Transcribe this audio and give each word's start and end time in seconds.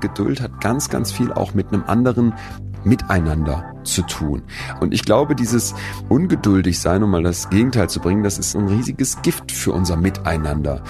Geduld 0.00 0.40
hat 0.40 0.60
ganz, 0.60 0.88
ganz 0.88 1.12
viel 1.12 1.32
auch 1.32 1.54
mit 1.54 1.72
einem 1.72 1.84
anderen 1.86 2.34
Miteinander 2.84 3.74
zu 3.84 4.02
tun. 4.02 4.42
Und 4.80 4.94
ich 4.94 5.04
glaube, 5.04 5.34
dieses 5.34 5.74
ungeduldig 6.08 6.78
sein, 6.78 7.02
um 7.02 7.10
mal 7.10 7.22
das 7.22 7.50
Gegenteil 7.50 7.88
zu 7.88 8.00
bringen, 8.00 8.22
das 8.22 8.38
ist 8.38 8.56
ein 8.56 8.68
riesiges 8.68 9.20
Gift 9.22 9.52
für 9.52 9.72
unser 9.72 9.96
Miteinander. 9.96 10.82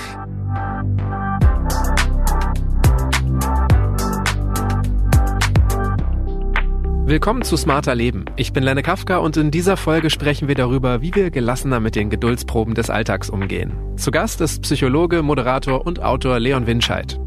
Willkommen 7.11 7.43
zu 7.43 7.57
Smarter 7.57 7.97
Leben. 7.97 8.25
Ich 8.37 8.53
bin 8.53 8.63
Lenne 8.63 8.85
Kafka 8.85 9.17
und 9.17 9.37
in 9.37 9.51
dieser 9.51 9.77
Folge 9.77 10.11
sprechen 10.11 10.47
wir 10.47 10.55
darüber, 10.55 11.03
wie 11.03 11.13
wir 11.13 11.33
gelassener 11.33 11.81
mit 11.81 11.97
den 11.97 12.09
Geduldsproben 12.09 12.75
des 12.75 12.89
Alltags 12.89 13.29
umgehen. 13.29 13.73
Zu 13.97 14.13
Gast 14.13 14.41
ist 14.41 14.63
Psychologe, 14.63 15.23
Moderator 15.23 15.85
und 15.85 16.01
Autor 16.01 16.39
Leon 16.39 16.69
Winscheid. 16.69 17.21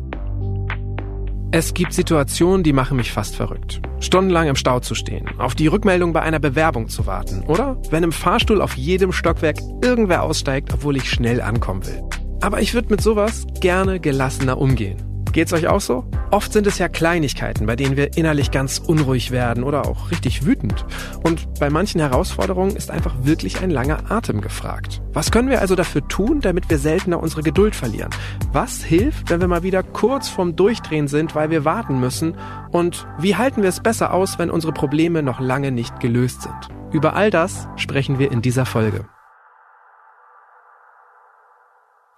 Es 1.56 1.76
gibt 1.76 1.94
Situationen, 1.94 2.64
die 2.64 2.74
machen 2.74 2.98
mich 2.98 3.12
fast 3.12 3.36
verrückt. 3.36 3.80
Stundenlang 4.00 4.48
im 4.48 4.56
Stau 4.56 4.80
zu 4.80 4.96
stehen, 4.96 5.30
auf 5.38 5.54
die 5.54 5.68
Rückmeldung 5.68 6.12
bei 6.12 6.24
einer 6.24 6.40
Bewerbung 6.40 6.90
zu 6.90 7.06
warten 7.06 7.44
oder 7.44 7.80
wenn 7.92 8.02
im 8.02 8.12
Fahrstuhl 8.12 8.60
auf 8.60 8.76
jedem 8.76 9.12
Stockwerk 9.12 9.58
irgendwer 9.84 10.24
aussteigt, 10.24 10.74
obwohl 10.74 10.98
ich 10.98 11.08
schnell 11.08 11.42
ankommen 11.42 11.86
will. 11.86 12.02
Aber 12.42 12.60
ich 12.60 12.74
würde 12.74 12.90
mit 12.90 13.02
sowas 13.02 13.46
gerne 13.62 14.00
gelassener 14.00 14.58
umgehen. 14.58 15.13
Geht's 15.34 15.52
euch 15.52 15.68
auch 15.68 15.82
so? 15.82 16.06
Oft 16.30 16.54
sind 16.54 16.68
es 16.68 16.78
ja 16.78 16.88
Kleinigkeiten, 16.88 17.66
bei 17.66 17.76
denen 17.76 17.98
wir 17.98 18.16
innerlich 18.16 18.52
ganz 18.52 18.78
unruhig 18.78 19.32
werden 19.32 19.64
oder 19.64 19.88
auch 19.88 20.12
richtig 20.12 20.46
wütend. 20.46 20.86
Und 21.24 21.60
bei 21.60 21.72
manchen 21.72 22.00
Herausforderungen 22.00 22.76
ist 22.76 22.92
einfach 22.92 23.16
wirklich 23.24 23.60
ein 23.62 23.72
langer 23.72 24.12
Atem 24.12 24.42
gefragt. 24.42 25.02
Was 25.12 25.32
können 25.32 25.50
wir 25.50 25.60
also 25.60 25.74
dafür 25.76 26.08
tun, 26.08 26.40
damit 26.40 26.70
wir 26.70 26.78
seltener 26.78 27.20
unsere 27.20 27.42
Geduld 27.42 27.76
verlieren? 27.76 28.12
Was 28.52 28.84
hilft, 28.84 29.32
wenn 29.32 29.42
wir 29.42 29.48
mal 29.48 29.64
wieder 29.64 29.82
kurz 29.82 30.30
vorm 30.30 30.56
Durchdrehen 30.56 31.08
sind, 31.08 31.34
weil 31.34 31.50
wir 31.50 31.66
warten 31.66 32.00
müssen? 32.00 32.38
Und 32.72 33.08
wie 33.18 33.36
halten 33.36 33.64
wir 33.64 33.70
es 33.70 33.82
besser 33.82 34.14
aus, 34.14 34.38
wenn 34.38 34.52
unsere 34.52 34.72
Probleme 34.72 35.24
noch 35.24 35.40
lange 35.40 35.72
nicht 35.72 36.00
gelöst 36.00 36.44
sind? 36.44 36.70
Über 36.92 37.16
all 37.16 37.32
das 37.32 37.68
sprechen 37.76 38.20
wir 38.20 38.32
in 38.32 38.44
dieser 38.44 38.68
Folge. 38.68 39.06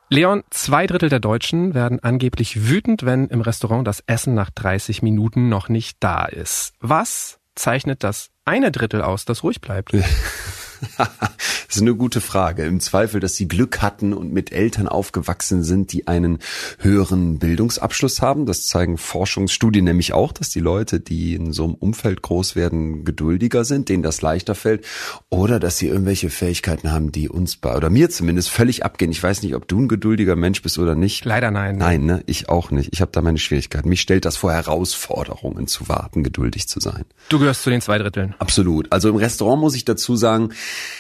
Leon, 0.10 0.44
zwei 0.52 0.86
Drittel 0.86 1.10
der 1.10 1.20
Deutschen 1.20 1.74
werden 1.74 2.00
angeblich 2.00 2.68
wütend, 2.68 3.06
wenn 3.06 3.28
im 3.28 3.42
Restaurant 3.42 3.88
das 3.88 4.04
Essen 4.06 4.36
nach 4.36 4.52
30 4.52 5.02
Minuten 5.02 5.50
noch 5.50 5.68
nicht 5.68 5.98
da 6.00 6.26
ist. 6.26 6.74
Was 6.80 7.40
zeichnet 7.56 8.04
das 8.04 8.30
eine 8.46 8.72
Drittel 8.72 9.02
aus, 9.02 9.26
das 9.26 9.44
ruhig 9.44 9.62
bleibt? 9.62 9.92
das 10.98 11.76
ist 11.76 11.82
eine 11.82 11.96
gute 11.96 12.22
Frage. 12.22 12.64
Im 12.66 12.80
Zweifel, 12.80 13.20
dass 13.20 13.36
sie 13.36 13.48
Glück 13.48 13.82
hatten 13.82 14.14
und 14.14 14.32
mit 14.32 14.52
Eltern 14.52 14.88
aufgewachsen 14.88 15.64
sind, 15.64 15.92
die 15.94 16.08
einen 16.08 16.40
höheren 16.80 17.40
Bildungsabschluss 17.40 18.22
haben. 18.22 18.46
Das 18.46 18.68
zeigen 18.68 18.98
Forschungsstudien 18.98 19.86
nämlich 19.86 20.14
auch, 20.14 20.32
dass 20.32 20.50
die 20.50 20.60
Leute, 20.60 21.00
die 21.00 21.36
in 21.36 21.54
so 21.54 21.66
einem 21.66 21.74
Umfeld 21.76 22.22
groß 22.22 22.56
werden, 22.56 23.06
geduldiger 23.06 23.66
sind, 23.66 23.90
denen 23.90 24.04
das 24.04 24.22
leichter 24.22 24.56
fällt. 24.56 24.86
Oder 25.30 25.60
dass 25.60 25.78
sie 25.78 25.88
irgendwelche 25.88 26.30
Fähigkeiten 26.30 26.92
haben, 26.92 27.12
die 27.12 27.30
uns 27.30 27.56
bei, 27.58 27.76
oder 27.76 27.90
mir 27.90 28.10
zumindest 28.10 28.50
völlig 28.50 28.86
abgehen. 28.86 29.12
Ich 29.12 29.22
weiß 29.22 29.44
nicht, 29.44 29.56
ob 29.56 29.68
du 29.68 29.82
ein 29.82 29.88
geduldiger 29.88 30.36
Mensch 30.36 30.62
bist 30.62 30.78
oder 30.78 30.96
nicht. 30.96 31.26
Leider 31.26 31.52
nein. 31.52 31.78
Nein, 31.78 32.06
ne? 32.06 32.24
Ich 32.26 32.50
auch 32.50 32.72
nicht. 32.72 32.90
Ich 32.94 33.02
habe 33.02 33.12
da 33.12 33.22
meine 33.22 33.38
Schwierigkeiten. 33.38 33.90
Mich 33.90 34.02
stellt 34.02 34.26
das 34.26 34.38
vor 34.38 34.54
Herausforderungen 34.54 35.68
zu 35.68 35.88
warten, 35.90 36.24
geduldig 36.24 36.68
zu 36.68 36.80
sein. 36.80 37.06
Du 37.30 37.40
gehörst 37.40 37.64
zu 37.64 37.70
den 37.70 37.82
zwei 37.82 37.98
Dritteln. 37.98 38.36
Absolut. 38.40 38.92
Also 38.92 39.10
im 39.10 39.16
Restaurant 39.16 39.62
muss 39.62 39.76
ich 39.76 39.86
dazu 39.86 40.16
sagen, 40.16 40.50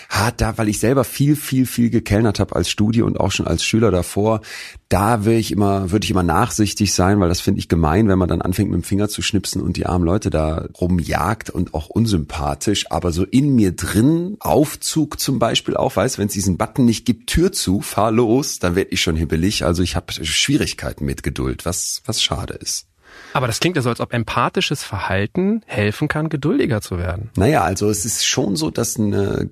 hat 0.09 0.41
da, 0.41 0.57
weil 0.57 0.69
ich 0.69 0.79
selber 0.79 1.03
viel, 1.03 1.35
viel, 1.35 1.65
viel 1.65 1.89
gekellnert 1.89 2.39
habe 2.39 2.55
als 2.55 2.69
Studie 2.69 3.01
und 3.01 3.19
auch 3.19 3.31
schon 3.31 3.47
als 3.47 3.63
Schüler 3.63 3.91
davor, 3.91 4.41
da 4.89 5.25
würde 5.25 5.39
ich 5.39 5.51
immer, 5.51 5.91
würde 5.91 6.05
ich 6.05 6.11
immer 6.11 6.23
nachsichtig 6.23 6.93
sein, 6.93 7.19
weil 7.19 7.29
das 7.29 7.41
finde 7.41 7.59
ich 7.59 7.67
gemein, 7.67 8.07
wenn 8.07 8.19
man 8.19 8.29
dann 8.29 8.41
anfängt 8.41 8.69
mit 8.69 8.81
dem 8.81 8.83
Finger 8.83 9.09
zu 9.09 9.21
schnipsen 9.21 9.61
und 9.61 9.77
die 9.77 9.85
armen 9.85 10.05
Leute 10.05 10.29
da 10.29 10.67
rumjagt 10.79 11.49
und 11.49 11.73
auch 11.73 11.89
unsympathisch. 11.89 12.91
Aber 12.91 13.11
so 13.11 13.23
in 13.23 13.55
mir 13.55 13.75
drin, 13.75 14.37
Aufzug 14.39 15.19
zum 15.19 15.39
Beispiel 15.39 15.75
auch, 15.75 15.95
weißt, 15.95 16.17
wenn 16.17 16.27
es 16.27 16.33
diesen 16.33 16.57
Button 16.57 16.85
nicht 16.85 17.05
gibt, 17.05 17.27
Tür 17.27 17.51
zu, 17.51 17.81
fahr 17.81 18.11
los, 18.11 18.59
dann 18.59 18.75
werde 18.75 18.91
ich 18.91 19.01
schon 19.01 19.15
hibbelig. 19.15 19.65
Also 19.65 19.81
ich 19.83 19.95
habe 19.95 20.13
Schwierigkeiten 20.13 21.05
mit 21.05 21.23
Geduld, 21.23 21.65
was, 21.65 22.01
was 22.05 22.21
schade 22.21 22.53
ist. 22.53 22.87
Aber 23.35 23.47
das 23.47 23.59
klingt 23.59 23.75
ja 23.75 23.81
so, 23.81 23.89
als 23.89 23.99
ob 23.99 24.13
empathisches 24.13 24.85
Verhalten 24.85 25.61
helfen 25.65 26.07
kann, 26.07 26.29
geduldiger 26.29 26.79
zu 26.79 26.97
werden. 26.97 27.31
Naja, 27.35 27.63
also 27.63 27.89
es 27.89 28.05
ist 28.05 28.25
schon 28.25 28.55
so, 28.55 28.71
dass 28.71 28.97
eine 28.97 29.49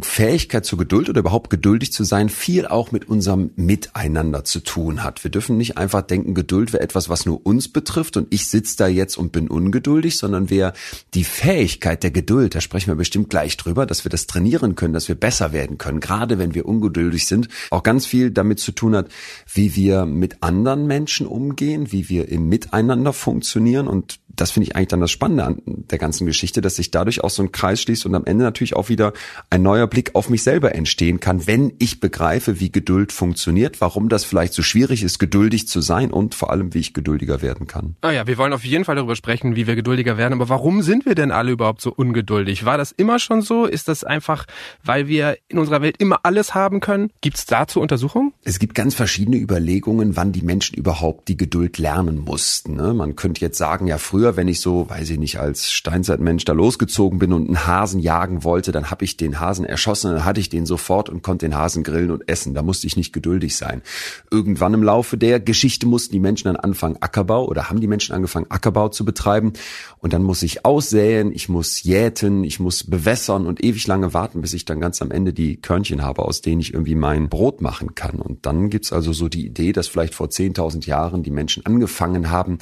Fähigkeit 0.00 0.64
zur 0.64 0.78
Geduld 0.78 1.10
oder 1.10 1.20
überhaupt 1.20 1.50
geduldig 1.50 1.92
zu 1.92 2.04
sein 2.04 2.30
viel 2.30 2.66
auch 2.66 2.90
mit 2.90 3.06
unserem 3.06 3.50
Miteinander 3.56 4.42
zu 4.42 4.60
tun 4.60 5.04
hat. 5.04 5.22
Wir 5.24 5.30
dürfen 5.30 5.58
nicht 5.58 5.76
einfach 5.76 6.00
denken, 6.00 6.32
Geduld 6.32 6.72
wäre 6.72 6.82
etwas, 6.82 7.10
was 7.10 7.26
nur 7.26 7.44
uns 7.44 7.68
betrifft 7.68 8.16
und 8.16 8.28
ich 8.30 8.46
sitze 8.46 8.78
da 8.78 8.86
jetzt 8.86 9.18
und 9.18 9.32
bin 9.32 9.46
ungeduldig, 9.46 10.16
sondern 10.16 10.48
wer 10.48 10.72
die 11.12 11.24
Fähigkeit 11.24 12.02
der 12.02 12.12
Geduld, 12.12 12.54
da 12.54 12.62
sprechen 12.62 12.88
wir 12.88 12.94
bestimmt 12.94 13.28
gleich 13.28 13.58
drüber, 13.58 13.84
dass 13.84 14.06
wir 14.06 14.10
das 14.10 14.26
trainieren 14.26 14.74
können, 14.74 14.94
dass 14.94 15.08
wir 15.08 15.16
besser 15.16 15.52
werden 15.52 15.76
können, 15.76 16.00
gerade 16.00 16.38
wenn 16.38 16.54
wir 16.54 16.64
ungeduldig 16.64 17.26
sind, 17.26 17.48
auch 17.70 17.82
ganz 17.82 18.06
viel 18.06 18.30
damit 18.30 18.60
zu 18.60 18.72
tun 18.72 18.96
hat, 18.96 19.08
wie 19.52 19.76
wir 19.76 20.06
mit 20.06 20.42
anderen 20.42 20.86
Menschen 20.86 21.26
umgehen, 21.26 21.92
wie 21.92 22.08
wir 22.08 22.30
im 22.30 22.48
Miteinander 22.48 23.12
funktionieren 23.12 23.86
und 23.86 24.18
das 24.36 24.50
finde 24.50 24.68
ich 24.68 24.76
eigentlich 24.76 24.88
dann 24.88 25.00
das 25.00 25.10
Spannende 25.10 25.44
an 25.44 25.62
der 25.64 25.98
ganzen 25.98 26.26
Geschichte, 26.26 26.60
dass 26.60 26.76
sich 26.76 26.90
dadurch 26.90 27.22
auch 27.22 27.30
so 27.30 27.42
ein 27.42 27.52
Kreis 27.52 27.80
schließt 27.80 28.06
und 28.06 28.14
am 28.14 28.24
Ende 28.24 28.44
natürlich 28.44 28.74
auch 28.74 28.88
wieder 28.88 29.12
ein 29.50 29.62
neuer 29.74 29.86
Blick 29.86 30.14
auf 30.14 30.28
mich 30.28 30.42
selber 30.42 30.74
entstehen 30.74 31.20
kann, 31.20 31.46
wenn 31.46 31.72
ich 31.78 32.00
begreife, 32.00 32.58
wie 32.60 32.72
Geduld 32.72 33.12
funktioniert, 33.12 33.80
warum 33.80 34.08
das 34.08 34.24
vielleicht 34.24 34.52
so 34.52 34.62
schwierig 34.62 35.02
ist, 35.02 35.18
geduldig 35.18 35.68
zu 35.68 35.80
sein 35.80 36.10
und 36.10 36.34
vor 36.34 36.50
allem, 36.50 36.74
wie 36.74 36.80
ich 36.80 36.94
geduldiger 36.94 37.42
werden 37.42 37.66
kann. 37.66 37.96
Ah 38.00 38.10
ja, 38.10 38.26
wir 38.26 38.36
wollen 38.38 38.52
auf 38.52 38.64
jeden 38.64 38.84
Fall 38.84 38.96
darüber 38.96 39.16
sprechen, 39.16 39.54
wie 39.54 39.66
wir 39.66 39.76
geduldiger 39.76 40.18
werden, 40.18 40.32
aber 40.32 40.48
warum 40.48 40.82
sind 40.82 41.06
wir 41.06 41.14
denn 41.14 41.30
alle 41.30 41.52
überhaupt 41.52 41.80
so 41.80 41.92
ungeduldig? 41.92 42.64
War 42.64 42.78
das 42.78 42.90
immer 42.90 43.18
schon 43.18 43.42
so? 43.42 43.66
Ist 43.66 43.86
das 43.86 44.02
einfach, 44.02 44.46
weil 44.82 45.06
wir 45.06 45.36
in 45.48 45.58
unserer 45.58 45.80
Welt 45.80 45.96
immer 45.98 46.20
alles 46.24 46.54
haben 46.54 46.80
können? 46.80 47.10
Gibt 47.20 47.36
es 47.36 47.46
dazu 47.46 47.80
Untersuchungen? 47.80 48.32
Es 48.42 48.58
gibt 48.58 48.74
ganz 48.74 48.94
verschiedene 48.94 49.36
Überlegungen, 49.36 50.16
wann 50.16 50.32
die 50.32 50.42
Menschen 50.42 50.76
überhaupt 50.76 51.28
die 51.28 51.36
Geduld 51.36 51.78
lernen 51.78 52.18
mussten. 52.18 52.74
Ne? 52.74 52.94
Man 52.94 53.16
könnte 53.16 53.40
jetzt 53.40 53.58
sagen, 53.58 53.86
ja, 53.86 53.98
früher 53.98 54.24
früher, 54.24 54.36
wenn 54.36 54.48
ich 54.48 54.60
so, 54.60 54.88
weiß 54.88 55.10
ich 55.10 55.18
nicht, 55.18 55.38
als 55.38 55.70
Steinzeitmensch 55.70 56.44
da 56.44 56.54
losgezogen 56.54 57.18
bin 57.18 57.32
und 57.32 57.46
einen 57.46 57.66
Hasen 57.66 58.00
jagen 58.00 58.42
wollte, 58.42 58.72
dann 58.72 58.90
habe 58.90 59.04
ich 59.04 59.18
den 59.18 59.38
Hasen 59.38 59.63
erschossen, 59.64 60.12
dann 60.12 60.24
hatte 60.24 60.40
ich 60.40 60.48
den 60.48 60.66
sofort 60.66 61.08
und 61.08 61.22
konnte 61.22 61.46
den 61.46 61.56
Hasen 61.56 61.82
grillen 61.82 62.10
und 62.10 62.28
essen. 62.28 62.54
Da 62.54 62.62
musste 62.62 62.86
ich 62.86 62.96
nicht 62.96 63.12
geduldig 63.12 63.56
sein. 63.56 63.82
Irgendwann 64.30 64.74
im 64.74 64.82
Laufe 64.82 65.16
der 65.16 65.40
Geschichte 65.40 65.86
mussten 65.86 66.12
die 66.12 66.20
Menschen 66.20 66.46
dann 66.46 66.56
anfangen, 66.56 66.96
Ackerbau 67.00 67.46
oder 67.46 67.68
haben 67.68 67.80
die 67.80 67.86
Menschen 67.86 68.14
angefangen, 68.14 68.46
Ackerbau 68.50 68.88
zu 68.88 69.04
betreiben. 69.04 69.52
Und 69.98 70.12
dann 70.12 70.22
muss 70.22 70.42
ich 70.42 70.64
aussäen, 70.64 71.32
ich 71.32 71.48
muss 71.48 71.82
jäten, 71.82 72.44
ich 72.44 72.60
muss 72.60 72.84
bewässern 72.84 73.46
und 73.46 73.62
ewig 73.62 73.86
lange 73.86 74.14
warten, 74.14 74.40
bis 74.40 74.54
ich 74.54 74.64
dann 74.64 74.80
ganz 74.80 75.00
am 75.02 75.10
Ende 75.10 75.32
die 75.32 75.56
Körnchen 75.56 76.02
habe, 76.02 76.22
aus 76.22 76.40
denen 76.40 76.60
ich 76.60 76.72
irgendwie 76.72 76.94
mein 76.94 77.28
Brot 77.28 77.60
machen 77.60 77.94
kann. 77.94 78.16
Und 78.16 78.46
dann 78.46 78.70
gibt's 78.70 78.92
also 78.92 79.12
so 79.12 79.28
die 79.28 79.46
Idee, 79.46 79.72
dass 79.72 79.88
vielleicht 79.88 80.14
vor 80.14 80.28
10.000 80.28 80.86
Jahren 80.86 81.22
die 81.22 81.30
Menschen 81.30 81.64
angefangen 81.66 82.30
haben, 82.30 82.58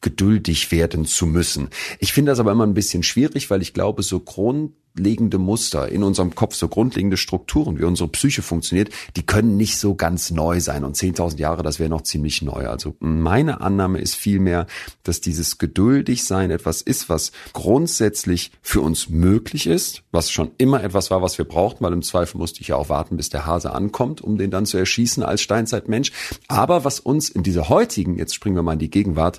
geduldig 0.00 0.70
werden 0.70 1.04
zu 1.06 1.26
müssen. 1.26 1.70
Ich 1.98 2.12
finde 2.12 2.32
das 2.32 2.40
aber 2.40 2.52
immer 2.52 2.66
ein 2.66 2.74
bisschen 2.74 3.02
schwierig, 3.02 3.50
weil 3.50 3.62
ich 3.62 3.74
glaube, 3.74 4.02
so 4.02 4.20
Grund 4.20 4.72
grundlegende 4.98 5.38
Muster 5.38 5.88
in 5.88 6.02
unserem 6.02 6.34
Kopf, 6.34 6.56
so 6.56 6.66
grundlegende 6.66 7.16
Strukturen, 7.16 7.78
wie 7.78 7.84
unsere 7.84 8.08
Psyche 8.08 8.42
funktioniert, 8.42 8.90
die 9.14 9.24
können 9.24 9.56
nicht 9.56 9.78
so 9.78 9.94
ganz 9.94 10.32
neu 10.32 10.60
sein. 10.60 10.84
Und 10.84 10.96
10.000 10.96 11.38
Jahre, 11.38 11.62
das 11.62 11.78
wäre 11.78 11.88
noch 11.88 12.02
ziemlich 12.02 12.42
neu. 12.42 12.66
Also 12.66 12.96
meine 12.98 13.60
Annahme 13.60 14.00
ist 14.00 14.16
vielmehr, 14.16 14.66
dass 15.04 15.20
dieses 15.20 15.58
geduldig 15.58 16.24
sein 16.24 16.50
etwas 16.50 16.82
ist, 16.82 17.08
was 17.08 17.30
grundsätzlich 17.52 18.50
für 18.60 18.80
uns 18.80 19.08
möglich 19.08 19.68
ist, 19.68 20.02
was 20.10 20.32
schon 20.32 20.50
immer 20.58 20.82
etwas 20.82 21.12
war, 21.12 21.22
was 21.22 21.38
wir 21.38 21.44
brauchten, 21.44 21.84
weil 21.84 21.92
im 21.92 22.02
Zweifel 22.02 22.38
musste 22.38 22.60
ich 22.60 22.68
ja 22.68 22.76
auch 22.76 22.88
warten, 22.88 23.16
bis 23.16 23.28
der 23.28 23.46
Hase 23.46 23.72
ankommt, 23.72 24.20
um 24.20 24.36
den 24.36 24.50
dann 24.50 24.66
zu 24.66 24.78
erschießen 24.78 25.22
als 25.22 25.42
Steinzeitmensch. 25.42 26.10
Aber 26.48 26.84
was 26.84 26.98
uns 26.98 27.28
in 27.28 27.44
dieser 27.44 27.68
heutigen, 27.68 28.18
jetzt 28.18 28.34
springen 28.34 28.56
wir 28.56 28.64
mal 28.64 28.72
in 28.72 28.78
die 28.80 28.90
Gegenwart, 28.90 29.38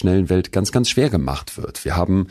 schnellen 0.00 0.28
Welt 0.28 0.52
ganz, 0.52 0.72
ganz 0.72 0.90
schwer 0.90 1.10
gemacht 1.10 1.56
wird. 1.56 1.84
Wir 1.84 1.96
haben 1.96 2.26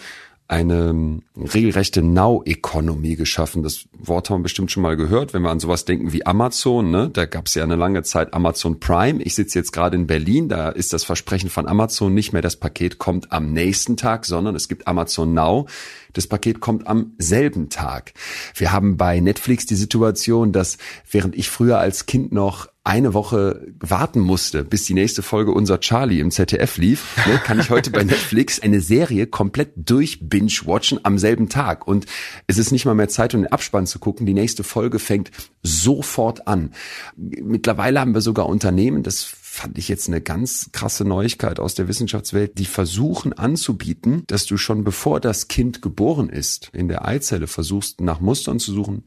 eine 0.50 1.22
regelrechte 1.36 2.02
Now-Economy 2.02 3.16
geschaffen. 3.16 3.62
Das 3.62 3.86
Wort 3.94 4.30
haben 4.32 4.40
wir 4.40 4.44
bestimmt 4.44 4.72
schon 4.72 4.82
mal 4.82 4.98
gehört, 4.98 5.36
wenn 5.36 5.44
wir 5.44 5.52
an 5.52 5.60
sowas 5.60 5.86
denken 5.86 6.12
wie 6.12 6.26
Amazon. 6.26 6.90
Ne? 6.90 7.12
Da 7.14 7.26
gab 7.26 7.46
es 7.46 7.54
ja 7.54 7.64
eine 7.64 7.76
lange 7.76 8.02
Zeit 8.02 8.34
Amazon 8.34 8.80
Prime. 8.80 9.22
Ich 9.22 9.36
sitze 9.36 9.60
jetzt 9.60 9.72
gerade 9.72 9.96
in 9.96 10.08
Berlin. 10.08 10.50
Da 10.50 10.70
ist 10.70 10.92
das 10.92 11.04
Versprechen 11.04 11.52
von 11.52 11.68
Amazon 11.68 12.16
nicht 12.16 12.34
mehr, 12.34 12.42
das 12.42 12.56
Paket 12.56 12.98
kommt 12.98 13.32
am 13.32 13.54
nächsten 13.54 13.96
Tag, 13.96 14.26
sondern 14.26 14.56
es 14.56 14.68
gibt 14.68 14.88
Amazon 14.88 15.36
Now. 15.36 15.68
Das 16.14 16.26
Paket 16.26 16.60
kommt 16.62 16.88
am 16.88 17.14
selben 17.20 17.70
Tag. 17.70 18.14
Wir 18.56 18.72
haben 18.72 18.98
bei 18.98 19.20
Netflix 19.20 19.68
die 19.68 19.76
Situation, 19.76 20.52
dass 20.52 20.80
während 21.12 21.36
ich 21.36 21.52
früher 21.52 21.78
als 21.78 22.08
Kind 22.08 22.32
noch 22.32 22.68
eine 22.90 23.14
Woche 23.14 23.68
warten 23.80 24.20
musste, 24.20 24.64
bis 24.64 24.84
die 24.86 24.96
nächste 24.96 25.22
Folge 25.22 25.52
unser 25.52 25.80
Charlie 25.80 26.20
im 26.20 26.32
ZDF 26.32 26.78
lief, 26.78 27.18
ne, 27.28 27.38
kann 27.38 27.60
ich 27.60 27.70
heute 27.70 27.92
bei 27.92 28.04
Netflix 28.04 28.60
eine 28.60 28.82
Serie 28.82 29.28
komplett 29.28 29.74
durch 29.76 30.28
binge-watchen 30.28 31.00
am 31.04 31.20
selben 31.20 31.50
Tag. 31.50 31.88
Und 31.88 32.08
es 32.48 32.58
ist 32.58 32.72
nicht 32.72 32.86
mal 32.86 32.96
mehr 32.96 33.08
Zeit, 33.08 33.36
um 33.36 33.44
den 33.44 33.52
Abspann 33.52 33.86
zu 33.86 34.00
gucken. 34.00 34.26
Die 34.26 34.34
nächste 34.34 34.64
Folge 34.64 34.98
fängt 34.98 35.30
sofort 35.62 36.48
an. 36.48 36.72
Mittlerweile 37.16 38.00
haben 38.00 38.16
wir 38.16 38.22
sogar 38.22 38.48
Unternehmen, 38.48 39.04
das 39.04 39.24
fand 39.24 39.78
ich 39.78 39.88
jetzt 39.88 40.08
eine 40.08 40.22
ganz 40.22 40.70
krasse 40.72 41.04
Neuigkeit 41.04 41.60
aus 41.60 41.76
der 41.76 41.88
Wissenschaftswelt, 41.88 42.58
die 42.58 42.66
versuchen 42.66 43.34
anzubieten, 43.34 44.24
dass 44.28 44.46
du 44.46 44.58
schon 44.58 44.84
bevor 44.84 45.20
das 45.20 45.48
Kind 45.48 45.82
geboren 45.82 46.30
ist, 46.30 46.70
in 46.74 46.88
der 46.88 47.06
Eizelle 47.06 47.48
versuchst, 47.48 48.00
nach 48.00 48.20
Mustern 48.20 48.60
zu 48.60 48.72
suchen, 48.72 49.04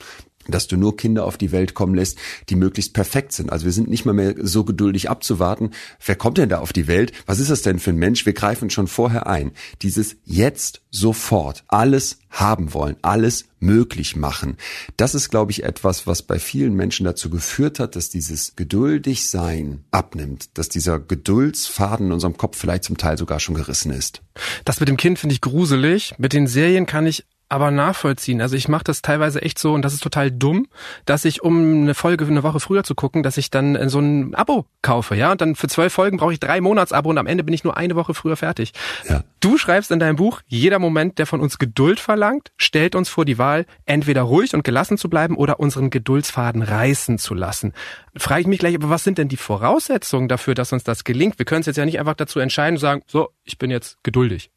dass 0.49 0.67
du 0.69 0.77
nur 0.77 0.97
Kinder 0.97 1.25
auf 1.25 1.39
die 1.39 1.53
Welt 1.53 1.75
kommen 1.75 1.95
lässt, 1.95 2.19
die 2.49 2.57
möglichst 2.57 2.95
perfekt 2.95 3.33
sind. 3.33 3.51
Also 3.51 3.65
wir 3.65 3.73
sind 3.73 3.89
nicht 3.89 4.05
mal 4.05 4.13
mehr 4.13 4.35
so 4.41 4.65
geduldig 4.65 5.11
abzuwarten. 5.11 5.71
Wer 6.05 6.17
kommt 6.17 6.39
denn 6.39 6.49
da 6.49 6.59
auf 6.59 6.73
die 6.73 6.87
Welt? 6.87 7.13
Was 7.27 7.39
ist 7.39 7.51
das 7.51 7.63
denn 7.63 7.79
für 7.79 7.91
ein 7.91 7.97
Mensch? 7.97 8.27
Wir 8.27 8.33
greifen 8.33 8.71
schon 8.71 8.89
vorher 8.89 9.27
ein. 9.27 9.53
Dieses 9.83 10.17
jetzt 10.25 10.83
sofort 10.91 11.65
alles 11.69 12.19
haben 12.31 12.73
wollen, 12.73 12.97
alles 13.03 13.47
möglich 13.61 14.17
machen. 14.17 14.57
Das 14.97 15.15
ist, 15.15 15.31
glaube 15.31 15.53
ich, 15.53 15.63
etwas, 15.63 16.07
was 16.07 16.23
bei 16.23 16.39
vielen 16.39 16.75
Menschen 16.75 17.05
dazu 17.05 17.31
geführt 17.31 17.79
hat, 17.79 17.95
dass 17.95 18.09
dieses 18.09 18.57
geduldig 18.57 19.27
sein 19.27 19.85
abnimmt, 19.91 20.57
dass 20.59 20.69
dieser 20.69 20.99
Geduldsfaden 20.99 22.07
in 22.07 22.13
unserem 22.13 22.37
Kopf 22.37 22.59
vielleicht 22.59 22.85
zum 22.85 22.97
Teil 22.97 23.19
sogar 23.19 23.39
schon 23.39 23.55
gerissen 23.55 23.93
ist. 23.93 24.23
Das 24.65 24.81
mit 24.81 24.89
dem 24.89 24.97
Kind 24.97 25.19
finde 25.19 25.35
ich 25.35 25.41
gruselig. 25.41 26.15
Mit 26.19 26.33
den 26.33 26.47
Serien 26.47 26.87
kann 26.87 27.07
ich 27.07 27.25
aber 27.53 27.71
nachvollziehen. 27.71 28.41
Also 28.41 28.57
ich 28.57 28.67
mache 28.67 28.85
das 28.85 29.03
teilweise 29.03 29.43
echt 29.43 29.59
so 29.59 29.75
und 29.75 29.83
das 29.83 29.93
ist 29.93 30.03
total 30.03 30.31
dumm, 30.31 30.69
dass 31.05 31.27
ich 31.27 31.43
um 31.43 31.83
eine 31.83 31.95
Folge 31.95 32.25
eine 32.25 32.43
Woche 32.43 32.61
früher 32.61 32.83
zu 32.83 32.95
gucken, 32.95 33.23
dass 33.23 33.37
ich 33.37 33.51
dann 33.51 33.77
äh, 33.77 33.91
so 33.91 33.99
ein 34.01 34.35
Abo 34.35 34.65
kaufe, 34.81 35.15
ja, 35.17 35.33
und 35.33 35.41
dann 35.43 35.55
für 35.55 35.69
zwölf 35.69 35.93
Folgen 35.93 36.17
brauche 36.17 36.33
ich 36.33 36.41
drei 36.41 36.63
Monats 36.63 36.93
Abo 36.93 37.11
und 37.11 37.19
am 37.19 37.27
Ende 37.27 37.45
bin 37.45 37.53
ich 37.53 37.63
nur 37.63 37.77
eine 37.77 37.95
Woche 37.95 38.15
früher 38.15 38.37
fertig. 38.37 38.73
Ja. 39.07 39.23
Du 39.41 39.59
schreibst 39.59 39.91
in 39.91 39.99
deinem 39.99 40.17
Buch, 40.17 40.41
jeder 40.47 40.79
Moment, 40.79 41.19
der 41.19 41.27
von 41.27 41.41
uns 41.41 41.59
Geduld 41.59 42.01
verlangt, 42.01 42.53
stellt 42.57 42.95
uns 42.95 43.11
vor 43.11 43.27
die 43.27 43.37
Wahl, 43.37 43.67
entweder 43.85 44.23
ruhig 44.23 44.55
und 44.55 44.65
gelassen 44.65 44.97
zu 44.97 45.11
bleiben 45.11 45.37
oder 45.37 45.61
unseren 45.61 45.91
Geduldsfaden 45.91 46.63
reißen 46.63 47.19
zu 47.19 47.35
lassen. 47.35 47.75
Frage 48.17 48.41
ich 48.41 48.47
mich 48.47 48.61
gleich, 48.61 48.77
aber 48.77 48.89
was 48.89 49.05
sind 49.05 49.19
denn 49.19 49.29
die 49.29 49.37
Voraussetzungen 49.37 50.29
dafür, 50.29 50.55
dass 50.55 50.73
uns 50.73 50.85
das 50.85 51.05
gelingt? 51.05 51.39
Wir 51.39 51.45
können 51.45 51.61
es 51.61 51.67
jetzt 51.67 51.77
ja 51.77 51.85
nicht 51.85 52.01
einfach 52.01 52.15
dazu 52.15 52.41
entscheiden 52.41 52.77
und 52.77 52.81
sagen, 52.81 53.03
so, 53.07 53.29
ich 53.45 53.59
bin 53.59 53.71
jetzt 53.71 54.03
geduldig. 54.03 54.51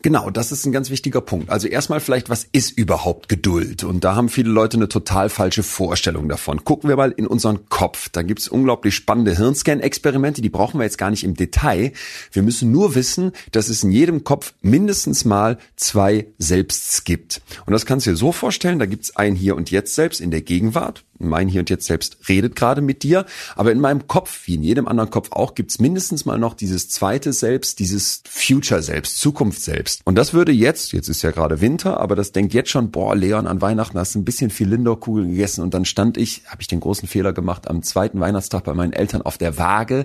Genau, 0.00 0.30
das 0.30 0.52
ist 0.52 0.64
ein 0.64 0.70
ganz 0.70 0.90
wichtiger 0.90 1.20
Punkt. 1.20 1.50
Also 1.50 1.66
erstmal 1.66 1.98
vielleicht, 1.98 2.30
was 2.30 2.46
ist 2.52 2.78
überhaupt 2.78 3.28
Geduld? 3.28 3.82
Und 3.82 4.04
da 4.04 4.14
haben 4.14 4.28
viele 4.28 4.50
Leute 4.50 4.76
eine 4.76 4.88
total 4.88 5.28
falsche 5.28 5.64
Vorstellung 5.64 6.28
davon. 6.28 6.62
Gucken 6.62 6.88
wir 6.88 6.96
mal 6.96 7.10
in 7.10 7.26
unseren 7.26 7.68
Kopf. 7.68 8.08
Da 8.08 8.22
gibt's 8.22 8.46
unglaublich 8.46 8.94
spannende 8.94 9.36
Hirnscan-Experimente, 9.36 10.40
die 10.40 10.50
brauchen 10.50 10.78
wir 10.78 10.84
jetzt 10.84 10.98
gar 10.98 11.10
nicht 11.10 11.24
im 11.24 11.34
Detail. 11.34 11.92
Wir 12.30 12.42
müssen 12.42 12.70
nur 12.70 12.94
wissen, 12.94 13.32
dass 13.50 13.68
es 13.68 13.82
in 13.82 13.90
jedem 13.90 14.22
Kopf 14.22 14.54
mindestens 14.62 15.24
mal 15.24 15.58
zwei 15.74 16.26
Selbsts 16.38 17.02
gibt. 17.02 17.42
Und 17.66 17.72
das 17.72 17.84
kannst 17.84 18.06
du 18.06 18.10
dir 18.10 18.16
so 18.16 18.30
vorstellen, 18.30 18.78
da 18.78 18.86
gibt's 18.86 19.16
ein 19.16 19.34
Hier 19.34 19.56
und 19.56 19.72
Jetzt 19.72 19.96
selbst 19.96 20.20
in 20.20 20.30
der 20.30 20.42
Gegenwart. 20.42 21.04
Mein 21.18 21.48
Hier 21.48 21.60
und 21.60 21.70
Jetzt 21.70 21.86
selbst 21.86 22.18
redet 22.28 22.56
gerade 22.56 22.80
mit 22.80 23.02
dir. 23.02 23.26
Aber 23.56 23.72
in 23.72 23.80
meinem 23.80 24.06
Kopf, 24.06 24.46
wie 24.46 24.54
in 24.54 24.62
jedem 24.62 24.88
anderen 24.88 25.10
Kopf 25.10 25.32
auch, 25.32 25.54
gibt's 25.54 25.78
mindestens 25.78 26.24
mal 26.24 26.38
noch 26.38 26.54
dieses 26.54 26.88
zweite 26.88 27.32
Selbst, 27.32 27.78
dieses 27.78 28.22
Future 28.28 28.82
Selbst, 28.82 29.18
Zukunft 29.18 29.62
Selbst. 29.62 30.00
Und 30.04 30.16
das 30.16 30.32
würde 30.32 30.52
jetzt, 30.52 30.92
jetzt 30.92 31.08
ist 31.08 31.22
ja 31.22 31.30
gerade 31.30 31.60
Winter, 31.60 32.00
aber 32.00 32.16
das 32.16 32.32
denkt 32.32 32.54
jetzt 32.54 32.70
schon, 32.70 32.90
boah, 32.90 33.14
Leon, 33.14 33.46
an 33.46 33.60
Weihnachten 33.60 33.98
hast 33.98 34.14
du 34.14 34.18
ein 34.18 34.24
bisschen 34.24 34.50
viel 34.50 34.68
Lindorkugeln 34.68 35.30
gegessen 35.30 35.62
und 35.62 35.74
dann 35.74 35.84
stand 35.84 36.16
ich, 36.16 36.42
habe 36.46 36.62
ich 36.62 36.68
den 36.68 36.80
großen 36.80 37.08
Fehler 37.08 37.32
gemacht, 37.32 37.68
am 37.68 37.82
zweiten 37.82 38.20
Weihnachtstag 38.20 38.64
bei 38.64 38.74
meinen 38.74 38.92
Eltern 38.92 39.22
auf 39.22 39.38
der 39.38 39.58
Waage. 39.58 40.04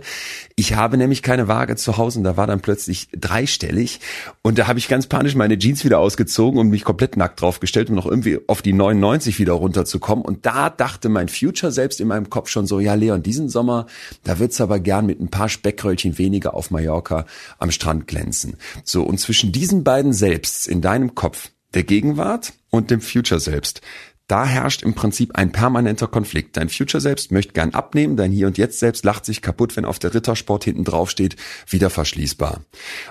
Ich 0.55 0.75
habe 0.75 0.97
nämlich 0.97 1.21
keine 1.21 1.47
Waage 1.47 1.75
zu 1.75 1.97
Hause 1.97 2.19
und 2.19 2.23
da 2.23 2.37
war 2.37 2.47
dann 2.47 2.61
plötzlich 2.61 3.09
dreistellig 3.13 3.99
und 4.41 4.57
da 4.57 4.67
habe 4.67 4.79
ich 4.79 4.87
ganz 4.87 5.07
panisch 5.07 5.35
meine 5.35 5.57
Jeans 5.57 5.83
wieder 5.85 5.99
ausgezogen 5.99 6.59
und 6.59 6.69
mich 6.69 6.83
komplett 6.83 7.17
nackt 7.17 7.41
draufgestellt, 7.41 7.89
um 7.89 7.95
noch 7.95 8.05
irgendwie 8.05 8.39
auf 8.47 8.61
die 8.61 8.73
99 8.73 9.39
wieder 9.39 9.53
runterzukommen. 9.53 10.23
Und 10.23 10.45
da 10.45 10.69
dachte 10.69 11.02
mein 11.09 11.29
Future 11.29 11.71
selbst 11.71 11.99
in 11.99 12.07
meinem 12.07 12.29
Kopf 12.29 12.49
schon 12.49 12.67
so, 12.67 12.79
ja 12.79 12.93
Leon, 12.93 13.23
diesen 13.23 13.49
Sommer, 13.49 13.87
da 14.23 14.39
wird's 14.39 14.61
aber 14.61 14.79
gern 14.79 15.05
mit 15.05 15.19
ein 15.19 15.29
paar 15.29 15.49
Speckröllchen 15.49 16.17
weniger 16.17 16.53
auf 16.53 16.71
Mallorca 16.71 17.25
am 17.59 17.71
Strand 17.71 18.07
glänzen. 18.07 18.57
So, 18.83 19.03
und 19.03 19.19
zwischen 19.19 19.51
diesen 19.51 19.83
beiden 19.83 20.13
Selbsts 20.13 20.67
in 20.67 20.81
deinem 20.81 21.15
Kopf, 21.15 21.51
der 21.73 21.83
Gegenwart 21.83 22.53
und 22.69 22.91
dem 22.91 23.01
Future 23.01 23.39
Selbst, 23.39 23.81
da 24.27 24.45
herrscht 24.45 24.83
im 24.83 24.93
Prinzip 24.93 25.35
ein 25.35 25.51
permanenter 25.51 26.07
Konflikt. 26.07 26.55
Dein 26.55 26.69
Future 26.69 27.01
selbst 27.01 27.31
möchte 27.31 27.53
gern 27.53 27.73
abnehmen, 27.73 28.15
dein 28.15 28.31
Hier 28.31 28.47
und 28.47 28.57
Jetzt 28.57 28.79
selbst 28.79 29.03
lacht 29.03 29.25
sich 29.25 29.41
kaputt, 29.41 29.75
wenn 29.75 29.83
auf 29.85 29.99
der 29.99 30.13
Rittersport 30.13 30.63
hinten 30.63 30.85
drauf 30.85 31.09
steht, 31.09 31.35
wieder 31.67 31.89
verschließbar. 31.89 32.61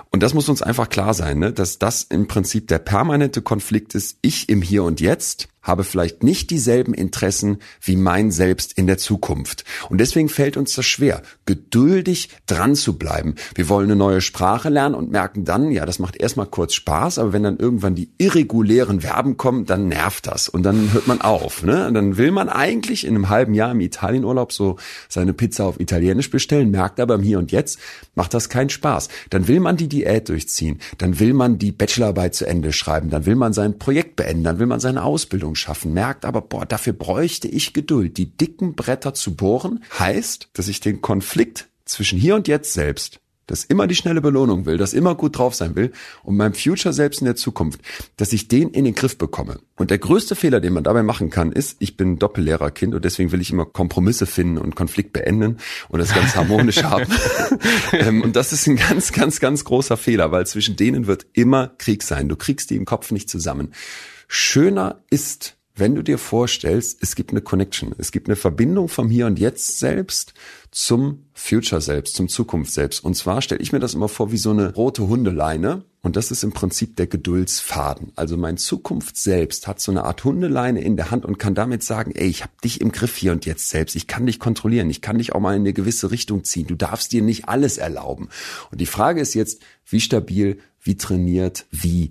Und 0.09 0.23
das 0.23 0.33
muss 0.33 0.49
uns 0.49 0.63
einfach 0.63 0.89
klar 0.89 1.13
sein, 1.13 1.37
ne? 1.37 1.53
dass 1.53 1.77
das 1.77 2.03
im 2.03 2.27
Prinzip 2.27 2.67
der 2.67 2.79
permanente 2.79 3.41
Konflikt 3.41 3.93
ist, 3.93 4.17
ich 4.21 4.49
im 4.49 4.61
Hier 4.61 4.83
und 4.83 5.01
Jetzt 5.01 5.49
habe 5.63 5.83
vielleicht 5.83 6.21
nicht 6.21 6.49
dieselben 6.49 6.93
Interessen 6.93 7.57
wie 7.81 7.95
mein 7.95 8.31
Selbst 8.31 8.77
in 8.77 8.85
der 8.85 8.97
Zukunft. 8.97 9.63
Und 9.89 9.99
deswegen 9.99 10.29
fällt 10.29 10.57
uns 10.57 10.75
das 10.75 10.85
schwer, 10.85 11.21
geduldig 11.45 12.29
dran 12.45 12.75
zu 12.75 12.97
bleiben. 12.97 13.35
Wir 13.55 13.69
wollen 13.69 13.85
eine 13.85 13.95
neue 13.95 14.21
Sprache 14.21 14.69
lernen 14.69 14.95
und 14.95 15.11
merken 15.11 15.45
dann, 15.45 15.71
ja, 15.71 15.85
das 15.85 15.99
macht 15.99 16.17
erstmal 16.17 16.47
kurz 16.47 16.73
Spaß, 16.73 17.17
aber 17.17 17.33
wenn 17.33 17.43
dann 17.43 17.57
irgendwann 17.57 17.95
die 17.95 18.11
irregulären 18.17 19.01
Verben 19.01 19.37
kommen, 19.37 19.65
dann 19.65 19.87
nervt 19.87 20.27
das 20.27 20.49
und 20.49 20.63
dann 20.63 20.91
hört 20.93 21.07
man 21.07 21.21
auf. 21.21 21.63
Ne? 21.63 21.87
Und 21.87 21.93
dann 21.93 22.17
will 22.17 22.31
man 22.31 22.49
eigentlich 22.49 23.05
in 23.05 23.15
einem 23.15 23.29
halben 23.29 23.53
Jahr 23.53 23.71
im 23.71 23.79
Italienurlaub 23.79 24.51
so 24.51 24.77
seine 25.07 25.33
Pizza 25.33 25.65
auf 25.65 25.79
Italienisch 25.79 26.29
bestellen, 26.29 26.71
merkt 26.71 26.99
aber 26.99 27.15
im 27.15 27.23
Hier 27.23 27.39
und 27.39 27.51
Jetzt 27.51 27.79
macht 28.15 28.33
das 28.33 28.49
keinen 28.49 28.69
Spaß. 28.69 29.07
Dann 29.29 29.47
will 29.47 29.59
man 29.59 29.77
die 29.77 29.87
Diät 29.87 30.29
durchziehen, 30.29 30.79
dann 30.97 31.19
will 31.19 31.33
man 31.33 31.57
die 31.57 31.71
Bachelorarbeit 31.71 32.35
zu 32.35 32.45
Ende 32.45 32.73
schreiben, 32.73 33.09
dann 33.09 33.25
will 33.25 33.35
man 33.35 33.53
sein 33.53 33.79
Projekt 33.79 34.15
beenden, 34.15 34.43
dann 34.43 34.59
will 34.59 34.67
man 34.67 34.79
seine 34.79 35.03
Ausbildung 35.03 35.52
Beziehung 35.53 35.55
schaffen, 35.55 35.93
merkt 35.93 36.25
aber, 36.25 36.41
boah, 36.41 36.65
dafür 36.65 36.93
bräuchte 36.93 37.47
ich 37.47 37.73
Geduld. 37.73 38.17
Die 38.17 38.35
dicken 38.35 38.75
Bretter 38.75 39.13
zu 39.13 39.35
bohren 39.35 39.83
heißt, 39.97 40.49
dass 40.53 40.67
ich 40.67 40.79
den 40.79 41.01
Konflikt 41.01 41.69
zwischen 41.85 42.19
hier 42.19 42.35
und 42.35 42.47
jetzt 42.47 42.73
selbst 42.73 43.19
das 43.47 43.63
immer 43.65 43.87
die 43.87 43.95
schnelle 43.95 44.21
Belohnung 44.21 44.65
will, 44.65 44.77
das 44.77 44.93
immer 44.93 45.15
gut 45.15 45.37
drauf 45.37 45.55
sein 45.55 45.75
will 45.75 45.91
und 46.23 46.37
meinem 46.37 46.53
Future 46.53 46.93
selbst 46.93 47.21
in 47.21 47.25
der 47.25 47.35
Zukunft, 47.35 47.81
dass 48.17 48.33
ich 48.33 48.47
den 48.47 48.69
in 48.69 48.85
den 48.85 48.95
Griff 48.95 49.17
bekomme. 49.17 49.59
Und 49.75 49.91
der 49.91 49.97
größte 49.97 50.35
Fehler, 50.35 50.59
den 50.59 50.73
man 50.73 50.83
dabei 50.83 51.03
machen 51.03 51.29
kann, 51.29 51.51
ist, 51.51 51.77
ich 51.79 51.97
bin 51.97 52.19
Doppellehrerkind 52.19 52.95
und 52.95 53.03
deswegen 53.03 53.31
will 53.31 53.41
ich 53.41 53.51
immer 53.51 53.65
Kompromisse 53.65 54.25
finden 54.25 54.57
und 54.57 54.75
Konflikt 54.75 55.13
beenden 55.13 55.57
und 55.89 55.99
das 55.99 56.13
ganz 56.13 56.35
harmonisch 56.35 56.83
haben. 56.83 57.05
Ähm, 57.91 58.21
und 58.21 58.35
das 58.35 58.53
ist 58.53 58.67
ein 58.67 58.75
ganz, 58.75 59.11
ganz, 59.11 59.39
ganz 59.39 59.63
großer 59.65 59.97
Fehler, 59.97 60.31
weil 60.31 60.47
zwischen 60.47 60.75
denen 60.75 61.05
wird 61.05 61.25
immer 61.33 61.67
Krieg 61.77 62.01
sein. 62.01 62.27
Du 62.27 62.35
kriegst 62.35 62.69
die 62.69 62.75
im 62.75 62.85
Kopf 62.85 63.11
nicht 63.11 63.29
zusammen. 63.29 63.73
Schöner 64.27 65.03
ist, 65.09 65.57
wenn 65.75 65.95
du 65.95 66.01
dir 66.01 66.17
vorstellst, 66.17 66.99
es 67.01 67.15
gibt 67.15 67.31
eine 67.31 67.41
Connection, 67.41 67.93
es 67.97 68.11
gibt 68.11 68.27
eine 68.27 68.35
Verbindung 68.35 68.89
vom 68.89 69.09
Hier 69.09 69.27
und 69.27 69.39
Jetzt 69.39 69.79
selbst 69.79 70.33
zum 70.73 71.25
Future 71.33 71.81
selbst, 71.81 72.15
zum 72.15 72.27
Zukunft 72.29 72.73
selbst. 72.73 73.03
Und 73.03 73.15
zwar 73.15 73.43
stelle 73.43 73.61
ich 73.61 73.71
mir 73.71 73.79
das 73.79 73.93
immer 73.93 74.09
vor 74.09 74.31
wie 74.31 74.37
so 74.37 74.49
eine 74.49 74.73
rote 74.73 75.07
Hundeleine. 75.07 75.83
Und 76.01 76.15
das 76.15 76.31
ist 76.31 76.43
im 76.43 76.51
Prinzip 76.51 76.95
der 76.95 77.05
Geduldsfaden. 77.05 78.11
Also 78.15 78.37
mein 78.37 78.57
Zukunft 78.57 79.15
selbst 79.15 79.67
hat 79.67 79.79
so 79.79 79.91
eine 79.91 80.03
Art 80.03 80.23
Hundeleine 80.23 80.81
in 80.81 80.97
der 80.97 81.11
Hand 81.11 81.25
und 81.25 81.37
kann 81.37 81.53
damit 81.53 81.83
sagen, 81.83 82.11
ey, 82.15 82.27
ich 82.27 82.41
habe 82.41 82.53
dich 82.63 82.81
im 82.81 82.91
Griff 82.91 83.15
hier 83.15 83.31
und 83.31 83.45
jetzt 83.45 83.69
selbst. 83.69 83.95
Ich 83.95 84.07
kann 84.07 84.25
dich 84.25 84.39
kontrollieren. 84.39 84.89
Ich 84.89 85.01
kann 85.01 85.19
dich 85.19 85.33
auch 85.33 85.39
mal 85.39 85.55
in 85.55 85.61
eine 85.61 85.73
gewisse 85.73 86.09
Richtung 86.09 86.43
ziehen. 86.43 86.65
Du 86.65 86.75
darfst 86.75 87.11
dir 87.11 87.21
nicht 87.21 87.47
alles 87.47 87.77
erlauben. 87.77 88.29
Und 88.71 88.81
die 88.81 88.87
Frage 88.87 89.21
ist 89.21 89.35
jetzt, 89.35 89.61
wie 89.85 90.01
stabil, 90.01 90.59
wie 90.81 90.97
trainiert, 90.97 91.65
wie 91.69 92.09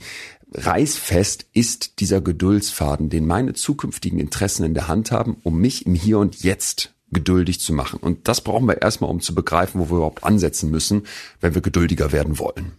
reißfest 0.55 1.47
ist 1.53 1.99
dieser 1.99 2.21
Geduldsfaden, 2.21 3.11
den 3.11 3.27
meine 3.27 3.55
zukünftigen 3.55 4.21
Interessen 4.21 4.65
in 4.65 4.75
der 4.75 4.87
Hand 4.87 5.11
haben, 5.11 5.37
um 5.43 5.61
mich 5.61 5.85
im 5.85 5.95
Hier 5.95 6.21
und 6.21 6.43
Jetzt 6.43 6.92
geduldig 7.13 7.61
zu 7.61 7.73
machen. 7.73 7.99
Und 8.01 8.29
das 8.29 8.41
brauchen 8.41 8.67
wir 8.67 8.83
erstmal, 8.83 9.11
um 9.11 9.21
zu 9.21 9.35
begreifen, 9.35 9.81
wo 9.81 9.91
wir 9.91 9.97
überhaupt 9.97 10.25
ansetzen 10.25 10.71
müssen, 10.71 11.07
wenn 11.41 11.55
wir 11.55 11.63
geduldiger 11.63 12.13
werden 12.13 12.39
wollen 12.39 12.73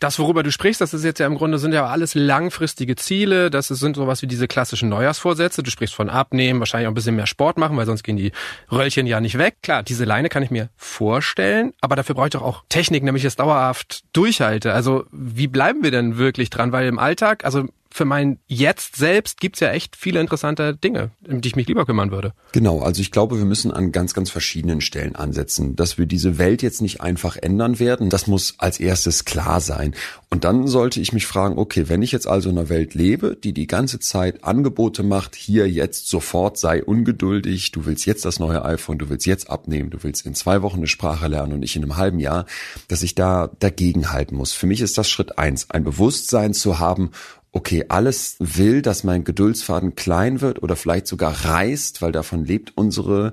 das, 0.00 0.18
worüber 0.18 0.42
du 0.42 0.52
sprichst, 0.52 0.80
das 0.80 0.94
ist 0.94 1.04
jetzt 1.04 1.18
ja 1.18 1.26
im 1.26 1.36
Grunde 1.36 1.58
sind 1.58 1.72
ja 1.72 1.86
alles 1.86 2.14
langfristige 2.14 2.96
Ziele. 2.96 3.50
Das 3.50 3.68
sind 3.68 3.96
sowas 3.96 4.22
wie 4.22 4.26
diese 4.26 4.46
klassischen 4.46 4.88
Neujahrsvorsätze. 4.88 5.62
Du 5.62 5.70
sprichst 5.70 5.94
von 5.94 6.08
Abnehmen, 6.08 6.60
wahrscheinlich 6.60 6.86
auch 6.86 6.92
ein 6.92 6.94
bisschen 6.94 7.16
mehr 7.16 7.26
Sport 7.26 7.58
machen, 7.58 7.76
weil 7.76 7.86
sonst 7.86 8.02
gehen 8.02 8.16
die 8.16 8.32
Röllchen 8.70 9.06
ja 9.06 9.20
nicht 9.20 9.38
weg. 9.38 9.56
Klar, 9.62 9.82
diese 9.82 10.04
Leine 10.04 10.28
kann 10.28 10.42
ich 10.42 10.50
mir 10.50 10.68
vorstellen, 10.76 11.72
aber 11.80 11.96
dafür 11.96 12.14
brauche 12.14 12.28
ich 12.28 12.32
doch 12.32 12.42
auch 12.42 12.62
Technik, 12.68 13.02
nämlich 13.02 13.24
es 13.24 13.36
dauerhaft 13.36 14.04
durchhalte. 14.12 14.72
Also 14.72 15.04
wie 15.10 15.48
bleiben 15.48 15.82
wir 15.82 15.90
denn 15.90 16.16
wirklich 16.16 16.50
dran? 16.50 16.72
Weil 16.72 16.86
im 16.86 16.98
Alltag, 16.98 17.44
also 17.44 17.66
für 17.90 18.04
mein 18.04 18.38
Jetzt 18.46 18.96
selbst 18.96 19.40
gibt's 19.40 19.60
ja 19.60 19.70
echt 19.70 19.96
viele 19.96 20.20
interessante 20.20 20.76
Dinge, 20.76 21.10
um 21.26 21.40
die 21.40 21.48
ich 21.48 21.56
mich 21.56 21.66
lieber 21.66 21.86
kümmern 21.86 22.10
würde. 22.10 22.32
Genau, 22.52 22.80
also 22.80 23.00
ich 23.00 23.10
glaube, 23.10 23.38
wir 23.38 23.44
müssen 23.44 23.70
an 23.70 23.92
ganz, 23.92 24.14
ganz 24.14 24.30
verschiedenen 24.30 24.80
Stellen 24.80 25.16
ansetzen. 25.16 25.76
Dass 25.76 25.98
wir 25.98 26.06
diese 26.06 26.38
Welt 26.38 26.62
jetzt 26.62 26.82
nicht 26.82 27.00
einfach 27.00 27.36
ändern 27.36 27.78
werden, 27.78 28.10
das 28.10 28.26
muss 28.26 28.54
als 28.58 28.80
erstes 28.80 29.24
klar 29.24 29.60
sein. 29.60 29.94
Und 30.30 30.44
dann 30.44 30.66
sollte 30.66 31.00
ich 31.00 31.12
mich 31.12 31.26
fragen, 31.26 31.58
okay, 31.58 31.88
wenn 31.88 32.02
ich 32.02 32.12
jetzt 32.12 32.26
also 32.26 32.50
in 32.50 32.58
einer 32.58 32.68
Welt 32.68 32.94
lebe, 32.94 33.36
die 33.36 33.52
die 33.52 33.66
ganze 33.66 33.98
Zeit 33.98 34.44
Angebote 34.44 35.02
macht, 35.02 35.34
hier 35.34 35.68
jetzt 35.68 36.08
sofort 36.08 36.58
sei 36.58 36.84
ungeduldig, 36.84 37.72
du 37.72 37.86
willst 37.86 38.04
jetzt 38.06 38.24
das 38.24 38.38
neue 38.38 38.64
iPhone, 38.64 38.98
du 38.98 39.08
willst 39.08 39.26
jetzt 39.26 39.50
abnehmen, 39.50 39.90
du 39.90 40.02
willst 40.02 40.26
in 40.26 40.34
zwei 40.34 40.62
Wochen 40.62 40.78
eine 40.78 40.86
Sprache 40.86 41.28
lernen 41.28 41.54
und 41.54 41.60
nicht 41.60 41.76
in 41.76 41.82
einem 41.82 41.96
halben 41.96 42.20
Jahr, 42.20 42.46
dass 42.88 43.02
ich 43.02 43.14
da 43.14 43.50
dagegen 43.58 44.12
halten 44.12 44.36
muss. 44.36 44.52
Für 44.52 44.66
mich 44.66 44.80
ist 44.80 44.98
das 44.98 45.08
Schritt 45.08 45.38
eins, 45.38 45.70
ein 45.70 45.84
Bewusstsein 45.84 46.52
zu 46.52 46.78
haben, 46.78 47.10
okay, 47.52 47.86
alles 47.88 48.36
will, 48.38 48.82
dass 48.82 49.04
mein 49.04 49.24
Geduldsfaden 49.24 49.94
klein 49.94 50.40
wird 50.40 50.62
oder 50.62 50.76
vielleicht 50.76 51.06
sogar 51.06 51.44
reißt, 51.44 52.02
weil 52.02 52.12
davon 52.12 52.44
lebt 52.44 52.72
unsere 52.76 53.32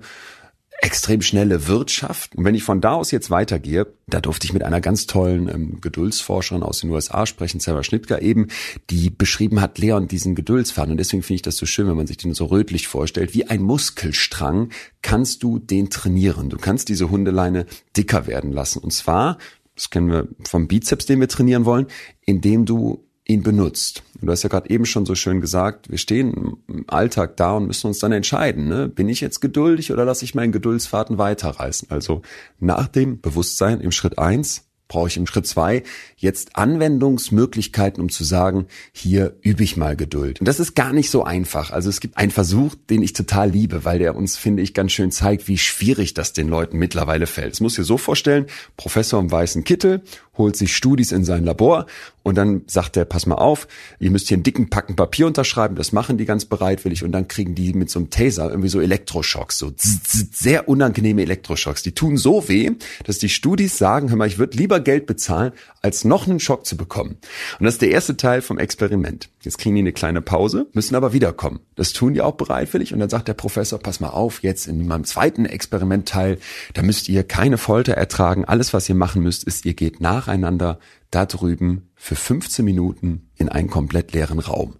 extrem 0.81 1.22
schnelle 1.22 1.67
Wirtschaft. 1.67 2.36
Und 2.36 2.43
wenn 2.43 2.55
ich 2.55 2.63
von 2.63 2.81
da 2.81 2.93
aus 2.93 3.12
jetzt 3.12 3.29
weitergehe, 3.29 3.88
da 4.07 4.19
durfte 4.19 4.45
ich 4.45 4.53
mit 4.53 4.63
einer 4.63 4.81
ganz 4.81 5.07
tollen 5.07 5.48
ähm, 5.48 5.81
Geduldsforscherin 5.81 6.63
aus 6.63 6.79
den 6.79 6.89
USA 6.89 7.25
sprechen, 7.25 7.60
Sarah 7.60 7.84
Schnittger 7.84 8.22
eben, 8.22 8.48
die 8.89 9.10
beschrieben 9.10 9.62
hat, 9.62 9.77
Leon, 9.77 10.07
diesen 10.07 10.36
Geduldsfaden. 10.36 10.91
Und 10.91 10.98
deswegen 10.98 11.24
finde 11.24 11.36
ich 11.36 11.41
das 11.43 11.57
so 11.57 11.65
schön, 11.65 11.88
wenn 11.88 11.95
man 11.95 12.07
sich 12.07 12.17
den 12.17 12.34
so 12.34 12.45
rötlich 12.45 12.88
vorstellt. 12.88 13.34
Wie 13.34 13.48
ein 13.48 13.62
Muskelstrang 13.62 14.69
kannst 15.01 15.43
du 15.43 15.60
den 15.60 15.89
trainieren. 15.89 16.50
Du 16.50 16.57
kannst 16.57 16.89
diese 16.89 17.10
Hundeleine 17.10 17.65
dicker 17.95 18.27
werden 18.27 18.51
lassen. 18.51 18.79
Und 18.79 18.91
zwar, 18.91 19.38
das 19.75 19.89
kennen 19.89 20.12
wir 20.12 20.27
vom 20.43 20.67
Bizeps, 20.67 21.05
den 21.05 21.19
wir 21.19 21.29
trainieren 21.29 21.65
wollen, 21.65 21.88
indem 22.25 22.65
du 22.65 23.05
ihn 23.27 23.44
benutzt. 23.44 24.03
Du 24.22 24.32
hast 24.32 24.44
ja 24.44 24.50
gerade 24.50 24.70
eben 24.70 24.86
schon 24.86 25.05
so 25.05 25.15
schön 25.15 25.41
gesagt, 25.41 25.89
wir 25.89 25.98
stehen 25.98 26.58
im 26.67 26.86
Alltag 26.88 27.38
da 27.38 27.53
und 27.58 27.67
müssen 27.67 27.88
uns 27.88 28.00
dann 28.00 28.12
entscheiden, 28.12 28.67
ne? 28.67 28.88
bin 28.88 29.10
ich 29.10 29.20
jetzt 29.20 29.41
geduldig 29.41 29.91
oder 29.91 30.05
lasse 30.05 30.25
ich 30.25 30.36
meinen 30.36 30.51
Geduldsfaden 30.51 31.17
weiterreißen? 31.17 31.89
Also 31.91 32.22
nach 32.60 32.88
dem 32.88 33.20
Bewusstsein 33.22 33.82
im 33.82 33.91
Schritt 33.91 34.20
eins 34.20 34.65
brauche 34.88 35.08
ich 35.08 35.17
im 35.17 35.25
Schritt 35.25 35.48
zwei 35.48 35.84
jetzt 36.15 36.55
Anwendungsmöglichkeiten, 36.55 38.01
um 38.01 38.10
zu 38.10 38.24
sagen, 38.24 38.67
hier 38.91 39.36
übe 39.41 39.63
ich 39.63 39.77
mal 39.77 39.96
Geduld. 39.96 40.39
Und 40.39 40.48
das 40.48 40.60
ist 40.60 40.75
gar 40.75 40.94
nicht 40.94 41.10
so 41.10 41.24
einfach. 41.24 41.72
Also 41.72 41.89
es 41.89 42.00
gibt 42.00 42.17
einen 42.17 42.32
Versuch, 42.32 42.75
den 42.89 43.01
ich 43.01 43.13
total 43.13 43.50
liebe, 43.50 43.84
weil 43.84 44.00
der 44.00 44.15
uns, 44.15 44.38
finde 44.38 44.62
ich, 44.62 44.74
ganz 44.74 44.91
schön 44.91 45.12
zeigt, 45.12 45.48
wie 45.48 45.58
schwierig 45.58 46.13
das 46.13 46.34
den 46.34 46.48
Leuten 46.48 46.77
mittlerweile 46.77 47.25
fällt. 47.25 47.53
Es 47.53 47.62
muss 47.62 47.75
dir 47.75 47.84
so 47.84 47.98
vorstellen, 47.98 48.46
Professor 48.77 49.20
im 49.20 49.32
weißen 49.32 49.63
Kittel 49.63 50.03
holt 50.38 50.56
sich 50.56 50.75
Studis 50.75 51.12
in 51.12 51.24
sein 51.24 51.44
Labor 51.44 51.86
und 52.24 52.36
dann 52.36 52.63
sagt 52.65 52.98
er, 52.98 53.06
pass 53.06 53.27
mal 53.27 53.36
auf, 53.36 53.68
ihr 54.00 54.10
müsst 54.10 54.27
hier 54.27 54.36
einen 54.36 54.44
dicken 54.44 54.70
Packen 54.70 54.96
Papier 54.96 55.27
unterschreiben, 55.27 55.75
das 55.75 55.92
machen 55.92 56.18
die 56.18 56.25
ganz 56.25 56.46
bereitwillig 56.46 57.04
und 57.04 57.12
dann 57.12 57.27
kriegen 57.27 57.54
die 57.54 57.74
mit 57.74 57.89
so 57.89 58.00
einem 58.00 58.10
Taser 58.10 58.50
irgendwie 58.50 58.70
so 58.70 58.82
Elektroschocks, 58.82 59.60
so 59.60 59.72
sehr 59.77 60.68
unangenehme 60.68 61.22
Elektroschocks. 61.22 61.84
Die 61.84 61.94
tun 61.94 62.18
so 62.18 62.48
weh, 62.50 62.72
dass 63.04 63.20
die 63.20 63.30
Studis 63.30 63.77
sagen, 63.77 64.10
hör 64.10 64.18
mal, 64.18 64.27
ich 64.27 64.39
würde 64.39 64.58
lieber 64.58 64.80
Geld 64.80 65.06
bezahlen, 65.06 65.51
als 65.82 66.04
noch 66.04 66.27
einen 66.27 66.39
Schock 66.39 66.65
zu 66.65 66.77
bekommen. 66.77 67.18
Und 67.60 67.65
das 67.65 67.75
ist 67.75 67.82
der 67.84 67.92
erste 67.92 68.18
Teil 68.18 68.42
vom 68.42 68.58
Experiment. 68.58 69.30
Jetzt 69.42 69.60
kriegen 69.60 69.75
die 69.75 69.82
eine 69.82 69.94
kleine 69.94 70.22
Pause, 70.22 70.65
müssen 70.74 70.96
aber 70.96 71.13
wiederkommen. 71.13 71.60
Das 71.75 71.94
tun 71.94 72.15
die 72.15 72.22
auch 72.22 72.34
bereitwillig 72.34 72.92
und 72.92 73.00
dann 73.00 73.10
sagt 73.10 73.27
der 73.27 73.36
Professor, 73.36 73.77
pass 73.77 74.00
mal 74.00 74.10
auf, 74.10 74.42
jetzt 74.42 74.68
in 74.68 74.88
meinem 74.88 75.04
zweiten 75.04 75.46
Experimentteil, 75.46 76.39
da 76.74 76.82
müsst 76.82 77.08
ihr 77.08 77.24
keine 77.24 77.60
Folter 77.60 77.94
ertragen. 77.94 78.46
Alles, 78.46 78.74
was 78.74 78.89
ihr 78.89 78.96
machen 78.96 79.22
müsst, 79.22 79.44
ist, 79.44 79.63
ihr 79.65 79.75
geht 79.75 80.01
nacheinander 80.25 80.79
da 81.12 81.25
drüben 81.25 81.89
für 81.96 82.15
15 82.15 82.65
Minuten 82.65 83.29
in 83.36 83.50
einen 83.50 83.70
komplett 83.70 84.13
leeren 84.13 84.39
Raum 84.39 84.75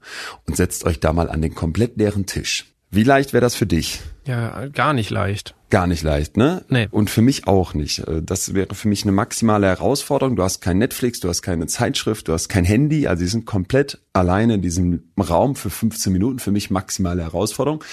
und 0.46 0.58
setzt 0.58 0.86
euch 0.86 1.00
da 1.00 1.14
mal 1.14 1.30
an 1.30 1.42
den 1.42 1.56
komplett 1.56 1.98
leeren 1.98 2.26
Tisch. 2.26 2.72
Wie 2.92 3.04
leicht 3.04 3.34
wäre 3.34 3.42
das 3.42 3.56
für 3.56 3.66
dich? 3.66 4.00
Ja, 4.26 4.68
gar 4.68 4.94
nicht 4.94 5.10
leicht. 5.10 5.56
Gar 5.70 5.88
nicht 5.88 6.04
leicht, 6.04 6.38
ne? 6.38 6.64
Nee. 6.70 6.88
Und 6.92 7.10
für 7.10 7.22
mich 7.22 7.48
auch 7.48 7.74
nicht. 7.74 8.00
Äh, 8.00 8.22
das 8.22 8.54
wäre 8.54 8.74
für 8.74 8.88
mich 8.88 9.04
eine 9.04 9.12
maximale 9.12 9.68
Herausforderung. 9.68 10.36
Du 10.36 10.44
hast 10.44 10.62
kein 10.62 10.78
Netflix, 10.78 11.20
du 11.20 11.28
hast 11.28 11.42
keine 11.42 11.68
Zeitschrift, 11.68 12.28
du 12.28 12.34
hast 12.34 12.48
kein 12.48 12.64
Handy. 12.64 13.08
Also 13.08 13.22
sie 13.22 13.30
sind 13.30 13.46
komplett 13.46 14.02
alleine 14.14 14.56
in 14.56 14.62
diesem 14.62 15.12
Raum 15.18 15.56
für 15.56 15.70
15 15.70 16.14
Minuten. 16.14 16.40
Für 16.40 16.52
mich 16.52 16.70
maximale 16.70 17.24
Herausforderung. 17.24 17.84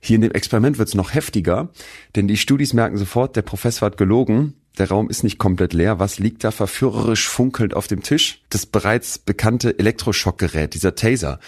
Hier 0.00 0.16
in 0.16 0.22
dem 0.22 0.32
Experiment 0.32 0.76
wird 0.76 0.88
es 0.88 0.94
noch 0.94 1.14
heftiger, 1.14 1.70
denn 2.14 2.28
die 2.28 2.36
Studis 2.36 2.74
merken 2.74 2.98
sofort, 2.98 3.36
der 3.36 3.42
Professor 3.42 3.86
hat 3.86 3.96
gelogen 3.96 4.52
der 4.78 4.88
Raum 4.88 5.08
ist 5.08 5.22
nicht 5.22 5.38
komplett 5.38 5.72
leer. 5.72 6.00
Was 6.00 6.18
liegt 6.18 6.42
da 6.42 6.50
verführerisch 6.50 7.28
funkelnd 7.28 7.74
auf 7.74 7.86
dem 7.86 8.02
Tisch? 8.02 8.42
Das 8.50 8.66
bereits 8.66 9.18
bekannte 9.18 9.78
Elektroschockgerät, 9.78 10.74
dieser 10.74 10.94
Taser. 10.94 11.38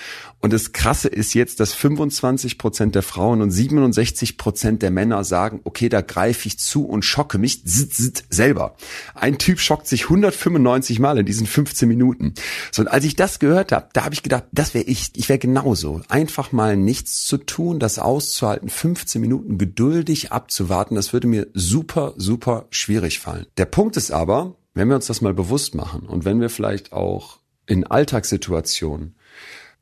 Und 0.41 0.53
das 0.53 0.73
Krasse 0.73 1.09
ist 1.09 1.35
jetzt, 1.35 1.59
dass 1.59 1.73
25 1.73 2.57
Prozent 2.57 2.95
der 2.95 3.03
Frauen 3.03 3.43
und 3.43 3.51
67 3.51 4.37
Prozent 4.37 4.83
der 4.83 4.93
Männer 4.93 5.25
sagen, 5.25 5.61
okay, 5.65 5.89
da 5.89 6.03
greife 6.03 6.47
ich 6.47 6.59
zu 6.59 6.85
und 6.87 7.05
schocke 7.05 7.39
mich 7.39 7.63
selber. 7.65 8.77
Ein 9.15 9.39
Typ 9.39 9.59
schockt 9.59 9.89
sich 9.89 10.05
195 10.05 11.01
Mal 11.01 11.19
in 11.19 11.27
diesen 11.27 11.49
15 11.49 11.89
Minuten. 11.89 12.35
So, 12.71 12.83
und 12.83 12.89
als 12.89 13.05
ich 13.05 13.17
das 13.17 13.41
gehört 13.41 13.73
habe, 13.73 13.89
da 13.93 14.05
habe 14.05 14.15
ich 14.15 14.23
gedacht, 14.23 14.45
das 14.53 14.73
wäre 14.75 14.85
ich. 14.85 15.11
Ich 15.17 15.29
wäre 15.29 15.41
genauso. 15.41 16.03
Einfach 16.09 16.53
mal 16.53 16.77
nichts 16.77 17.25
zu 17.25 17.39
tun, 17.39 17.81
das 17.81 17.99
auszuhalten, 17.99 18.69
15 18.69 19.21
Minuten 19.21 19.59
geduldig 19.59 20.31
abzuwarten, 20.31 20.95
das 20.95 21.13
würde 21.13 21.27
mir 21.27 21.49
super, 21.55 22.15
super 22.17 22.67
schwierig 22.71 23.16
fallen. 23.21 23.47
Der 23.57 23.67
Punkt 23.67 23.97
ist 23.97 24.11
aber, 24.11 24.57
wenn 24.75 24.89
wir 24.89 24.97
uns 24.97 25.07
das 25.07 25.21
mal 25.21 25.35
bewusst 25.35 25.75
machen 25.75 26.07
und 26.07 26.25
wenn 26.25 26.41
wir 26.41 26.51
vielleicht 26.51 26.93
auch 26.93 27.39
in 27.67 27.85
Alltagssituationen 27.85 29.17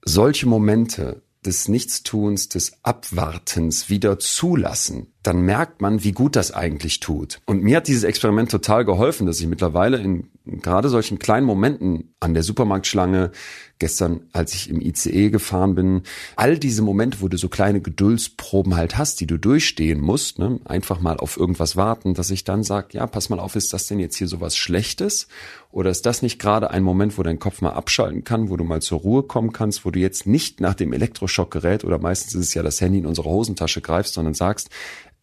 solche 0.04 0.46
Momente 0.46 1.22
des 1.44 1.68
Nichtstuns, 1.68 2.48
des 2.48 2.84
Abwartens 2.84 3.88
wieder 3.88 4.18
zulassen, 4.18 5.13
dann 5.24 5.40
merkt 5.40 5.80
man, 5.80 6.04
wie 6.04 6.12
gut 6.12 6.36
das 6.36 6.52
eigentlich 6.52 7.00
tut. 7.00 7.40
Und 7.46 7.62
mir 7.62 7.78
hat 7.78 7.88
dieses 7.88 8.04
Experiment 8.04 8.50
total 8.50 8.84
geholfen, 8.84 9.26
dass 9.26 9.40
ich 9.40 9.46
mittlerweile 9.46 9.96
in 9.96 10.28
gerade 10.44 10.90
solchen 10.90 11.18
kleinen 11.18 11.46
Momenten 11.46 12.14
an 12.20 12.34
der 12.34 12.42
Supermarktschlange, 12.42 13.32
gestern, 13.78 14.20
als 14.32 14.54
ich 14.54 14.68
im 14.68 14.80
ICE 14.80 15.30
gefahren 15.30 15.74
bin, 15.74 16.02
all 16.36 16.58
diese 16.58 16.82
Momente, 16.82 17.22
wo 17.22 17.28
du 17.28 17.38
so 17.38 17.48
kleine 17.48 17.80
Geduldsproben 17.80 18.76
halt 18.76 18.98
hast, 18.98 19.20
die 19.20 19.26
du 19.26 19.38
durchstehen 19.38 20.00
musst, 20.00 20.38
ne, 20.38 20.60
einfach 20.66 21.00
mal 21.00 21.16
auf 21.16 21.38
irgendwas 21.38 21.74
warten, 21.74 22.12
dass 22.12 22.30
ich 22.30 22.44
dann 22.44 22.62
sage, 22.62 22.88
ja, 22.92 23.06
pass 23.06 23.30
mal 23.30 23.40
auf, 23.40 23.56
ist 23.56 23.72
das 23.72 23.86
denn 23.86 23.98
jetzt 23.98 24.16
hier 24.16 24.28
sowas 24.28 24.56
Schlechtes? 24.56 25.26
Oder 25.72 25.90
ist 25.90 26.06
das 26.06 26.22
nicht 26.22 26.38
gerade 26.38 26.70
ein 26.70 26.84
Moment, 26.84 27.18
wo 27.18 27.22
dein 27.22 27.40
Kopf 27.40 27.62
mal 27.62 27.72
abschalten 27.72 28.22
kann, 28.22 28.48
wo 28.48 28.56
du 28.56 28.64
mal 28.64 28.80
zur 28.80 29.00
Ruhe 29.00 29.24
kommen 29.24 29.52
kannst, 29.52 29.84
wo 29.84 29.90
du 29.90 29.98
jetzt 29.98 30.26
nicht 30.26 30.60
nach 30.60 30.74
dem 30.74 30.92
Elektroschockgerät 30.92 31.84
oder 31.84 31.98
meistens 31.98 32.34
ist 32.34 32.48
es 32.48 32.54
ja 32.54 32.62
das 32.62 32.80
Handy 32.80 32.98
in 32.98 33.06
unsere 33.06 33.28
Hosentasche 33.28 33.80
greifst, 33.80 34.14
sondern 34.14 34.34
sagst, 34.34 34.70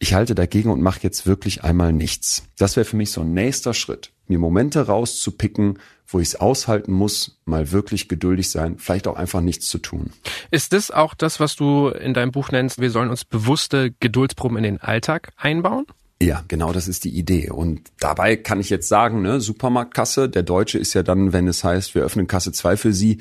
ich 0.02 0.14
halte 0.14 0.34
dagegen 0.34 0.70
und 0.70 0.82
mache 0.82 0.98
jetzt 1.04 1.28
wirklich 1.28 1.62
einmal 1.62 1.92
nichts. 1.92 2.42
Das 2.58 2.74
wäre 2.74 2.84
für 2.84 2.96
mich 2.96 3.12
so 3.12 3.20
ein 3.20 3.34
nächster 3.34 3.72
Schritt, 3.72 4.10
mir 4.26 4.40
Momente 4.40 4.86
rauszupicken, 4.86 5.78
wo 6.08 6.18
ich 6.18 6.28
es 6.28 6.36
aushalten 6.40 6.92
muss, 6.92 7.38
mal 7.44 7.70
wirklich 7.70 8.08
geduldig 8.08 8.50
sein, 8.50 8.78
vielleicht 8.78 9.06
auch 9.06 9.14
einfach 9.14 9.40
nichts 9.40 9.68
zu 9.68 9.78
tun. 9.78 10.10
Ist 10.50 10.72
das 10.72 10.90
auch 10.90 11.14
das, 11.14 11.38
was 11.38 11.54
du 11.54 11.86
in 11.86 12.14
deinem 12.14 12.32
Buch 12.32 12.50
nennst, 12.50 12.80
wir 12.80 12.90
sollen 12.90 13.10
uns 13.10 13.24
bewusste 13.24 13.92
Geduldsproben 14.00 14.56
in 14.56 14.64
den 14.64 14.80
Alltag 14.80 15.32
einbauen? 15.36 15.86
Ja, 16.22 16.44
genau, 16.46 16.72
das 16.72 16.86
ist 16.86 17.02
die 17.02 17.10
Idee. 17.10 17.50
Und 17.50 17.80
dabei 17.98 18.36
kann 18.36 18.60
ich 18.60 18.70
jetzt 18.70 18.86
sagen, 18.86 19.22
ne, 19.22 19.40
Supermarktkasse, 19.40 20.28
der 20.28 20.44
Deutsche 20.44 20.78
ist 20.78 20.94
ja 20.94 21.02
dann, 21.02 21.32
wenn 21.32 21.48
es 21.48 21.64
heißt, 21.64 21.96
wir 21.96 22.02
öffnen 22.02 22.28
Kasse 22.28 22.52
2 22.52 22.76
für 22.76 22.92
Sie, 22.92 23.18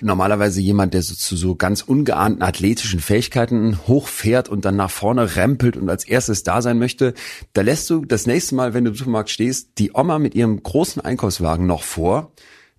normalerweise 0.00 0.60
jemand, 0.60 0.92
der 0.92 1.02
so 1.02 1.14
zu 1.14 1.36
so 1.36 1.54
ganz 1.54 1.82
ungeahnten 1.82 2.42
athletischen 2.42 2.98
Fähigkeiten 2.98 3.78
hochfährt 3.86 4.48
und 4.48 4.64
dann 4.64 4.74
nach 4.74 4.90
vorne 4.90 5.36
rempelt 5.36 5.76
und 5.76 5.88
als 5.88 6.04
erstes 6.04 6.42
da 6.42 6.60
sein 6.60 6.80
möchte. 6.80 7.14
Da 7.52 7.62
lässt 7.62 7.88
du 7.88 8.04
das 8.04 8.26
nächste 8.26 8.56
Mal, 8.56 8.74
wenn 8.74 8.84
du 8.84 8.90
im 8.90 8.96
Supermarkt 8.96 9.30
stehst, 9.30 9.78
die 9.78 9.92
Oma 9.94 10.18
mit 10.18 10.34
ihrem 10.34 10.60
großen 10.60 11.00
Einkaufswagen 11.00 11.68
noch 11.68 11.84
vor 11.84 12.32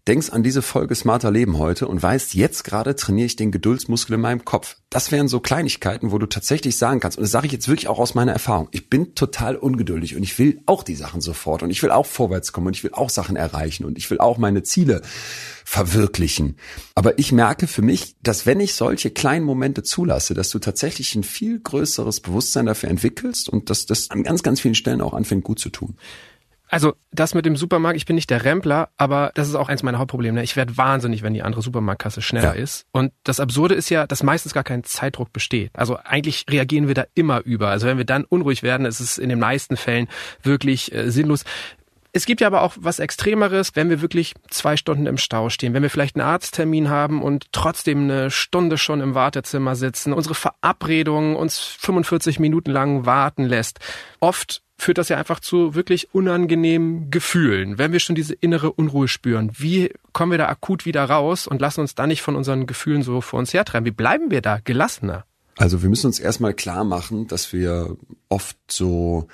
denkst 0.07 0.31
an 0.31 0.41
diese 0.41 0.61
Folge 0.61 0.95
Smarter 0.95 1.29
Leben 1.29 1.59
heute 1.59 1.87
und 1.87 2.01
weißt, 2.01 2.33
jetzt 2.33 2.63
gerade 2.63 2.95
trainiere 2.95 3.27
ich 3.27 3.35
den 3.35 3.51
Geduldsmuskel 3.51 4.15
in 4.15 4.21
meinem 4.21 4.43
Kopf. 4.43 4.77
Das 4.89 5.11
wären 5.11 5.27
so 5.27 5.39
Kleinigkeiten, 5.39 6.11
wo 6.11 6.17
du 6.17 6.25
tatsächlich 6.25 6.77
sagen 6.77 6.99
kannst, 6.99 7.17
und 7.17 7.23
das 7.23 7.31
sage 7.31 7.45
ich 7.45 7.53
jetzt 7.53 7.67
wirklich 7.67 7.87
auch 7.87 7.99
aus 7.99 8.15
meiner 8.15 8.31
Erfahrung, 8.31 8.67
ich 8.71 8.89
bin 8.89 9.13
total 9.13 9.55
ungeduldig 9.55 10.15
und 10.15 10.23
ich 10.23 10.37
will 10.39 10.61
auch 10.65 10.83
die 10.83 10.95
Sachen 10.95 11.21
sofort 11.21 11.61
und 11.61 11.69
ich 11.69 11.83
will 11.83 11.91
auch 11.91 12.07
vorwärts 12.07 12.51
kommen 12.51 12.67
und 12.67 12.75
ich 12.75 12.83
will 12.83 12.93
auch 12.93 13.09
Sachen 13.09 13.35
erreichen 13.35 13.85
und 13.85 13.97
ich 13.97 14.09
will 14.09 14.19
auch 14.19 14.37
meine 14.37 14.63
Ziele 14.63 15.01
verwirklichen. 15.65 16.57
Aber 16.95 17.19
ich 17.19 17.31
merke 17.31 17.67
für 17.67 17.83
mich, 17.83 18.15
dass 18.23 18.45
wenn 18.45 18.59
ich 18.59 18.73
solche 18.73 19.11
kleinen 19.11 19.45
Momente 19.45 19.83
zulasse, 19.83 20.33
dass 20.33 20.49
du 20.49 20.59
tatsächlich 20.59 21.13
ein 21.15 21.23
viel 21.23 21.59
größeres 21.59 22.21
Bewusstsein 22.21 22.65
dafür 22.65 22.89
entwickelst 22.89 23.49
und 23.49 23.69
dass 23.69 23.85
das 23.85 24.09
an 24.09 24.23
ganz, 24.23 24.41
ganz 24.41 24.59
vielen 24.59 24.75
Stellen 24.75 25.01
auch 25.01 25.13
anfängt 25.13 25.43
gut 25.43 25.59
zu 25.59 25.69
tun. 25.69 25.95
Also 26.71 26.93
das 27.11 27.33
mit 27.33 27.45
dem 27.45 27.57
Supermarkt, 27.57 27.97
ich 27.97 28.05
bin 28.05 28.15
nicht 28.15 28.29
der 28.29 28.45
Rempler, 28.45 28.89
aber 28.95 29.31
das 29.35 29.49
ist 29.49 29.55
auch 29.55 29.67
eins 29.67 29.83
meiner 29.83 29.99
Hauptprobleme. 29.99 30.37
Ne? 30.37 30.43
Ich 30.43 30.55
werde 30.55 30.77
wahnsinnig, 30.77 31.21
wenn 31.21 31.33
die 31.33 31.43
andere 31.43 31.61
Supermarktkasse 31.61 32.21
schneller 32.21 32.55
ja. 32.55 32.63
ist. 32.63 32.85
Und 32.93 33.11
das 33.25 33.41
Absurde 33.41 33.75
ist 33.75 33.89
ja, 33.89 34.07
dass 34.07 34.23
meistens 34.23 34.53
gar 34.53 34.63
kein 34.63 34.85
Zeitdruck 34.85 35.33
besteht. 35.33 35.71
Also 35.73 35.97
eigentlich 35.97 36.45
reagieren 36.49 36.87
wir 36.87 36.95
da 36.95 37.03
immer 37.13 37.41
über. 37.43 37.67
Also 37.67 37.87
wenn 37.87 37.97
wir 37.97 38.05
dann 38.05 38.23
unruhig 38.23 38.63
werden, 38.63 38.85
ist 38.85 39.01
es 39.01 39.17
in 39.17 39.27
den 39.27 39.39
meisten 39.39 39.75
Fällen 39.75 40.07
wirklich 40.43 40.93
äh, 40.95 41.11
sinnlos. 41.11 41.43
Es 42.13 42.25
gibt 42.25 42.39
ja 42.39 42.47
aber 42.47 42.61
auch 42.61 42.73
was 42.77 42.99
Extremeres, 42.99 43.75
wenn 43.75 43.89
wir 43.89 44.01
wirklich 44.01 44.33
zwei 44.49 44.77
Stunden 44.77 45.07
im 45.07 45.17
Stau 45.17 45.49
stehen, 45.49 45.73
wenn 45.73 45.83
wir 45.83 45.89
vielleicht 45.89 46.15
einen 46.15 46.27
Arzttermin 46.27 46.89
haben 46.89 47.21
und 47.21 47.51
trotzdem 47.51 48.03
eine 48.03 48.31
Stunde 48.31 48.77
schon 48.77 49.01
im 49.01 49.13
Wartezimmer 49.13 49.75
sitzen, 49.75 50.13
unsere 50.13 50.35
Verabredung 50.35 51.35
uns 51.35 51.59
45 51.59 52.39
Minuten 52.39 52.71
lang 52.71 53.05
warten 53.05 53.43
lässt. 53.43 53.79
Oft 54.19 54.61
führt 54.81 54.97
das 54.97 55.09
ja 55.09 55.17
einfach 55.17 55.39
zu 55.39 55.75
wirklich 55.75 56.13
unangenehmen 56.13 57.11
Gefühlen. 57.11 57.77
Wenn 57.77 57.91
wir 57.91 57.99
schon 57.99 58.15
diese 58.15 58.33
innere 58.33 58.71
Unruhe 58.71 59.07
spüren, 59.07 59.51
wie 59.53 59.93
kommen 60.11 60.31
wir 60.31 60.39
da 60.39 60.47
akut 60.47 60.85
wieder 60.85 61.05
raus 61.05 61.47
und 61.47 61.61
lassen 61.61 61.81
uns 61.81 61.93
da 61.93 62.07
nicht 62.07 62.21
von 62.21 62.35
unseren 62.35 62.65
Gefühlen 62.65 63.03
so 63.03 63.21
vor 63.21 63.39
uns 63.39 63.53
hertreiben? 63.53 63.85
Wie 63.85 63.91
bleiben 63.91 64.31
wir 64.31 64.41
da 64.41 64.59
gelassener? 64.63 65.25
Also 65.57 65.83
wir 65.83 65.89
müssen 65.89 66.07
uns 66.07 66.19
erstmal 66.19 66.55
klar 66.55 66.83
machen, 66.83 67.27
dass 67.27 67.53
wir 67.53 67.95
oft 68.29 68.57
so 68.69 69.27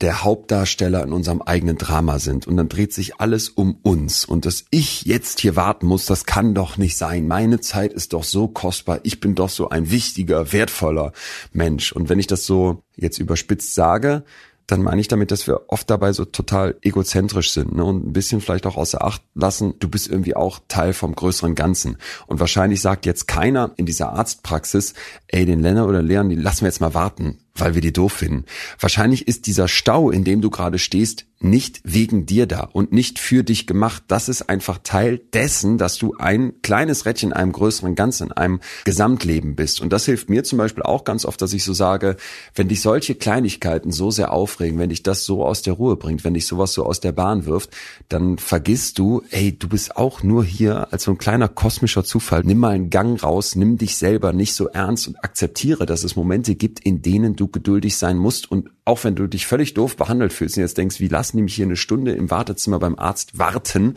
der 0.00 0.24
Hauptdarsteller 0.24 1.02
in 1.02 1.12
unserem 1.12 1.42
eigenen 1.42 1.76
Drama 1.76 2.18
sind 2.18 2.46
und 2.46 2.56
dann 2.56 2.68
dreht 2.68 2.92
sich 2.92 3.20
alles 3.20 3.50
um 3.50 3.78
uns 3.82 4.24
und 4.24 4.46
dass 4.46 4.64
ich 4.70 5.02
jetzt 5.02 5.40
hier 5.40 5.56
warten 5.56 5.86
muss, 5.86 6.06
das 6.06 6.24
kann 6.24 6.54
doch 6.54 6.78
nicht 6.78 6.96
sein. 6.96 7.28
Meine 7.28 7.60
Zeit 7.60 7.92
ist 7.92 8.14
doch 8.14 8.24
so 8.24 8.48
kostbar, 8.48 9.00
ich 9.02 9.20
bin 9.20 9.34
doch 9.34 9.50
so 9.50 9.68
ein 9.68 9.90
wichtiger, 9.90 10.52
wertvoller 10.52 11.12
Mensch 11.52 11.92
und 11.92 12.08
wenn 12.08 12.18
ich 12.18 12.26
das 12.26 12.46
so 12.46 12.82
jetzt 12.96 13.18
überspitzt 13.18 13.74
sage, 13.74 14.24
dann 14.70 14.82
meine 14.82 15.00
ich 15.00 15.08
damit, 15.08 15.30
dass 15.30 15.46
wir 15.46 15.62
oft 15.68 15.88
dabei 15.90 16.12
so 16.12 16.24
total 16.24 16.76
egozentrisch 16.82 17.50
sind 17.50 17.74
ne? 17.74 17.84
und 17.84 18.06
ein 18.06 18.12
bisschen 18.12 18.40
vielleicht 18.40 18.66
auch 18.66 18.76
außer 18.76 19.04
Acht 19.04 19.22
lassen, 19.34 19.74
du 19.78 19.88
bist 19.88 20.08
irgendwie 20.08 20.36
auch 20.36 20.60
Teil 20.68 20.92
vom 20.92 21.14
größeren 21.14 21.54
Ganzen. 21.54 21.96
Und 22.26 22.40
wahrscheinlich 22.40 22.80
sagt 22.80 23.06
jetzt 23.06 23.26
keiner 23.26 23.72
in 23.76 23.86
dieser 23.86 24.12
Arztpraxis, 24.12 24.94
ey, 25.28 25.44
den 25.46 25.60
Lenner 25.60 25.86
oder 25.86 26.02
Leon, 26.02 26.28
die 26.28 26.36
lassen 26.36 26.62
wir 26.62 26.68
jetzt 26.68 26.80
mal 26.80 26.94
warten 26.94 27.38
weil 27.60 27.74
wir 27.74 27.82
die 27.82 27.92
doof 27.92 28.12
finden. 28.12 28.44
Wahrscheinlich 28.78 29.28
ist 29.28 29.46
dieser 29.46 29.68
Stau, 29.68 30.10
in 30.10 30.24
dem 30.24 30.40
du 30.40 30.50
gerade 30.50 30.78
stehst, 30.78 31.26
nicht 31.42 31.80
wegen 31.84 32.26
dir 32.26 32.46
da 32.46 32.68
und 32.72 32.92
nicht 32.92 33.18
für 33.18 33.42
dich 33.42 33.66
gemacht. 33.66 34.02
Das 34.08 34.28
ist 34.28 34.50
einfach 34.50 34.78
Teil 34.82 35.18
dessen, 35.32 35.78
dass 35.78 35.96
du 35.96 36.14
ein 36.18 36.60
kleines 36.60 37.06
Rädchen 37.06 37.30
in 37.30 37.36
einem 37.36 37.52
größeren 37.52 37.94
Ganzen, 37.94 38.26
in 38.26 38.32
einem 38.32 38.60
Gesamtleben 38.84 39.56
bist. 39.56 39.80
Und 39.80 39.90
das 39.90 40.04
hilft 40.04 40.28
mir 40.28 40.44
zum 40.44 40.58
Beispiel 40.58 40.82
auch 40.82 41.04
ganz 41.04 41.24
oft, 41.24 41.40
dass 41.40 41.54
ich 41.54 41.64
so 41.64 41.72
sage, 41.72 42.16
wenn 42.54 42.68
dich 42.68 42.82
solche 42.82 43.14
Kleinigkeiten 43.14 43.90
so 43.90 44.10
sehr 44.10 44.32
aufregen, 44.32 44.78
wenn 44.78 44.90
dich 44.90 45.02
das 45.02 45.24
so 45.24 45.44
aus 45.44 45.62
der 45.62 45.74
Ruhe 45.74 45.96
bringt, 45.96 46.24
wenn 46.24 46.34
dich 46.34 46.46
sowas 46.46 46.74
so 46.74 46.84
aus 46.84 47.00
der 47.00 47.12
Bahn 47.12 47.46
wirft, 47.46 47.70
dann 48.10 48.36
vergisst 48.36 48.98
du, 48.98 49.22
ey, 49.30 49.58
du 49.58 49.68
bist 49.68 49.96
auch 49.96 50.22
nur 50.22 50.44
hier 50.44 50.92
als 50.92 51.04
so 51.04 51.10
ein 51.10 51.18
kleiner 51.18 51.48
kosmischer 51.48 52.04
Zufall. 52.04 52.42
Nimm 52.44 52.58
mal 52.58 52.74
einen 52.74 52.90
Gang 52.90 53.22
raus, 53.22 53.56
nimm 53.56 53.78
dich 53.78 53.96
selber 53.96 54.34
nicht 54.34 54.52
so 54.52 54.68
ernst 54.68 55.08
und 55.08 55.24
akzeptiere, 55.24 55.86
dass 55.86 56.04
es 56.04 56.16
Momente 56.16 56.54
gibt, 56.54 56.80
in 56.80 57.00
denen 57.00 57.34
du 57.34 57.48
geduldig 57.52 57.96
sein 57.96 58.16
musst 58.16 58.50
und 58.50 58.70
auch 58.90 59.04
wenn 59.04 59.14
du 59.14 59.28
dich 59.28 59.46
völlig 59.46 59.74
doof 59.74 59.96
behandelt 59.96 60.32
fühlst 60.32 60.56
und 60.56 60.62
jetzt 60.62 60.76
denkst, 60.76 60.98
wie 60.98 61.06
lassen 61.06 61.36
die 61.36 61.44
mich 61.44 61.54
hier 61.54 61.64
eine 61.64 61.76
Stunde 61.76 62.10
im 62.10 62.28
Wartezimmer 62.28 62.80
beim 62.80 62.98
Arzt 62.98 63.38
warten, 63.38 63.94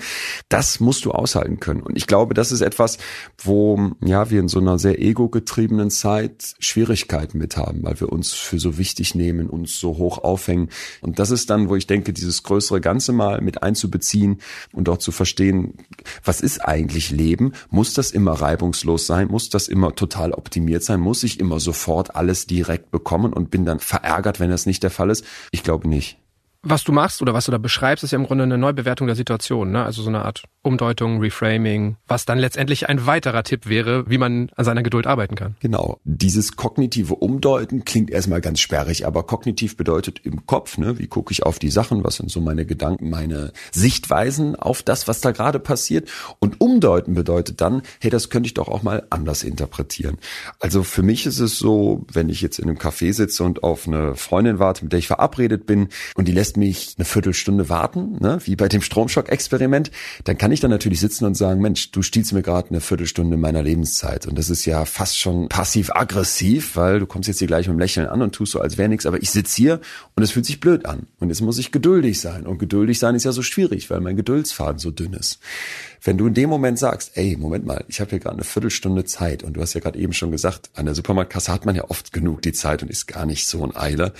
das 0.49 0.79
musst 0.79 1.05
du 1.05 1.11
aushalten 1.11 1.59
können. 1.59 1.81
Und 1.81 1.97
ich 1.97 2.05
glaube, 2.05 2.35
das 2.35 2.51
ist 2.51 2.61
etwas, 2.61 2.99
wo 3.39 3.91
ja 4.05 4.29
wir 4.29 4.39
in 4.39 4.47
so 4.47 4.59
einer 4.59 4.77
sehr 4.77 5.01
ego-getriebenen 5.01 5.89
Zeit 5.89 6.53
Schwierigkeiten 6.59 7.39
mit 7.39 7.57
haben, 7.57 7.81
weil 7.81 7.99
wir 7.99 8.11
uns 8.11 8.33
für 8.33 8.59
so 8.59 8.77
wichtig 8.77 9.15
nehmen, 9.15 9.49
uns 9.49 9.79
so 9.79 9.97
hoch 9.97 10.19
aufhängen. 10.19 10.69
Und 11.01 11.17
das 11.17 11.31
ist 11.31 11.49
dann, 11.49 11.69
wo 11.69 11.75
ich 11.75 11.87
denke, 11.87 12.13
dieses 12.13 12.43
größere 12.43 12.79
Ganze 12.79 13.13
mal 13.13 13.41
mit 13.41 13.63
einzubeziehen 13.63 14.41
und 14.73 14.89
auch 14.89 14.99
zu 14.99 15.11
verstehen, 15.11 15.73
was 16.23 16.39
ist 16.39 16.59
eigentlich 16.59 17.09
Leben? 17.09 17.53
Muss 17.71 17.95
das 17.95 18.11
immer 18.11 18.33
reibungslos 18.33 19.07
sein? 19.07 19.29
Muss 19.29 19.49
das 19.49 19.67
immer 19.67 19.95
total 19.95 20.33
optimiert 20.33 20.83
sein? 20.83 20.99
Muss 20.99 21.23
ich 21.23 21.39
immer 21.39 21.59
sofort 21.59 22.15
alles 22.15 22.45
direkt 22.45 22.91
bekommen 22.91 23.33
und 23.33 23.49
bin 23.49 23.65
dann 23.65 23.79
verärgert, 23.79 24.39
wenn 24.39 24.51
das 24.51 24.67
nicht 24.67 24.82
der 24.83 24.91
Fall 24.91 25.09
ist? 25.09 25.25
Ich 25.51 25.63
glaube 25.63 25.87
nicht. 25.87 26.17
Was 26.65 26.85
du 26.85 26.93
machst 26.93 27.21
oder 27.21 27.33
was 27.33 27.45
du 27.45 27.51
da 27.51 27.57
beschreibst, 27.57 28.05
ist 28.05 28.11
ja 28.11 28.17
im 28.17 28.25
Grunde 28.25 28.45
eine 28.45 28.57
Neubewertung 28.57 29.07
der 29.07 29.17
Situation, 29.17 29.71
ne? 29.71 29.83
Also 29.83 30.01
so 30.01 30.07
eine 30.07 30.23
Art 30.23 30.43
Umdeutung, 30.61 31.19
Reframing, 31.19 31.97
was 32.07 32.23
dann 32.23 32.39
letztendlich 32.39 32.87
ein 32.87 33.05
weiterer 33.05 33.43
Tipp 33.43 33.67
wäre, 33.67 34.09
wie 34.09 34.17
man 34.17 34.49
an 34.55 34.63
seiner 34.63 34.81
Geduld 34.81 35.05
arbeiten 35.05 35.35
kann. 35.35 35.57
Genau. 35.59 35.99
Dieses 36.05 36.55
kognitive 36.55 37.15
Umdeuten 37.15 37.83
klingt 37.83 38.09
erstmal 38.09 38.39
ganz 38.39 38.61
sperrig, 38.61 39.05
aber 39.05 39.23
kognitiv 39.23 39.75
bedeutet 39.75 40.21
im 40.23 40.45
Kopf, 40.45 40.77
ne, 40.77 40.97
wie 40.99 41.07
gucke 41.07 41.33
ich 41.33 41.43
auf 41.43 41.59
die 41.59 41.69
Sachen, 41.69 42.05
was 42.05 42.15
sind 42.15 42.31
so 42.31 42.39
meine 42.39 42.65
Gedanken, 42.65 43.09
meine 43.09 43.51
Sichtweisen 43.73 44.55
auf 44.55 44.83
das, 44.83 45.09
was 45.09 45.19
da 45.19 45.31
gerade 45.31 45.59
passiert. 45.59 46.09
Und 46.39 46.61
umdeuten 46.61 47.13
bedeutet 47.13 47.59
dann, 47.59 47.81
hey, 47.99 48.09
das 48.09 48.29
könnte 48.29 48.47
ich 48.47 48.53
doch 48.53 48.69
auch 48.69 48.83
mal 48.83 49.05
anders 49.09 49.43
interpretieren. 49.43 50.17
Also 50.61 50.83
für 50.83 51.03
mich 51.03 51.25
ist 51.25 51.39
es 51.39 51.59
so, 51.59 52.05
wenn 52.09 52.29
ich 52.29 52.41
jetzt 52.41 52.59
in 52.59 52.69
einem 52.69 52.77
Café 52.77 53.11
sitze 53.11 53.43
und 53.43 53.63
auf 53.63 53.85
eine 53.85 54.15
Freundin 54.15 54.59
warte, 54.59 54.85
mit 54.85 54.93
der 54.93 54.99
ich 54.99 55.07
verabredet 55.07 55.65
bin 55.65 55.89
und 56.15 56.29
die 56.29 56.31
lässt 56.31 56.52
mich 56.57 56.95
eine 56.97 57.05
Viertelstunde 57.05 57.69
warten, 57.69 58.17
ne, 58.19 58.39
wie 58.45 58.55
bei 58.55 58.67
dem 58.67 58.81
Stromschock-Experiment, 58.81 59.91
dann 60.23 60.37
kann 60.37 60.51
ich 60.51 60.59
dann 60.59 60.71
natürlich 60.71 60.99
sitzen 60.99 61.25
und 61.25 61.35
sagen, 61.35 61.61
Mensch, 61.61 61.91
du 61.91 62.01
stiehlst 62.01 62.33
mir 62.33 62.41
gerade 62.41 62.69
eine 62.69 62.81
Viertelstunde 62.81 63.37
meiner 63.37 63.63
Lebenszeit. 63.63 64.27
Und 64.27 64.37
das 64.37 64.49
ist 64.49 64.65
ja 64.65 64.85
fast 64.85 65.17
schon 65.17 65.49
passiv-aggressiv, 65.49 66.75
weil 66.75 66.99
du 66.99 67.05
kommst 67.05 67.27
jetzt 67.27 67.39
hier 67.39 67.47
gleich 67.47 67.67
mit 67.67 67.75
dem 67.75 67.79
Lächeln 67.79 68.07
an 68.07 68.21
und 68.21 68.33
tust 68.33 68.53
so, 68.53 68.59
als 68.59 68.77
wäre 68.77 68.89
nichts, 68.89 69.05
aber 69.05 69.21
ich 69.21 69.31
sitze 69.31 69.55
hier 69.55 69.81
und 70.15 70.23
es 70.23 70.31
fühlt 70.31 70.45
sich 70.45 70.59
blöd 70.59 70.85
an. 70.85 71.07
Und 71.19 71.29
jetzt 71.29 71.41
muss 71.41 71.57
ich 71.57 71.71
geduldig 71.71 72.19
sein. 72.19 72.45
Und 72.45 72.59
geduldig 72.59 72.99
sein 72.99 73.15
ist 73.15 73.23
ja 73.23 73.31
so 73.31 73.41
schwierig, 73.41 73.89
weil 73.89 73.99
mein 73.99 74.15
Geduldsfaden 74.15 74.79
so 74.79 74.91
dünn 74.91 75.13
ist. 75.13 75.39
Wenn 76.01 76.17
du 76.17 76.27
in 76.27 76.33
dem 76.33 76.49
Moment 76.49 76.77
sagst, 76.77 77.11
ey, 77.15 77.37
Moment 77.37 77.65
mal, 77.65 77.85
ich 77.87 78.01
habe 78.01 78.09
hier 78.09 78.19
gerade 78.19 78.35
eine 78.35 78.43
Viertelstunde 78.43 79.05
Zeit 79.05 79.41
und 79.41 79.53
du 79.53 79.61
hast 79.61 79.73
ja 79.73 79.79
gerade 79.79 79.97
eben 79.97 80.11
schon 80.11 80.31
gesagt, 80.31 80.69
an 80.75 80.85
der 80.85 80.95
Supermarktkasse 80.95 81.51
hat 81.51 81.65
man 81.65 81.75
ja 81.75 81.89
oft 81.89 82.11
genug 82.11 82.41
die 82.41 82.51
Zeit 82.51 82.83
und 82.83 82.89
ist 82.89 83.07
gar 83.07 83.25
nicht 83.25 83.47
so 83.47 83.63
ein 83.63 83.75
Eile 83.75 84.13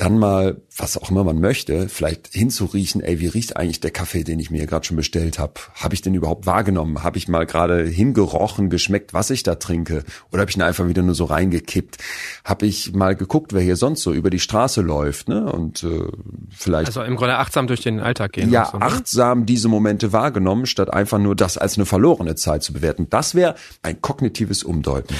dann 0.00 0.18
mal, 0.18 0.62
was 0.74 0.96
auch 0.96 1.10
immer 1.10 1.24
man 1.24 1.40
möchte, 1.40 1.90
vielleicht 1.90 2.28
hinzuriechen, 2.28 3.02
ey, 3.02 3.20
wie 3.20 3.26
riecht 3.26 3.58
eigentlich 3.58 3.80
der 3.80 3.90
Kaffee, 3.90 4.24
den 4.24 4.38
ich 4.38 4.50
mir 4.50 4.64
gerade 4.66 4.86
schon 4.86 4.96
bestellt 4.96 5.38
habe? 5.38 5.54
Habe 5.74 5.94
ich 5.94 6.00
den 6.00 6.14
überhaupt 6.14 6.46
wahrgenommen? 6.46 7.02
Habe 7.02 7.18
ich 7.18 7.28
mal 7.28 7.44
gerade 7.44 7.84
hingerochen, 7.84 8.70
geschmeckt, 8.70 9.12
was 9.12 9.28
ich 9.28 9.42
da 9.42 9.56
trinke? 9.56 10.04
Oder 10.32 10.40
habe 10.40 10.50
ich 10.50 10.56
ihn 10.56 10.62
einfach 10.62 10.88
wieder 10.88 11.02
nur 11.02 11.14
so 11.14 11.26
reingekippt? 11.26 11.98
Habe 12.46 12.64
ich 12.64 12.94
mal 12.94 13.14
geguckt, 13.14 13.52
wer 13.52 13.60
hier 13.60 13.76
sonst 13.76 14.02
so 14.02 14.14
über 14.14 14.30
die 14.30 14.38
Straße 14.38 14.80
läuft, 14.80 15.28
ne? 15.28 15.52
Und 15.52 15.82
äh, 15.82 16.04
vielleicht. 16.50 16.86
Also 16.86 17.02
im 17.02 17.16
Grunde 17.16 17.36
achtsam 17.36 17.66
durch 17.66 17.82
den 17.82 18.00
Alltag 18.00 18.32
gehen. 18.32 18.50
Ja, 18.50 18.70
so, 18.72 18.78
ne? 18.78 18.84
achtsam 18.84 19.44
diese 19.44 19.68
Momente 19.68 20.14
wahrgenommen, 20.14 20.64
statt 20.64 20.90
einfach 20.90 21.18
nur 21.18 21.36
das 21.36 21.58
als 21.58 21.76
eine 21.76 21.84
verlorene 21.84 22.36
Zeit 22.36 22.62
zu 22.62 22.72
bewerten. 22.72 23.08
Das 23.10 23.34
wäre 23.34 23.54
ein 23.82 24.00
kognitives 24.00 24.62
Umdeuten. 24.62 25.14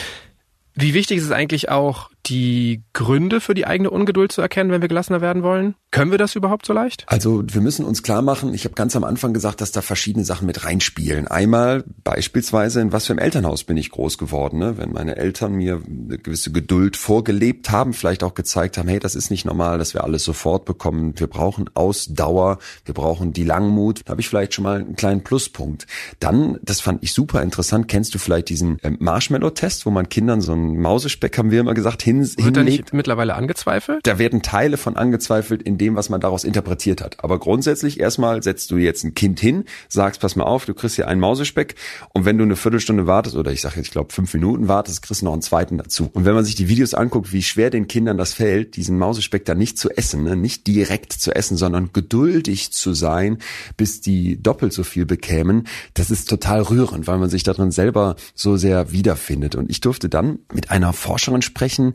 Wie 0.75 0.95
wichtig 0.95 1.19
ist 1.19 1.25
es 1.25 1.33
eigentlich 1.33 1.69
auch, 1.69 2.11
die 2.27 2.83
Gründe 2.93 3.41
für 3.41 3.55
die 3.55 3.67
eigene 3.67 3.91
Ungeduld 3.91 4.33
zu 4.33 4.41
erkennen, 4.41 4.71
wenn 4.71 4.83
wir 4.83 4.89
gelassener 4.89 5.21
werden 5.21 5.43
wollen? 5.43 5.75
Können 5.91 6.13
wir 6.13 6.19
das 6.19 6.37
überhaupt 6.37 6.67
so 6.67 6.73
leicht? 6.73 7.05
Also 7.09 7.43
wir 7.45 7.61
müssen 7.61 7.85
uns 7.85 8.05
klar 8.05 8.23
machen, 8.23 8.55
ich 8.55 8.65
habe 8.65 8.77
ganz 8.77 8.95
am 8.95 9.03
Anfang 9.03 9.33
gesagt, 9.33 9.61
dass 9.61 9.73
da 9.73 9.83
verschiedene 9.83 10.25
Sachen 10.25 10.47
mit 10.47 10.65
reinspielen. 10.65 11.27
Einmal 11.27 11.83
beispielsweise, 12.05 12.81
in 12.81 12.93
was 12.93 13.07
für 13.07 13.13
einem 13.13 13.19
Elternhaus 13.19 13.65
bin 13.65 13.77
ich 13.77 13.91
groß 13.91 14.17
geworden. 14.17 14.61
Ne? 14.61 14.79
Wenn 14.79 14.93
meine 14.93 15.17
Eltern 15.17 15.55
mir 15.55 15.83
eine 15.85 16.19
gewisse 16.19 16.53
Geduld 16.53 16.97
vorgelebt 16.97 17.71
haben, 17.71 17.93
vielleicht 17.93 18.23
auch 18.23 18.35
gezeigt 18.35 18.79
haben, 18.79 18.89
hey, 18.89 19.01
das 19.01 19.17
ist 19.17 19.31
nicht 19.31 19.45
normal, 19.45 19.79
dass 19.79 19.93
wir 19.95 20.05
alles 20.05 20.23
sofort 20.23 20.65
bekommen. 20.65 21.15
Wir 21.17 21.27
brauchen 21.27 21.69
Ausdauer, 21.75 22.59
wir 22.85 22.95
brauchen 22.95 23.33
die 23.33 23.45
Langmut. 23.45 24.03
Da 24.05 24.13
habe 24.13 24.21
ich 24.21 24.29
vielleicht 24.29 24.55
schon 24.55 24.63
mal 24.65 24.81
einen 24.81 24.95
kleinen 24.95 25.25
Pluspunkt. 25.25 25.89
Dann, 26.21 26.59
das 26.63 26.81
fand 26.81 27.03
ich 27.03 27.13
super 27.13 27.43
interessant, 27.43 27.89
kennst 27.89 28.15
du 28.15 28.19
vielleicht 28.19 28.49
diesen 28.49 28.79
ähm, 28.85 28.97
Marshmallow-Test, 29.01 29.87
wo 29.87 29.91
man 29.91 30.09
Kindern 30.09 30.41
so 30.41 30.53
einen 30.53 30.79
Mausespeck, 30.81 31.37
haben 31.37 31.51
wir 31.51 31.61
immer 31.61 31.75
gesagt, 31.75 32.03
hin, 32.11 32.45
Wird 32.45 32.57
hinlegt. 32.57 32.67
nicht 32.67 32.95
mittlerweile 32.95 33.35
angezweifelt? 33.35 34.01
Da 34.07 34.19
werden 34.19 34.43
Teile 34.43 34.77
von 34.77 34.97
angezweifelt 34.97 35.63
in 35.63 35.79
dem, 35.79 35.97
was 35.97 36.09
man 36.09 36.21
daraus 36.21 36.45
interpretiert 36.45 37.01
hat. 37.01 37.23
Aber 37.23 37.39
grundsätzlich 37.39 38.01
erstmal 38.01 38.43
setzt 38.43 38.71
du 38.71 38.77
jetzt 38.77 39.05
ein 39.05 39.15
Kind 39.15 39.41
hin, 39.41 39.65
sagst, 39.89 40.21
pass 40.21 40.37
mal 40.37 40.45
auf, 40.45 40.65
du 40.67 40.75
kriegst 40.75 40.97
hier 40.97 41.09
einen 41.09 41.21
Mausespeck 41.21 41.75
und 42.13 42.25
wenn 42.25 42.39
du 42.39 42.45
eine 42.45 42.57
Viertelstunde 42.57 43.07
wartest 43.07 43.37
oder 43.37 43.53
ich 43.53 43.61
sage 43.61 43.77
jetzt, 43.77 43.87
ich 43.87 43.93
glaube 43.93 44.13
fünf 44.13 44.33
Minuten 44.35 44.69
wartest, 44.69 45.03
kriegst 45.03 45.23
du 45.23 45.27
noch 45.27 45.33
einen 45.33 45.43
zweiten 45.43 45.79
dazu. 45.79 46.11
Und 46.13 46.25
wenn 46.25 46.35
man 46.35 46.45
sich 46.45 46.55
die 46.55 46.69
Videos 46.69 46.95
anguckt, 46.95 47.33
wie 47.33 47.43
schwer 47.43 47.71
den 47.71 47.89
Kindern 47.89 48.17
das 48.17 48.33
fällt, 48.35 48.77
diesen 48.77 48.99
Mausespeck 48.99 49.45
da 49.45 49.55
nicht 49.55 49.79
zu 49.79 49.91
essen, 49.91 50.25
ne? 50.25 50.37
nicht 50.37 50.67
direkt 50.67 51.13
zu 51.13 51.35
essen, 51.35 51.57
sondern 51.57 51.91
geduldig 51.93 52.73
zu 52.73 52.95
sein, 52.95 53.39
bis 53.77 54.01
die 54.01 54.43
doppelt 54.43 54.73
so 54.73 54.85
viel 54.85 55.07
bekämen, 55.07 55.67
das 55.95 56.11
ist 56.11 56.29
total 56.29 56.63
rührend, 56.63 57.07
weil 57.07 57.19
man 57.19 57.31
sich 57.31 57.43
darin 57.43 57.71
selber 57.71 58.17
so 58.35 58.57
sehr 58.57 58.93
wiederfindet. 58.93 59.55
Und 59.55 59.71
ich 59.71 59.81
durfte 59.81 60.09
dann 60.09 60.41
mit 60.53 60.71
einer 60.71 60.93
Forscherin 60.93 61.43
sprechen, 61.43 61.95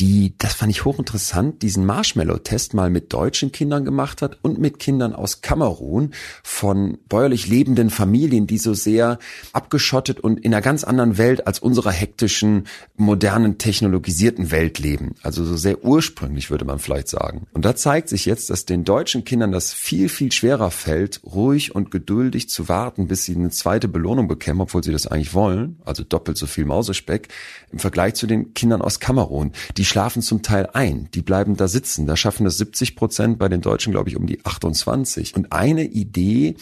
die, 0.00 0.34
das 0.38 0.54
fand 0.54 0.72
ich 0.72 0.84
hochinteressant, 0.84 1.62
diesen 1.62 1.86
Marshmallow-Test 1.86 2.74
mal 2.74 2.90
mit 2.90 3.12
deutschen 3.12 3.52
Kindern 3.52 3.84
gemacht 3.84 4.22
hat 4.22 4.38
und 4.42 4.58
mit 4.58 4.80
Kindern 4.80 5.12
aus 5.12 5.40
Kamerun 5.40 6.12
von 6.42 6.98
bäuerlich 7.08 7.46
lebenden 7.46 7.90
Familien, 7.90 8.48
die 8.48 8.58
so 8.58 8.74
sehr 8.74 9.20
abgeschottet 9.52 10.18
und 10.18 10.40
in 10.40 10.52
einer 10.52 10.62
ganz 10.62 10.82
anderen 10.82 11.16
Welt 11.16 11.46
als 11.46 11.60
unserer 11.60 11.92
hektischen, 11.92 12.66
modernen, 12.96 13.58
technologisierten 13.58 14.50
Welt 14.50 14.80
leben. 14.80 15.14
Also 15.22 15.44
so 15.44 15.56
sehr 15.56 15.84
ursprünglich, 15.84 16.50
würde 16.50 16.64
man 16.64 16.80
vielleicht 16.80 17.08
sagen. 17.08 17.46
Und 17.52 17.64
da 17.64 17.76
zeigt 17.76 18.08
sich 18.08 18.26
jetzt, 18.26 18.50
dass 18.50 18.66
den 18.66 18.82
deutschen 18.82 19.24
Kindern 19.24 19.52
das 19.52 19.72
viel, 19.72 20.08
viel 20.08 20.32
schwerer 20.32 20.72
fällt, 20.72 21.20
ruhig 21.24 21.72
und 21.72 21.92
geduldig 21.92 22.48
zu 22.48 22.68
warten, 22.68 23.06
bis 23.06 23.24
sie 23.24 23.36
eine 23.36 23.50
zweite 23.50 23.86
Belohnung 23.86 24.26
bekämen, 24.26 24.60
obwohl 24.60 24.82
sie 24.82 24.92
das 24.92 25.06
eigentlich 25.06 25.34
wollen, 25.34 25.78
also 25.84 26.02
doppelt 26.02 26.36
so 26.36 26.46
viel 26.46 26.64
Mausespeck, 26.64 27.28
im 27.70 27.78
Vergleich 27.78 28.14
zu 28.14 28.26
den 28.26 28.54
Kindern 28.54 28.82
aus 28.82 28.98
Kamerun, 28.98 29.52
die 29.76 29.83
die 29.84 29.88
schlafen 29.88 30.22
zum 30.22 30.40
Teil 30.40 30.70
ein, 30.72 31.10
die 31.12 31.20
bleiben 31.20 31.58
da 31.58 31.68
sitzen. 31.68 32.06
Da 32.06 32.16
schaffen 32.16 32.46
das 32.46 32.56
70 32.56 32.96
Prozent, 32.96 33.38
bei 33.38 33.50
den 33.50 33.60
Deutschen 33.60 33.92
glaube 33.92 34.08
ich 34.08 34.16
um 34.16 34.26
die 34.26 34.42
28. 34.42 35.36
Und 35.36 35.52
eine 35.52 35.84
Idee, 35.84 36.54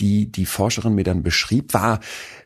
die 0.00 0.30
die 0.30 0.46
Forscherin 0.46 0.94
mir 0.94 1.04
dann 1.04 1.22
beschrieb, 1.22 1.74
war, 1.74 2.00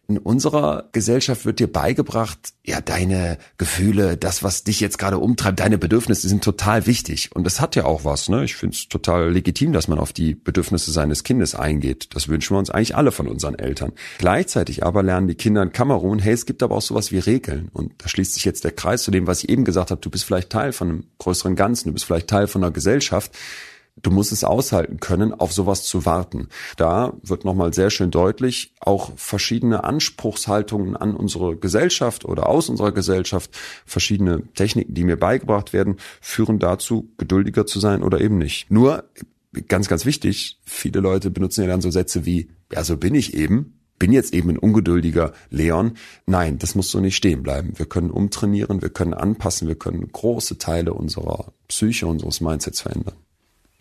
in 0.09 0.19
unserer 0.19 0.89
Gesellschaft 0.93 1.47
wird 1.47 1.59
dir 1.59 1.73
beigebracht, 1.73 2.53
ja, 2.65 2.81
deine 2.81 3.39
Gefühle, 3.57 4.17
das, 4.17 4.43
was 4.43 4.65
dich 4.65 4.81
jetzt 4.81 4.99
gerade 4.99 5.19
umtreibt, 5.19 5.61
deine 5.61 5.79
Bedürfnisse 5.79 6.29
sind 6.29 6.45
total 6.45 6.87
wichtig. 6.87 7.31
Und 7.35 7.45
das 7.45 7.61
hat 7.61 7.77
ja 7.77 7.85
auch 7.85 8.05
was, 8.05 8.29
ne? 8.29 8.45
Ich 8.45 8.57
finde 8.57 8.77
es 8.77 8.89
total 8.89 9.31
legitim, 9.31 9.73
dass 9.73 9.89
man 9.89 9.99
auf 9.99 10.13
die 10.13 10.35
Bedürfnisse 10.35 10.91
seines 10.93 11.25
Kindes 11.25 11.55
eingeht. 11.55 12.15
Das 12.15 12.29
wünschen 12.29 12.55
wir 12.55 12.59
uns 12.59 12.71
eigentlich 12.71 12.97
alle 12.97 13.13
von 13.13 13.29
unseren 13.29 13.55
Eltern. 13.55 13.93
Gleichzeitig 14.19 14.85
aber 14.85 15.03
lernen 15.03 15.29
die 15.29 15.35
Kinder 15.35 15.63
in 15.63 15.73
Kamerun, 15.73 16.19
hey, 16.19 16.35
es 16.35 16.47
gibt 16.47 16.63
aber 16.63 16.77
auch 16.77 16.83
sowas 16.83 17.13
wie 17.13 17.19
Regeln. 17.19 17.71
Und 17.73 17.93
da 17.99 18.09
schließt 18.09 18.35
sich 18.35 18.45
jetzt 18.45 18.65
der 18.65 18.73
Kreis 18.73 19.05
zu 19.05 19.11
dem, 19.11 19.27
was 19.27 19.45
ich 19.45 19.51
eben 19.51 19.65
gesagt 19.65 19.91
habe. 19.91 20.01
Du 20.01 20.11
bist 20.11 20.25
vielleicht 20.25 20.51
Teil 20.51 20.73
von 20.73 20.89
einem 20.89 21.05
größeren 21.19 21.57
Ganzen, 21.57 21.89
du 21.89 21.93
bist 21.95 22.05
vielleicht 22.05 22.29
Teil 22.29 22.49
von 22.49 22.63
einer 22.63 22.73
Gesellschaft 22.73 23.33
Du 24.01 24.11
musst 24.11 24.33
es 24.33 24.43
aushalten 24.43 25.01
können, 25.01 25.35
auf 25.35 25.53
sowas 25.53 25.85
zu 25.85 26.07
warten. 26.07 26.49
Da 26.79 27.13
wird 27.23 27.45
nochmal 27.45 27.75
sehr 27.75 27.91
schön 27.91 28.11
deutlich, 28.11 28.73
auch 28.81 29.13
verschiedene 29.17 29.85
Anspruchshaltungen 29.85 30.97
an 30.97 31.15
unsere 31.15 31.57
Gesellschaft 31.57 32.25
oder 32.25 32.49
aus 32.49 32.71
unserer 32.71 32.93
Gesellschaft, 32.93 33.55
verschiedene 33.85 34.45
Techniken, 34.55 34.95
die 34.95 35.05
mir 35.05 35.19
beigebracht 35.19 35.75
werden, 35.75 35.97
führen 36.23 36.59
dazu, 36.59 37.11
geduldiger 37.19 37.67
zu 37.67 37.81
sein 37.81 38.03
oder 38.03 38.21
eben 38.23 38.39
nicht. 38.39 38.71
Nur, 38.71 39.05
ganz, 39.69 39.89
ganz 39.89 40.07
wichtig, 40.07 40.59
viele 40.65 41.01
Leute 41.01 41.31
benutzen 41.31 41.61
ja 41.61 41.69
dann 41.69 41.83
so 41.83 41.91
Sätze 41.91 42.25
wie, 42.25 42.49
ja, 42.73 42.85
so 42.85 42.97
bin 42.97 43.15
ich 43.15 43.35
eben, 43.35 43.79
bin 43.99 44.11
jetzt 44.11 44.33
eben 44.33 44.49
ein 44.49 44.59
ungeduldiger 44.59 45.35
Leon. 45.51 45.99
Nein, 46.25 46.59
das 46.59 46.75
muss 46.75 46.91
so 46.91 46.99
nicht 46.99 47.17
stehen 47.17 47.43
bleiben. 47.43 47.75
Wir 47.77 47.87
können 47.87 48.11
umtrainieren, 48.11 48.81
wir 48.81 48.91
können 48.91 49.13
anpassen, 49.13 49.69
wir 49.69 49.77
können 49.77 50.11
große 50.11 50.57
Teile 50.57 50.95
unserer 50.95 51.53
Psyche, 51.69 52.07
unseres 52.07 52.41
Mindsets 52.41 52.81
verändern 52.81 53.17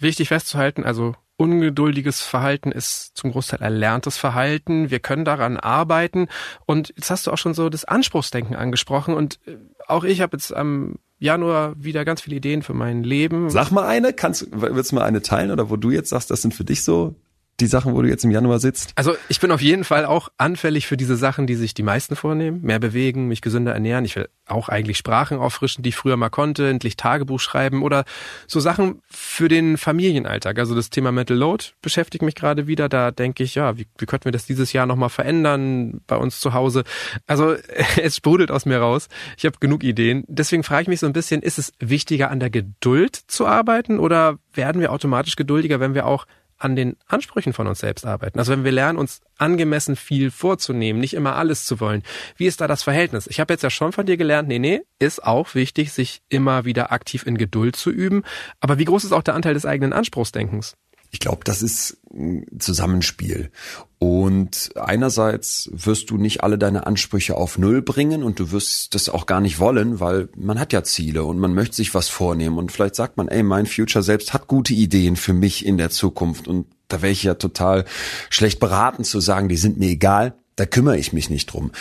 wichtig 0.02 0.30
festzuhalten, 0.30 0.84
also 0.84 1.16
ungeduldiges 1.38 2.22
Verhalten 2.22 2.72
ist 2.72 3.12
zum 3.16 3.32
Großteil 3.32 3.62
erlerntes 3.62 4.18
Verhalten. 4.18 4.92
Wir 4.92 5.00
können 5.00 5.26
daran 5.26 5.58
arbeiten. 5.58 6.28
Und 6.68 6.94
jetzt 6.96 7.10
hast 7.10 7.26
du 7.26 7.32
auch 7.32 7.38
schon 7.38 7.56
so 7.56 7.70
das 7.70 7.84
Anspruchsdenken 7.84 8.56
angesprochen. 8.56 9.16
Und 9.16 9.40
äh, 9.48 9.58
auch 9.88 10.04
ich 10.04 10.22
habe 10.22 10.38
jetzt 10.38 10.56
am 10.56 11.00
Januar 11.18 11.74
wieder 11.78 12.06
ganz 12.06 12.22
viele 12.22 12.36
Ideen 12.36 12.62
für 12.62 12.74
mein 12.74 13.04
Leben. 13.04 13.50
Sag 13.50 13.72
mal 13.72 13.86
eine, 13.88 14.14
kannst, 14.14 14.48
willst 14.52 14.92
du 14.92 14.96
mal 14.96 15.04
eine 15.04 15.22
teilen 15.22 15.52
oder 15.52 15.70
wo 15.70 15.78
du 15.78 15.90
jetzt 15.90 16.10
sagst, 16.10 16.30
das 16.30 16.42
sind 16.42 16.54
für 16.54 16.64
dich 16.64 16.84
so 16.84 17.16
die 17.62 17.68
Sachen, 17.68 17.94
wo 17.94 18.02
du 18.02 18.10
jetzt 18.10 18.26
im 18.26 18.32
Januar 18.32 18.60
sitzt? 18.60 18.92
Also 18.96 19.16
ich 19.30 19.40
bin 19.40 19.52
auf 19.52 19.62
jeden 19.62 19.84
Fall 19.84 20.06
auch 20.06 20.30
anfällig 20.38 20.88
für 20.88 20.98
diese 20.98 21.16
Sachen, 21.16 21.48
die 21.48 21.56
sich 21.56 21.74
die 21.74 21.84
meisten 21.84 22.16
vornehmen. 22.16 22.62
Mehr 22.62 22.80
bewegen, 22.80 23.28
mich 23.28 23.42
gesünder 23.42 23.74
ernähren. 23.74 24.04
Ich 24.06 24.16
will 24.16 24.28
auch 24.48 24.70
eigentlich 24.70 24.98
Sprachen 24.98 25.38
auffrischen, 25.38 25.84
die 25.84 25.90
ich 25.90 25.96
früher 25.96 26.18
mal 26.18 26.30
konnte, 26.30 26.68
endlich 26.68 26.98
Tagebuch 26.98 27.40
schreiben 27.40 27.84
oder 27.84 28.04
so 28.48 28.60
Sachen 28.60 29.02
für 29.10 29.48
den 29.48 29.78
Familienalltag. 29.78 30.60
Also 30.60 30.76
das 30.76 30.90
Thema 30.90 31.12
Mental 31.12 31.38
Load 31.38 31.66
beschäftigt 31.82 32.24
mich 32.24 32.36
gerade 32.36 32.68
wieder. 32.68 32.90
Da 32.90 33.12
denke 33.12 33.44
ich, 33.44 33.56
ja, 33.56 33.78
wie, 33.78 33.88
wie 33.98 34.06
könnten 34.06 34.26
wir 34.26 34.32
das 34.32 34.46
dieses 34.46 34.74
Jahr 34.74 34.86
nochmal 34.86 35.10
verändern 35.10 36.02
bei 36.08 36.18
uns 36.18 36.40
zu 36.40 36.54
Hause? 36.54 36.84
Also 37.28 37.56
es 38.02 38.18
sprudelt 38.18 38.52
aus 38.52 38.66
mir 38.66 38.80
raus. 38.80 39.08
Ich 39.38 39.46
habe 39.46 39.58
genug 39.60 39.84
Ideen. 39.84 40.24
Deswegen 40.28 40.64
frage 40.64 40.84
ich 40.84 40.88
mich 40.88 41.00
so 41.00 41.08
ein 41.08 41.14
bisschen, 41.14 41.42
ist 41.42 41.60
es 41.60 41.72
wichtiger 41.80 42.32
an 42.32 42.40
der 42.40 42.50
Geduld 42.50 43.16
zu 43.16 43.46
arbeiten 43.46 44.00
oder 44.00 44.38
werden 44.54 44.82
wir 44.82 44.92
automatisch 44.92 45.36
geduldiger, 45.36 45.80
wenn 45.80 45.94
wir 45.94 46.06
auch 46.06 46.26
an 46.64 46.76
den 46.76 46.96
Ansprüchen 47.08 47.54
von 47.54 47.68
uns 47.68 47.80
selbst 47.80 48.06
arbeiten. 48.06 48.38
Also 48.40 48.52
wenn 48.52 48.64
wir 48.64 48.72
lernen, 48.72 49.00
uns 49.00 49.22
angemessen 49.38 49.96
viel 49.96 50.32
vorzunehmen, 50.32 51.02
nicht 51.02 51.14
immer 51.14 51.36
alles 51.36 51.66
zu 51.66 51.80
wollen. 51.80 52.04
Wie 52.38 52.46
ist 52.46 52.62
da 52.62 52.68
das 52.68 52.84
Verhältnis? 52.84 53.28
Ich 53.28 53.40
habe 53.40 53.54
jetzt 53.54 53.64
ja 53.64 53.70
schon 53.70 53.92
von 53.92 54.06
dir 54.06 54.18
gelernt, 54.18 54.48
nee, 54.48 54.60
nee, 54.60 54.82
ist 55.00 55.24
auch 55.24 55.56
wichtig, 55.56 55.92
sich 55.92 56.22
immer 56.30 56.66
wieder 56.66 56.92
aktiv 56.92 57.26
in 57.26 57.38
Geduld 57.38 57.76
zu 57.76 57.90
üben. 57.90 58.24
Aber 58.60 58.78
wie 58.78 58.86
groß 58.86 59.04
ist 59.04 59.12
auch 59.12 59.24
der 59.24 59.36
Anteil 59.36 59.56
des 59.56 59.66
eigenen 59.66 59.94
Anspruchsdenkens? 59.94 60.76
Ich 61.12 61.20
glaube, 61.20 61.42
das 61.44 61.62
ist 61.62 61.98
ein 62.14 62.46
Zusammenspiel. 62.58 63.52
Und 64.00 64.72
einerseits 64.76 65.70
wirst 65.74 66.10
du 66.10 66.18
nicht 66.18 66.42
alle 66.42 66.58
deine 66.58 66.88
Ansprüche 66.88 67.36
auf 67.36 67.58
Null 67.58 67.82
bringen 67.82 68.24
und 68.24 68.40
du 68.40 68.52
wirst 68.52 68.96
das 68.96 69.10
auch 69.10 69.26
gar 69.26 69.42
nicht 69.42 69.60
wollen, 69.60 70.00
weil 70.00 70.30
man 70.36 70.60
hat 70.60 70.74
ja 70.74 70.84
Ziele 70.84 71.24
und 71.26 71.38
man 71.38 71.54
möchte 71.54 71.76
sich 71.76 71.94
was 71.94 72.08
vornehmen 72.08 72.58
und 72.58 72.72
vielleicht 72.72 72.96
sagt 72.96 73.18
man, 73.18 73.28
ey, 73.28 73.44
mein 73.44 73.68
Future 73.68 74.02
selbst 74.02 74.34
hat 74.34 74.48
gute 74.48 74.74
Ideen 74.74 75.18
für 75.18 75.34
mich 75.34 75.66
in 75.66 75.78
der 75.78 75.92
Zukunft 75.92 76.48
und 76.48 76.66
da 76.88 77.02
wäre 77.02 77.12
ich 77.12 77.24
ja 77.24 77.36
total 77.36 77.86
schlecht 78.30 78.60
beraten 78.60 79.04
zu 79.04 79.20
sagen, 79.20 79.50
die 79.50 79.58
sind 79.58 79.78
mir 79.78 79.90
egal. 79.90 80.34
Da 80.56 80.66
kümmere 80.66 80.98
ich 80.98 81.14
mich 81.14 81.30
nicht 81.30 81.48
drum. 81.48 81.72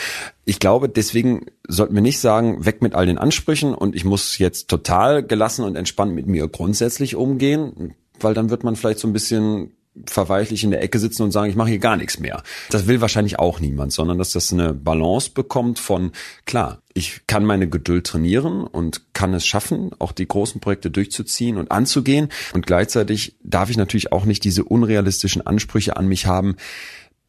Ich 0.45 0.59
glaube, 0.59 0.89
deswegen 0.89 1.47
sollten 1.67 1.93
wir 1.93 2.01
nicht 2.01 2.19
sagen, 2.19 2.65
weg 2.65 2.81
mit 2.81 2.95
all 2.95 3.05
den 3.05 3.17
Ansprüchen 3.17 3.73
und 3.73 3.95
ich 3.95 4.05
muss 4.05 4.37
jetzt 4.37 4.69
total 4.69 5.23
gelassen 5.23 5.65
und 5.65 5.75
entspannt 5.75 6.15
mit 6.15 6.27
mir 6.27 6.47
grundsätzlich 6.47 7.15
umgehen 7.15 7.95
weil 8.23 8.33
dann 8.33 8.49
wird 8.49 8.63
man 8.63 8.75
vielleicht 8.75 8.99
so 8.99 9.07
ein 9.07 9.13
bisschen 9.13 9.71
verweichlich 10.05 10.63
in 10.63 10.71
der 10.71 10.81
Ecke 10.81 10.99
sitzen 10.99 11.23
und 11.23 11.31
sagen, 11.31 11.49
ich 11.49 11.57
mache 11.57 11.69
hier 11.69 11.79
gar 11.79 11.97
nichts 11.97 12.17
mehr. 12.17 12.43
Das 12.69 12.87
will 12.87 13.01
wahrscheinlich 13.01 13.39
auch 13.39 13.59
niemand, 13.59 13.91
sondern 13.91 14.17
dass 14.17 14.31
das 14.31 14.53
eine 14.53 14.73
Balance 14.73 15.31
bekommt 15.31 15.79
von, 15.79 16.11
klar, 16.45 16.81
ich 16.93 17.21
kann 17.27 17.43
meine 17.43 17.67
Geduld 17.67 18.07
trainieren 18.07 18.63
und 18.63 19.13
kann 19.13 19.33
es 19.33 19.45
schaffen, 19.45 19.91
auch 19.99 20.13
die 20.13 20.27
großen 20.27 20.61
Projekte 20.61 20.91
durchzuziehen 20.91 21.57
und 21.57 21.71
anzugehen. 21.71 22.29
Und 22.53 22.65
gleichzeitig 22.65 23.35
darf 23.43 23.69
ich 23.69 23.77
natürlich 23.77 24.13
auch 24.13 24.23
nicht 24.23 24.43
diese 24.45 24.63
unrealistischen 24.63 25.45
Ansprüche 25.45 25.97
an 25.97 26.07
mich 26.07 26.25
haben, 26.25 26.55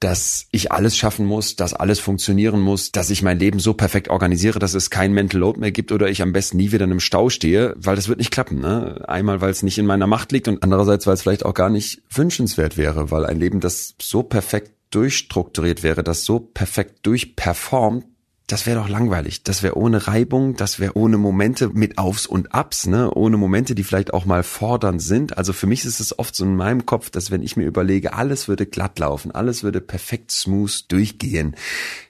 dass 0.03 0.47
ich 0.51 0.73
alles 0.73 0.97
schaffen 0.97 1.27
muss, 1.27 1.55
dass 1.55 1.75
alles 1.75 2.01
funktionieren 2.01 2.61
muss, 2.61 2.91
dass 2.91 3.11
ich 3.11 3.23
mein 3.23 3.39
Leben 3.39 3.61
so 3.61 3.73
perfekt 3.73 4.09
organisiere, 4.09 4.59
dass 4.59 4.75
es 4.75 4.91
kein 4.91 5.13
Mental 5.13 5.41
Load 5.41 5.61
mehr 5.61 5.71
gibt 5.71 5.93
oder 5.93 6.09
ich 6.09 6.23
am 6.23 6.33
besten 6.33 6.57
nie 6.57 6.73
wieder 6.73 6.85
in 6.87 6.91
einem 6.91 7.01
Stau 7.01 7.31
stehe, 7.31 7.75
weil 7.77 7.95
das 7.95 8.09
wird 8.09 8.19
nicht 8.19 8.33
klappen. 8.33 8.61
Ne? 8.61 9.05
Einmal, 9.07 9.41
weil 9.41 9.51
es 9.51 9.63
nicht 9.63 9.79
in 9.79 9.87
meiner 9.87 10.09
Macht 10.09 10.33
liegt 10.33 10.49
und 10.49 10.63
andererseits, 10.63 11.07
weil 11.07 11.15
es 11.15 11.23
vielleicht 11.23 11.45
auch 11.45 11.55
gar 11.55 11.71
nicht 11.71 12.03
wünschenswert 12.11 12.77
wäre, 12.77 13.13
weil 13.13 13.25
ein 13.25 13.39
Leben, 13.39 13.61
das 13.61 13.95
so 14.01 14.25
perfekt 14.25 14.73
durchstrukturiert 14.91 15.83
wäre, 15.83 16.03
das 16.03 16.25
so 16.25 16.41
perfekt 16.41 17.07
durchperformt, 17.07 18.05
das 18.53 18.67
wäre 18.67 18.81
doch 18.81 18.89
langweilig. 18.91 19.45
Das 19.45 19.63
wäre 19.63 19.79
ohne 19.79 20.07
Reibung, 20.07 20.57
das 20.57 20.79
wäre 20.79 20.95
ohne 20.95 21.17
Momente 21.17 21.71
mit 21.71 21.97
Aufs 21.97 22.27
und 22.27 22.55
Abs, 22.55 22.87
ne? 22.87 23.11
Ohne 23.11 23.39
Momente, 23.39 23.75
die 23.75 23.83
vielleicht 23.83 24.13
auch 24.13 24.27
mal 24.27 24.43
fordernd 24.43 25.01
sind. 25.01 25.39
Also 25.39 25.55
für 25.55 25.67
mich 25.67 25.87
ist 25.87 26.01
es 26.01 26.19
oft 26.19 26.37
so 26.37 26.45
in 26.45 26.55
meinem 26.55 26.85
Kopf, 26.85 27.09
dass 27.09 27.31
wenn 27.31 27.43
ich 27.43 27.57
mir 27.57 27.65
überlege, 27.65 28.13
alles 28.13 28.49
würde 28.49 28.67
glatt 28.67 28.99
laufen, 28.99 29.31
alles 29.31 29.63
würde 29.63 29.81
perfekt 29.81 30.31
smooth 30.33 30.93
durchgehen, 30.93 31.57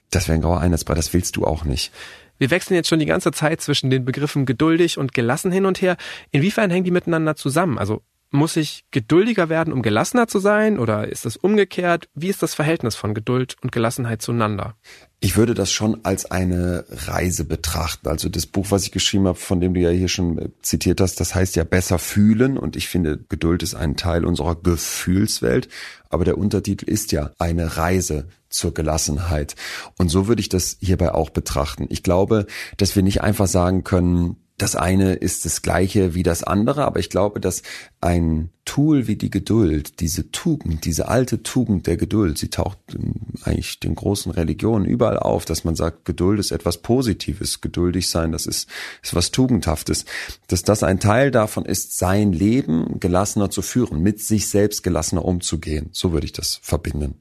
das 0.09 0.27
wäre 0.27 0.37
ein 0.37 0.41
grauer 0.41 0.59
Einheitsbrei, 0.59 0.95
das 0.95 1.13
willst 1.13 1.37
du 1.37 1.45
auch 1.45 1.63
nicht. 1.63 1.93
Wir 2.39 2.51
wechseln 2.51 2.75
jetzt 2.75 2.89
schon 2.89 2.99
die 2.99 3.05
ganze 3.05 3.31
Zeit 3.31 3.61
zwischen 3.61 3.89
den 3.89 4.03
Begriffen 4.03 4.45
geduldig 4.45 4.97
und 4.97 5.13
gelassen 5.13 5.49
hin 5.49 5.65
und 5.65 5.81
her. 5.81 5.95
Inwiefern 6.31 6.69
hängen 6.71 6.83
die 6.83 6.91
miteinander 6.91 7.37
zusammen? 7.37 7.77
Also 7.77 8.01
muss 8.33 8.55
ich 8.55 8.85
geduldiger 8.91 9.47
werden, 9.47 9.71
um 9.71 9.81
gelassener 9.81 10.27
zu 10.27 10.39
sein? 10.39 10.79
Oder 10.79 11.07
ist 11.07 11.25
das 11.25 11.37
umgekehrt? 11.37 12.09
Wie 12.15 12.29
ist 12.29 12.41
das 12.41 12.55
Verhältnis 12.55 12.95
von 12.95 13.13
Geduld 13.13 13.55
und 13.61 13.71
Gelassenheit 13.71 14.21
zueinander? 14.21 14.75
Ich 15.19 15.37
würde 15.37 15.53
das 15.53 15.71
schon 15.71 16.03
als 16.03 16.29
eine 16.29 16.83
Reise 16.89 17.45
betrachten. 17.45 18.09
Also 18.09 18.29
das 18.29 18.45
Buch, 18.45 18.67
was 18.71 18.83
ich 18.83 18.91
geschrieben 18.91 19.27
habe, 19.27 19.37
von 19.37 19.61
dem 19.61 19.73
du 19.73 19.79
ja 19.79 19.91
hier 19.91 20.09
schon 20.09 20.51
zitiert 20.61 20.99
hast, 20.99 21.19
das 21.19 21.35
heißt 21.35 21.55
ja 21.55 21.63
besser 21.63 21.99
fühlen. 21.99 22.57
Und 22.57 22.75
ich 22.75 22.89
finde, 22.89 23.19
Geduld 23.29 23.63
ist 23.63 23.75
ein 23.75 23.95
Teil 23.95 24.25
unserer 24.25 24.55
Gefühlswelt. 24.55 25.69
Aber 26.09 26.25
der 26.25 26.37
Untertitel 26.37 26.89
ist 26.89 27.11
ja 27.11 27.31
eine 27.37 27.77
Reise 27.77 28.27
zur 28.49 28.73
Gelassenheit. 28.73 29.55
Und 29.97 30.09
so 30.09 30.27
würde 30.27 30.41
ich 30.41 30.49
das 30.49 30.77
hierbei 30.79 31.13
auch 31.13 31.29
betrachten. 31.29 31.85
Ich 31.89 32.03
glaube, 32.03 32.47
dass 32.77 32.95
wir 32.95 33.03
nicht 33.03 33.21
einfach 33.21 33.47
sagen 33.47 33.83
können, 33.83 34.37
das 34.57 34.75
eine 34.75 35.13
ist 35.13 35.45
das 35.45 35.61
gleiche 35.61 36.13
wie 36.13 36.23
das 36.23 36.43
andere, 36.43 36.85
aber 36.85 36.99
ich 36.99 37.09
glaube, 37.09 37.39
dass 37.39 37.63
ein 38.01 38.49
Tool 38.65 39.07
wie 39.07 39.15
die 39.15 39.29
Geduld, 39.29 39.99
diese 39.99 40.31
Tugend, 40.31 40.85
diese 40.85 41.07
alte 41.07 41.43
Tugend 41.43 41.87
der 41.87 41.97
Geduld, 41.97 42.37
sie 42.37 42.49
taucht 42.49 42.77
eigentlich 43.43 43.79
den 43.79 43.95
großen 43.95 44.31
Religionen 44.31 44.85
überall 44.85 45.17
auf, 45.17 45.45
dass 45.45 45.63
man 45.63 45.75
sagt, 45.75 46.05
Geduld 46.05 46.39
ist 46.39 46.51
etwas 46.51 46.77
Positives, 46.77 47.61
geduldig 47.61 48.07
sein, 48.07 48.31
das 48.31 48.45
ist, 48.45 48.69
ist 49.01 49.15
was 49.15 49.31
Tugendhaftes, 49.31 50.05
dass 50.47 50.63
das 50.63 50.83
ein 50.83 50.99
Teil 50.99 51.31
davon 51.31 51.65
ist, 51.65 51.97
sein 51.97 52.31
Leben 52.31 52.99
gelassener 52.99 53.49
zu 53.49 53.61
führen, 53.61 54.01
mit 54.01 54.21
sich 54.21 54.47
selbst 54.47 54.83
gelassener 54.83 55.25
umzugehen. 55.25 55.89
So 55.91 56.13
würde 56.13 56.25
ich 56.25 56.33
das 56.33 56.59
verbinden. 56.61 57.15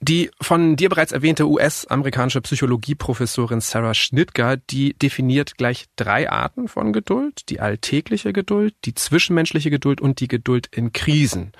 Die 0.00 0.30
von 0.40 0.76
dir 0.76 0.88
bereits 0.88 1.12
erwähnte 1.12 1.48
US-amerikanische 1.48 2.42
Psychologieprofessorin 2.42 3.60
Sarah 3.60 3.94
Schnittger, 3.94 4.56
die 4.56 4.94
definiert 4.94 5.56
gleich 5.56 5.86
drei 5.96 6.30
Arten 6.30 6.68
von 6.68 6.92
Geduld. 6.92 7.48
Die 7.48 7.60
alltägliche 7.60 8.32
Geduld, 8.32 8.74
die 8.84 8.94
zwischenmenschliche 8.94 9.70
Geduld 9.70 10.00
und 10.00 10.20
die 10.20 10.28
Geduld 10.28 10.68
in 10.70 10.92
Krisen. 10.92 11.52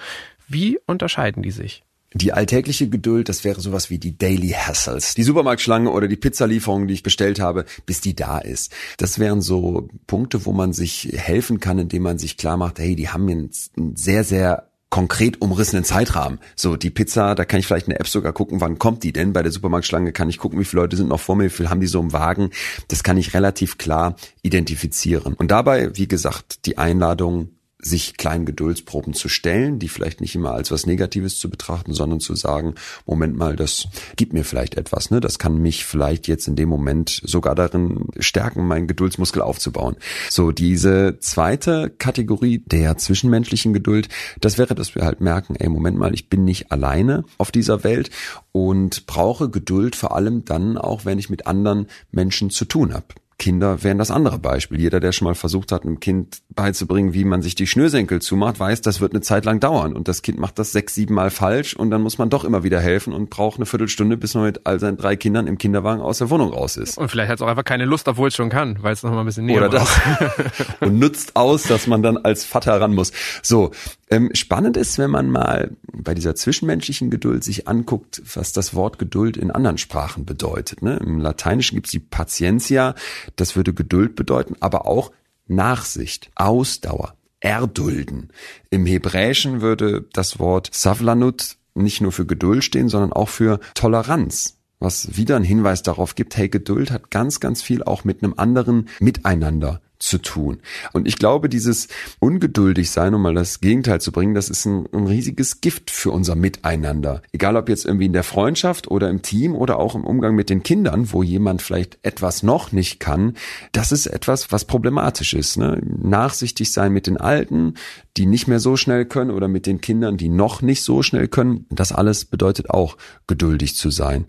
Wie 0.49 0.79
unterscheiden 0.87 1.42
die 1.42 1.51
sich? 1.51 1.83
Die 2.14 2.33
alltägliche 2.33 2.88
Geduld, 2.88 3.29
das 3.29 3.42
wäre 3.42 3.61
sowas 3.61 3.90
wie 3.90 3.99
die 3.99 4.16
Daily 4.16 4.51
Hassles. 4.51 5.14
Die 5.14 5.22
Supermarktschlange 5.22 5.90
oder 5.90 6.07
die 6.09 6.16
Pizzalieferung, 6.16 6.87
die 6.87 6.94
ich 6.94 7.03
bestellt 7.03 7.40
habe, 7.40 7.64
bis 7.85 8.01
die 8.01 8.14
da 8.14 8.38
ist. 8.38 8.72
Das 8.96 9.18
wären 9.18 9.42
so 9.42 9.88
Punkte, 10.07 10.46
wo 10.46 10.53
man 10.53 10.72
sich 10.72 11.11
helfen 11.14 11.59
kann, 11.59 11.79
indem 11.79 12.05
man 12.05 12.18
sich 12.18 12.37
klar 12.37 12.57
macht, 12.57 12.79
hey, 12.79 12.96
die 12.96 13.09
haben 13.09 13.25
mir 13.25 13.33
einen 13.33 13.96
sehr, 13.96 14.25
sehr 14.25 14.70
konkret 14.96 15.42
umrissenen 15.42 15.85
Zeitrahmen. 15.85 16.38
So, 16.54 16.74
die 16.74 16.88
Pizza, 16.88 17.35
da 17.35 17.44
kann 17.44 17.61
ich 17.61 17.66
vielleicht 17.66 17.87
in 17.87 17.90
der 17.90 18.00
App 18.00 18.09
sogar 18.09 18.32
gucken, 18.32 18.62
wann 18.62 18.78
kommt 18.78 19.02
die 19.02 19.12
denn? 19.12 19.35
Bei 19.35 19.42
der 19.42 19.52
Supermarktschlange 19.52 20.11
kann 20.12 20.30
ich 20.30 20.38
gucken, 20.38 20.59
wie 20.59 20.64
viele 20.64 20.80
Leute 20.80 20.96
sind 20.96 21.11
noch 21.11 21.20
vor 21.20 21.37
mir, 21.37 21.44
wie 21.44 21.50
viel 21.50 21.68
haben 21.68 21.82
die 21.82 21.87
so 21.87 22.00
im 22.00 22.14
Wagen. 22.14 22.48
Das 22.88 23.02
kann 23.02 23.18
ich 23.18 23.35
relativ 23.35 23.76
klar 23.76 24.16
identifizieren. 24.40 25.35
Und 25.35 25.50
dabei, 25.50 25.94
wie 25.98 26.09
gesagt, 26.09 26.64
die 26.64 26.78
Einladung, 26.78 27.50
sich 27.88 28.16
kleinen 28.16 28.46
Geduldsproben 28.46 29.14
zu 29.14 29.29
stellen, 29.29 29.79
die 29.79 29.88
vielleicht 29.88 30.20
nicht 30.20 30.35
immer 30.35 30.53
als 30.53 30.70
was 30.70 30.87
Negatives 30.87 31.38
zu 31.38 31.49
betrachten, 31.49 31.92
sondern 31.92 32.20
zu 32.20 32.35
sagen, 32.35 32.75
Moment 33.07 33.37
mal, 33.37 33.57
das 33.57 33.88
gibt 34.16 34.33
mir 34.33 34.44
vielleicht 34.44 34.77
etwas, 34.77 35.11
ne? 35.11 35.20
Das 35.20 35.38
kann 35.38 35.59
mich 35.59 35.85
vielleicht 35.85 36.29
jetzt 36.29 36.49
in 36.49 36.57
dem 36.57 36.68
Moment 36.68 37.20
sogar 37.25 37.55
darin 37.55 38.07
stärken, 38.18 38.66
meinen 38.66 38.87
Geduldsmuskel 38.87 39.42
aufzubauen. 39.42 39.96
So, 40.31 40.51
diese 40.51 41.18
zweite 41.20 41.90
Kategorie 41.90 42.59
der 42.66 42.96
zwischenmenschlichen 42.96 43.72
Geduld, 43.72 44.09
das 44.40 44.59
wäre, 44.59 44.75
dass 44.75 44.94
wir 44.94 45.05
halt 45.05 45.20
merken, 45.20 45.57
ey, 45.57 45.68
Moment 45.68 45.96
mal, 45.96 46.14
ich 46.14 46.29
bin 46.29 46.44
nicht 46.44 46.72
alleine 46.72 47.25
auf 47.38 47.51
dieser 47.51 47.85
Welt 47.85 48.11
und 48.53 49.07
brauche 49.07 49.49
Geduld 49.49 49.96
vor 49.96 50.14
allem 50.14 50.44
dann 50.44 50.79
auch, 50.79 51.05
wenn 51.05 51.18
ich 51.18 51.31
mit 51.31 51.46
anderen 51.46 51.87
Menschen 52.11 52.51
zu 52.51 52.64
tun 52.64 52.92
habe. 52.92 53.07
Kinder 53.38 53.83
wären 53.83 53.99
das 53.99 54.11
andere 54.11 54.38
Beispiel. 54.38 54.81
Jeder, 54.81 54.99
der 54.99 55.12
schon 55.12 55.27
mal 55.27 55.35
versucht 55.35 55.70
hat, 55.70 55.83
einem 55.83 56.01
Kind 56.01 56.38
beizubringen, 56.55 57.12
wie 57.12 57.25
man 57.25 57.42
sich 57.42 57.55
die 57.55 57.66
Schnürsenkel 57.66 58.22
zumacht, 58.22 58.59
weiß, 58.59 58.81
das 58.81 59.01
wird 59.01 59.12
eine 59.12 59.20
Zeit 59.20 59.44
lang 59.44 59.61
dauern. 59.61 59.92
Und 59.94 60.09
das 60.09 60.22
Kind 60.22 60.38
macht 60.38 60.59
das 60.59 60.72
sechs, 60.72 60.94
sieben 60.94 61.14
Mal 61.14 61.31
falsch 61.31 61.75
und 61.75 61.90
dann 61.90 62.01
muss 62.01 62.16
man 62.16 62.31
doch 62.31 62.44
immer 62.44 62.64
wieder 62.64 62.81
helfen 62.81 63.12
und 63.12 63.29
braucht 63.29 63.57
eine 63.57 63.66
Viertelstunde, 63.66 64.16
bis 64.16 64.35
man 64.35 64.44
mit 64.44 64.62
all 64.64 64.81
seinen 64.81 64.96
drei 64.96 65.16
Kindern 65.16 65.46
im 65.46 65.59
Kinderwagen 65.59 66.01
aus 66.01 66.18
der 66.18 66.31
Wohnung 66.31 66.53
raus 66.53 66.79
ist. 66.79 66.96
Und 66.96 67.11
vielleicht 67.11 67.31
hat 67.31 67.37
es 67.37 67.42
auch 67.42 67.49
einfach 67.49 67.64
keine 67.64 67.85
Lust, 67.85 68.09
obwohl 68.09 68.29
es 68.29 68.35
schon 68.35 68.49
kann, 68.49 68.79
weil 68.81 68.94
es 68.94 69.03
noch 69.03 69.11
mal 69.11 69.20
ein 69.20 69.27
bisschen 69.27 69.44
näher 69.44 69.59
Oder 69.59 69.68
das. 69.68 70.01
und 70.81 70.99
nutzt 70.99 71.37
aus, 71.37 71.64
dass 71.64 71.87
man 71.87 72.03
dann 72.03 72.16
als 72.16 72.44
Vater 72.44 72.81
ran 72.81 72.94
muss. 72.94 73.12
So, 73.42 73.70
ähm, 74.09 74.31
spannend 74.35 74.77
ist, 74.77 74.99
wenn 74.99 75.11
man 75.11 75.31
mal 75.31 75.77
bei 75.92 76.14
dieser 76.14 76.35
zwischenmenschlichen 76.35 77.11
Geduld 77.11 77.42
sich 77.42 77.66
anguckt, 77.66 78.23
was 78.35 78.53
das 78.53 78.75
Wort 78.75 78.99
Geduld 78.99 79.37
in 79.37 79.51
anderen 79.51 79.79
Sprachen 79.79 80.25
bedeutet. 80.25 80.83
Ne? 80.83 80.97
Im 80.99 81.19
Lateinischen 81.19 81.75
gibt 81.77 81.87
es 81.87 81.92
die 81.92 81.99
Patientia, 81.99 82.95
das 83.35 83.57
würde 83.57 83.75
Geduld 83.75 84.14
bedeuten, 84.14 84.57
aber 84.61 84.87
auch 84.87 85.11
Nachsicht, 85.49 86.31
Ausdauer, 86.37 87.14
Erdulden. 87.40 88.31
Im 88.71 88.87
Hebräischen 88.87 89.61
würde 89.61 90.07
das 90.12 90.38
Wort 90.38 90.71
Savlanut 90.73 91.57
nicht 91.75 92.01
nur 92.01 92.12
für 92.12 92.27
Geduld 92.27 92.64
stehen, 92.64 92.88
sondern 92.88 93.12
auch 93.12 93.29
für 93.29 93.61
Toleranz 93.75 94.57
was 94.79 95.16
wieder 95.16 95.37
ein 95.37 95.45
Hinweis 95.45 95.83
darauf 95.83 96.14
gibt, 96.14 96.37
hey, 96.37 96.49
Geduld 96.49 96.90
hat 96.90 97.11
ganz, 97.11 97.40
ganz 97.40 97.62
viel 97.62 97.83
auch 97.83 98.05
mit 98.05 98.23
einem 98.23 98.35
anderen 98.37 98.88
Miteinander 99.01 99.81
zu 99.98 100.18
tun. 100.18 100.59
Und 100.92 101.06
ich 101.06 101.16
glaube, 101.16 101.48
dieses 101.48 101.88
ungeduldig 102.20 102.90
sein, 102.90 103.14
um 103.14 103.22
mal 103.22 103.35
das 103.35 103.61
Gegenteil 103.61 104.00
zu 104.00 104.12
bringen, 104.12 104.35
das 104.35 104.48
ist 104.48 104.66
ein, 104.66 104.87
ein, 104.92 105.06
riesiges 105.06 105.61
Gift 105.61 105.90
für 105.90 106.11
unser 106.11 106.35
Miteinander. 106.35 107.22
Egal 107.32 107.56
ob 107.56 107.68
jetzt 107.68 107.87
irgendwie 107.87 108.06
in 108.06 108.12
der 108.12 108.22
Freundschaft 108.22 108.90
oder 108.90 109.09
im 109.09 109.22
Team 109.22 109.54
oder 109.54 109.78
auch 109.78 109.94
im 109.94 110.04
Umgang 110.04 110.35
mit 110.35 110.50
den 110.50 110.62
Kindern, 110.62 111.12
wo 111.12 111.22
jemand 111.22 111.62
vielleicht 111.62 111.98
etwas 112.02 112.42
noch 112.42 112.72
nicht 112.72 113.00
kann, 113.00 113.35
das 113.72 113.92
ist 113.92 114.06
etwas, 114.06 114.52
was 114.52 114.64
problematisch 114.64 115.35
ist. 115.35 115.56
Ne? 115.56 115.80
Nachsichtig 115.82 116.72
sein 116.72 116.92
mit 116.92 117.06
den 117.06 117.16
Alten, 117.16 117.74
die 118.16 118.26
nicht 118.26 118.46
mehr 118.46 118.61
so 118.61 118.76
schnell 118.76 119.04
können 119.04 119.30
oder 119.30 119.48
mit 119.48 119.66
den 119.66 119.80
Kindern, 119.80 120.16
die 120.16 120.28
noch 120.28 120.62
nicht 120.62 120.82
so 120.82 121.02
schnell 121.02 121.28
können. 121.28 121.66
Das 121.70 121.92
alles 121.92 122.24
bedeutet 122.24 122.70
auch 122.70 122.96
geduldig 123.26 123.76
zu 123.76 123.90
sein. 123.90 124.26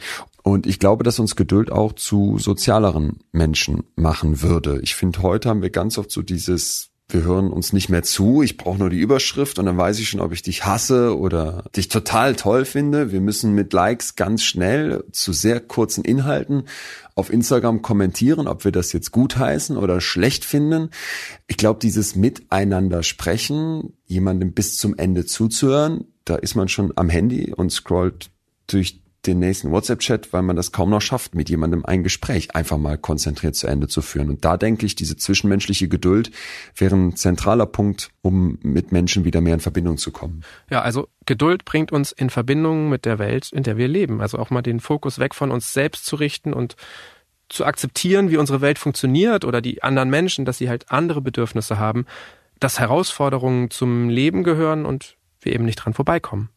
Und 0.48 0.66
ich 0.66 0.80
glaube, 0.80 1.04
dass 1.04 1.20
uns 1.20 1.36
Geduld 1.36 1.74
auch 1.74 1.92
zu 1.92 2.38
sozialeren 2.40 3.20
Menschen 3.34 3.84
machen 3.98 4.42
würde. 4.42 4.80
Ich 4.82 4.96
finde, 4.96 5.22
heute 5.22 5.50
haben 5.50 5.62
wir 5.62 5.72
ganz 5.72 5.98
oft 5.98 6.10
so 6.10 6.22
dieses, 6.22 6.92
wir 7.10 7.24
hören 7.26 7.52
uns 7.52 7.74
nicht 7.74 7.90
mehr 7.90 8.04
zu, 8.04 8.42
ich 8.42 8.56
brauche 8.56 8.78
nur 8.78 8.90
die 8.90 8.98
Überschrift 8.98 9.60
und 9.60 9.66
dann 9.66 9.76
weiß 9.76 10.00
ich 10.00 10.08
schon, 10.08 10.22
ob 10.22 10.32
ich 10.32 10.44
dich 10.44 10.66
hasse 10.66 11.18
oder 11.18 11.66
dich 11.76 11.90
total 11.90 12.34
toll 12.38 12.64
finde. 12.64 13.12
Wir 13.12 13.20
müssen 13.20 13.56
mit 13.56 13.74
Likes 13.74 14.16
ganz 14.16 14.42
schnell 14.42 15.04
zu 15.12 15.34
sehr 15.34 15.60
kurzen 15.60 16.06
Inhalten 16.06 16.64
auf 17.14 17.30
Instagram 17.30 17.82
kommentieren, 17.82 18.48
ob 18.48 18.64
wir 18.64 18.72
das 18.72 18.94
jetzt 18.94 19.12
gut 19.12 19.36
heißen 19.36 19.76
oder 19.76 20.00
schlecht 20.00 20.46
finden. 20.46 20.92
Ich 21.48 21.58
glaube, 21.58 21.82
dieses 21.82 22.16
Miteinander 22.16 23.04
sprechen, 23.04 23.98
jemandem 24.06 24.54
bis 24.54 24.78
zum 24.78 24.98
Ende 24.98 25.26
zuzuhören, 25.26 26.06
da 26.24 26.38
ist 26.38 26.56
man 26.56 26.70
schon 26.70 26.94
am 26.96 27.10
Handy 27.10 27.54
und 27.54 27.70
scrollt 27.70 28.30
durch 28.68 29.02
den 29.25 29.39
nächsten 29.39 29.71
WhatsApp-Chat, 29.71 30.32
weil 30.32 30.41
man 30.41 30.56
das 30.56 30.71
kaum 30.71 30.89
noch 30.89 31.01
schafft, 31.01 31.36
mit 31.36 31.49
jemandem 31.49 31.86
ein 31.86 32.03
Gespräch 32.03 32.56
einfach 32.56 32.77
mal 32.77 32.97
konzentriert 32.97 33.56
zu 33.56 33.67
Ende 33.67 33.88
zu 33.88 34.01
führen. 34.01 34.30
Und 34.30 34.45
da 34.45 34.58
denke 34.58 34.86
ich, 34.86 34.95
diese 34.95 35.17
zwischenmenschliche 35.17 35.88
Geduld 35.88 36.32
wäre 36.75 36.95
ein 36.95 37.15
zentraler 37.15 37.65
Punkt, 37.65 38.10
um 38.21 38.58
mit 38.62 38.91
Menschen 38.91 39.25
wieder 39.25 39.41
mehr 39.41 39.56
in 39.56 39.60
Verbindung 39.60 39.97
zu 39.97 40.12
kommen. 40.12 40.43
Ja, 40.69 40.82
also 40.82 41.10
Geduld 41.25 41.65
bringt 41.65 41.91
uns 41.91 42.12
in 42.12 42.30
Verbindung 42.30 42.89
mit 42.89 43.06
der 43.06 43.19
Welt, 43.19 43.51
in 43.51 43.63
der 43.63 43.77
wir 43.77 43.88
leben. 43.88 44.21
Also 44.21 44.38
auch 44.38 44.49
mal 44.49 44.62
den 44.62 44.80
Fokus 44.80 45.19
weg 45.19 45.36
von 45.36 45.51
uns 45.51 45.73
selbst 45.73 46.06
zu 46.06 46.15
richten 46.15 46.53
und 46.53 46.75
zu 47.49 47.65
akzeptieren, 47.65 48.30
wie 48.30 48.38
unsere 48.38 48.62
Welt 48.62 48.77
funktioniert 48.77 49.45
oder 49.45 49.62
die 49.62 49.84
anderen 49.84 50.10
Menschen, 50.10 50.45
dass 50.45 50.58
sie 50.58 50.69
halt 50.69 50.91
andere 50.91 51.21
Bedürfnisse 51.21 51.77
haben, 51.77 52.06
dass 52.60 52.80
Herausforderungen 52.80 53.69
zum 53.71 54.10
Leben 54.10 54.43
gehören 54.43 54.86
und 54.86 55.17
wir 55.41 55.53
eben 55.53 55.65
nicht 55.65 55.77
dran 55.77 55.93
vorbeikommen. 55.93 56.49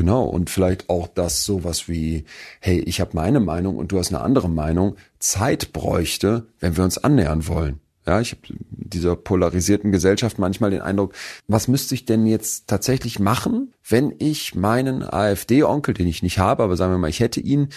Genau, 0.00 0.24
und 0.24 0.48
vielleicht 0.48 0.88
auch 0.88 1.08
das 1.08 1.44
sowas 1.44 1.86
wie, 1.86 2.24
hey, 2.60 2.80
ich 2.80 3.02
habe 3.02 3.10
meine 3.12 3.38
Meinung 3.38 3.76
und 3.76 3.92
du 3.92 3.98
hast 3.98 4.14
eine 4.14 4.24
andere 4.24 4.48
Meinung, 4.48 4.96
Zeit 5.18 5.74
bräuchte, 5.74 6.46
wenn 6.58 6.78
wir 6.78 6.84
uns 6.84 6.96
annähern 6.96 7.46
wollen. 7.48 7.80
Ja, 8.06 8.18
ich 8.18 8.30
habe 8.30 8.40
dieser 8.70 9.14
polarisierten 9.14 9.92
Gesellschaft 9.92 10.38
manchmal 10.38 10.70
den 10.70 10.80
Eindruck, 10.80 11.12
was 11.48 11.68
müsste 11.68 11.94
ich 11.94 12.06
denn 12.06 12.24
jetzt 12.24 12.66
tatsächlich 12.66 13.18
machen, 13.18 13.74
wenn 13.86 14.14
ich 14.18 14.54
meinen 14.54 15.02
AfD-Onkel, 15.02 15.92
den 15.92 16.06
ich 16.06 16.22
nicht 16.22 16.38
habe, 16.38 16.62
aber 16.62 16.78
sagen 16.78 16.94
wir 16.94 16.98
mal, 16.98 17.10
ich 17.10 17.20
hätte 17.20 17.40
ihn, 17.40 17.68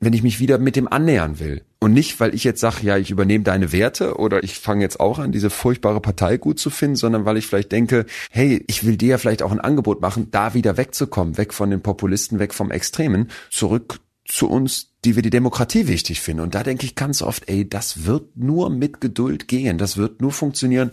wenn 0.00 0.12
ich 0.12 0.22
mich 0.22 0.40
wieder 0.40 0.58
mit 0.58 0.76
dem 0.76 0.88
annähern 0.88 1.38
will. 1.38 1.62
Und 1.80 1.92
nicht, 1.92 2.18
weil 2.20 2.34
ich 2.34 2.44
jetzt 2.44 2.60
sage, 2.60 2.78
ja, 2.82 2.96
ich 2.96 3.10
übernehme 3.10 3.44
deine 3.44 3.72
Werte 3.72 4.16
oder 4.16 4.42
ich 4.42 4.58
fange 4.58 4.82
jetzt 4.82 5.00
auch 5.00 5.18
an, 5.18 5.32
diese 5.32 5.50
furchtbare 5.50 6.00
Partei 6.00 6.36
gut 6.36 6.58
zu 6.58 6.70
finden, 6.70 6.96
sondern 6.96 7.24
weil 7.24 7.36
ich 7.36 7.46
vielleicht 7.46 7.72
denke, 7.72 8.06
hey, 8.30 8.64
ich 8.66 8.84
will 8.84 8.96
dir 8.96 9.10
ja 9.10 9.18
vielleicht 9.18 9.42
auch 9.42 9.52
ein 9.52 9.60
Angebot 9.60 10.00
machen, 10.00 10.30
da 10.30 10.54
wieder 10.54 10.76
wegzukommen, 10.76 11.36
weg 11.36 11.54
von 11.54 11.70
den 11.70 11.82
Populisten, 11.82 12.38
weg 12.38 12.54
vom 12.54 12.70
Extremen, 12.70 13.28
zurück 13.50 14.00
zu 14.28 14.48
uns, 14.48 14.90
die 15.04 15.16
wir 15.16 15.22
die 15.22 15.30
Demokratie 15.30 15.88
wichtig 15.88 16.20
finden. 16.20 16.42
Und 16.42 16.54
da 16.54 16.62
denke 16.62 16.84
ich 16.84 16.94
ganz 16.94 17.22
oft, 17.22 17.48
ey, 17.48 17.68
das 17.68 18.04
wird 18.04 18.36
nur 18.36 18.68
mit 18.68 19.00
Geduld 19.00 19.48
gehen. 19.48 19.78
Das 19.78 19.96
wird 19.96 20.20
nur 20.20 20.32
funktionieren, 20.32 20.90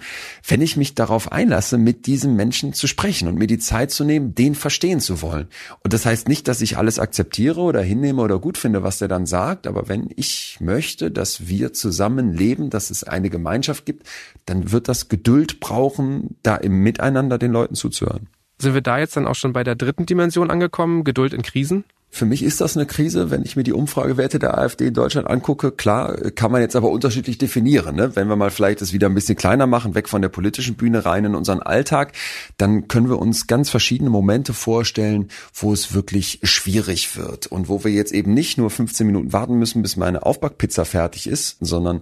wenn 0.47 0.61
ich 0.61 0.77
mich 0.77 0.95
darauf 0.95 1.31
einlasse, 1.31 1.77
mit 1.77 2.05
diesem 2.05 2.35
Menschen 2.35 2.71
zu 2.71 2.87
sprechen 2.87 3.27
und 3.27 3.35
mir 3.35 3.47
die 3.47 3.57
Zeit 3.57 3.91
zu 3.91 4.05
nehmen, 4.05 4.35
den 4.35 4.55
verstehen 4.55 5.01
zu 5.01 5.21
wollen. 5.21 5.47
Und 5.83 5.91
das 5.91 6.05
heißt 6.05 6.29
nicht, 6.29 6.47
dass 6.47 6.61
ich 6.61 6.77
alles 6.77 6.97
akzeptiere 6.97 7.59
oder 7.59 7.81
hinnehme 7.81 8.21
oder 8.21 8.39
gut 8.39 8.57
finde, 8.57 8.83
was 8.83 8.99
der 8.99 9.09
dann 9.09 9.25
sagt. 9.25 9.67
Aber 9.67 9.89
wenn 9.89 10.09
ich 10.15 10.57
möchte, 10.61 11.11
dass 11.11 11.47
wir 11.47 11.73
zusammen 11.73 12.33
leben, 12.33 12.69
dass 12.69 12.89
es 12.89 13.03
eine 13.03 13.29
Gemeinschaft 13.29 13.85
gibt, 13.85 14.07
dann 14.45 14.71
wird 14.71 14.87
das 14.87 15.09
Geduld 15.09 15.59
brauchen, 15.59 16.37
da 16.41 16.55
im 16.55 16.83
Miteinander 16.83 17.37
den 17.37 17.51
Leuten 17.51 17.75
zuzuhören. 17.75 18.29
Sind 18.59 18.73
wir 18.73 18.81
da 18.81 18.97
jetzt 18.99 19.17
dann 19.17 19.27
auch 19.27 19.35
schon 19.35 19.51
bei 19.51 19.65
der 19.65 19.75
dritten 19.75 20.05
Dimension 20.05 20.49
angekommen, 20.49 21.03
Geduld 21.03 21.33
in 21.33 21.41
Krisen? 21.41 21.83
Für 22.15 22.25
mich 22.25 22.43
ist 22.43 22.61
das 22.61 22.77
eine 22.77 22.85
Krise, 22.85 23.29
wenn 23.29 23.43
ich 23.43 23.57
mir 23.57 23.63
die 23.63 23.73
Umfragewerte 23.73 24.39
der 24.39 24.57
AfD 24.57 24.87
in 24.87 24.93
Deutschland 24.93 25.29
angucke. 25.29 25.73
Klar, 25.73 26.15
kann 26.31 26.49
man 26.49 26.61
jetzt 26.61 26.77
aber 26.77 26.89
unterschiedlich 26.89 27.37
definieren. 27.37 27.97
Ne? 27.97 28.15
Wenn 28.15 28.29
wir 28.29 28.37
mal 28.37 28.51
vielleicht 28.51 28.81
es 28.81 28.93
wieder 28.93 29.07
ein 29.07 29.13
bisschen 29.13 29.35
kleiner 29.35 29.67
machen, 29.67 29.95
weg 29.95 30.07
von 30.07 30.21
der 30.21 30.29
politischen 30.29 30.75
Bühne 30.75 31.05
rein 31.05 31.25
in 31.25 31.35
unseren 31.35 31.61
Alltag, 31.61 32.13
dann 32.55 32.87
können 32.87 33.09
wir 33.09 33.19
uns 33.19 33.47
ganz 33.47 33.69
verschiedene 33.69 34.09
Momente 34.09 34.53
vorstellen, 34.53 35.27
wo 35.53 35.73
es 35.73 35.93
wirklich 35.93 36.39
schwierig 36.43 37.17
wird 37.17 37.47
und 37.47 37.67
wo 37.67 37.83
wir 37.83 37.91
jetzt 37.91 38.13
eben 38.13 38.33
nicht 38.33 38.57
nur 38.57 38.69
15 38.69 39.05
Minuten 39.05 39.33
warten 39.33 39.55
müssen, 39.55 39.81
bis 39.81 39.97
meine 39.97 40.25
Aufbackpizza 40.25 40.85
fertig 40.85 41.27
ist, 41.27 41.57
sondern 41.59 41.99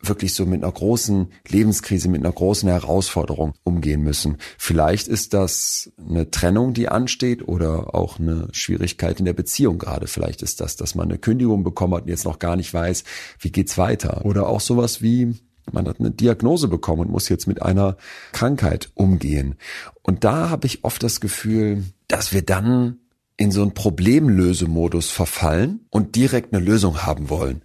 wirklich 0.00 0.34
so 0.34 0.46
mit 0.46 0.62
einer 0.62 0.72
großen 0.72 1.28
Lebenskrise, 1.48 2.08
mit 2.08 2.22
einer 2.22 2.32
großen 2.32 2.68
Herausforderung 2.68 3.54
umgehen 3.64 4.02
müssen. 4.02 4.36
Vielleicht 4.58 5.08
ist 5.08 5.34
das 5.34 5.92
eine 5.98 6.30
Trennung, 6.30 6.74
die 6.74 6.88
ansteht 6.88 7.46
oder 7.46 7.94
auch 7.94 8.18
eine 8.18 8.48
Schwierigkeit 8.52 9.18
in 9.18 9.24
der 9.24 9.32
Beziehung 9.32 9.78
gerade. 9.78 10.06
Vielleicht 10.06 10.42
ist 10.42 10.60
das, 10.60 10.76
dass 10.76 10.94
man 10.94 11.08
eine 11.08 11.18
Kündigung 11.18 11.64
bekommen 11.64 11.94
hat 11.94 12.02
und 12.02 12.08
jetzt 12.08 12.24
noch 12.24 12.38
gar 12.38 12.56
nicht 12.56 12.72
weiß, 12.72 13.04
wie 13.40 13.50
geht's 13.50 13.78
weiter. 13.78 14.24
Oder 14.24 14.48
auch 14.48 14.60
sowas 14.60 15.02
wie 15.02 15.34
man 15.72 15.88
hat 15.88 15.98
eine 15.98 16.12
Diagnose 16.12 16.68
bekommen 16.68 17.02
und 17.02 17.10
muss 17.10 17.28
jetzt 17.28 17.48
mit 17.48 17.60
einer 17.60 17.96
Krankheit 18.32 18.90
umgehen. 18.94 19.56
Und 20.02 20.22
da 20.22 20.48
habe 20.48 20.66
ich 20.66 20.84
oft 20.84 21.02
das 21.02 21.20
Gefühl, 21.20 21.84
dass 22.06 22.32
wir 22.32 22.42
dann 22.42 23.00
in 23.36 23.50
so 23.50 23.62
einen 23.62 23.74
Problemlösemodus 23.74 25.10
verfallen 25.10 25.80
und 25.90 26.16
direkt 26.16 26.54
eine 26.54 26.64
Lösung 26.64 27.04
haben 27.04 27.28
wollen. 27.28 27.62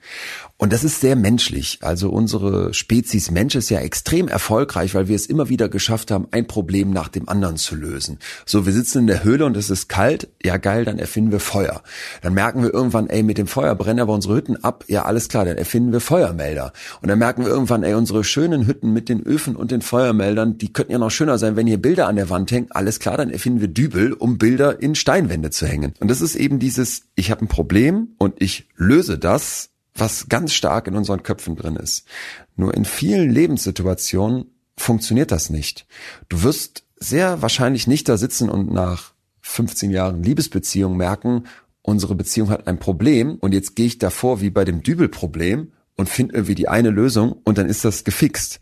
Und 0.61 0.71
das 0.73 0.83
ist 0.83 1.01
sehr 1.01 1.15
menschlich. 1.15 1.79
Also 1.81 2.11
unsere 2.11 2.71
Spezies 2.75 3.31
Mensch 3.31 3.55
ist 3.55 3.71
ja 3.71 3.79
extrem 3.79 4.27
erfolgreich, 4.27 4.93
weil 4.93 5.07
wir 5.07 5.15
es 5.15 5.25
immer 5.25 5.49
wieder 5.49 5.69
geschafft 5.69 6.11
haben, 6.11 6.27
ein 6.29 6.45
Problem 6.45 6.91
nach 6.91 7.07
dem 7.07 7.27
anderen 7.27 7.57
zu 7.57 7.73
lösen. 7.73 8.19
So, 8.45 8.67
wir 8.67 8.71
sitzen 8.73 8.99
in 8.99 9.07
der 9.07 9.23
Höhle 9.23 9.45
und 9.45 9.57
es 9.57 9.71
ist 9.71 9.89
kalt. 9.89 10.29
Ja, 10.43 10.57
geil, 10.57 10.85
dann 10.85 10.99
erfinden 10.99 11.31
wir 11.31 11.39
Feuer. 11.39 11.81
Dann 12.21 12.35
merken 12.35 12.61
wir 12.61 12.71
irgendwann, 12.71 13.07
ey, 13.07 13.23
mit 13.23 13.39
dem 13.39 13.47
Feuer 13.47 13.73
brennen 13.73 14.01
aber 14.01 14.13
unsere 14.13 14.35
Hütten 14.35 14.63
ab. 14.63 14.85
Ja, 14.87 15.05
alles 15.05 15.29
klar, 15.29 15.45
dann 15.45 15.57
erfinden 15.57 15.93
wir 15.93 15.99
Feuermelder. 15.99 16.73
Und 17.01 17.09
dann 17.09 17.17
merken 17.17 17.43
wir 17.43 17.49
irgendwann, 17.49 17.81
ey, 17.81 17.95
unsere 17.95 18.23
schönen 18.23 18.67
Hütten 18.67 18.93
mit 18.93 19.09
den 19.09 19.25
Öfen 19.25 19.55
und 19.55 19.71
den 19.71 19.81
Feuermeldern, 19.81 20.59
die 20.59 20.71
könnten 20.71 20.91
ja 20.91 20.99
noch 20.99 21.09
schöner 21.09 21.39
sein, 21.39 21.55
wenn 21.55 21.65
hier 21.65 21.81
Bilder 21.81 22.07
an 22.07 22.17
der 22.17 22.29
Wand 22.29 22.51
hängen. 22.51 22.67
Alles 22.69 22.99
klar, 22.99 23.17
dann 23.17 23.31
erfinden 23.31 23.61
wir 23.61 23.67
Dübel, 23.67 24.13
um 24.13 24.37
Bilder 24.37 24.79
in 24.79 24.93
Steinwände 24.93 25.49
zu 25.49 25.60
hängen. 25.67 25.93
Und 25.99 26.09
das 26.09 26.21
ist 26.21 26.35
eben 26.35 26.59
dieses, 26.59 27.03
ich 27.15 27.31
habe 27.31 27.45
ein 27.45 27.47
Problem 27.47 28.09
und 28.17 28.41
ich 28.41 28.67
löse 28.75 29.17
das 29.17 29.71
was 29.93 30.29
ganz 30.29 30.53
stark 30.53 30.87
in 30.87 30.95
unseren 30.95 31.23
Köpfen 31.23 31.55
drin 31.55 31.75
ist. 31.75 32.05
Nur 32.55 32.73
in 32.73 32.85
vielen 32.85 33.29
Lebenssituationen 33.29 34.45
funktioniert 34.77 35.31
das 35.31 35.49
nicht. 35.49 35.85
Du 36.29 36.43
wirst 36.43 36.85
sehr 36.97 37.41
wahrscheinlich 37.41 37.87
nicht 37.87 38.07
da 38.07 38.17
sitzen 38.17 38.49
und 38.49 38.71
nach 38.71 39.13
15 39.41 39.91
Jahren 39.91 40.23
Liebesbeziehung 40.23 40.95
merken, 40.95 41.45
unsere 41.81 42.15
Beziehung 42.15 42.49
hat 42.49 42.67
ein 42.67 42.79
Problem 42.79 43.35
und 43.35 43.53
jetzt 43.53 43.75
gehe 43.75 43.87
ich 43.87 43.97
davor 43.97 44.39
wie 44.39 44.49
bei 44.49 44.65
dem 44.65 44.83
Dübelproblem 44.83 45.71
und 45.97 46.09
finde 46.09 46.35
irgendwie 46.35 46.55
die 46.55 46.67
eine 46.67 46.89
Lösung 46.89 47.33
und 47.43 47.57
dann 47.57 47.67
ist 47.67 47.85
das 47.85 48.03
gefixt. 48.03 48.59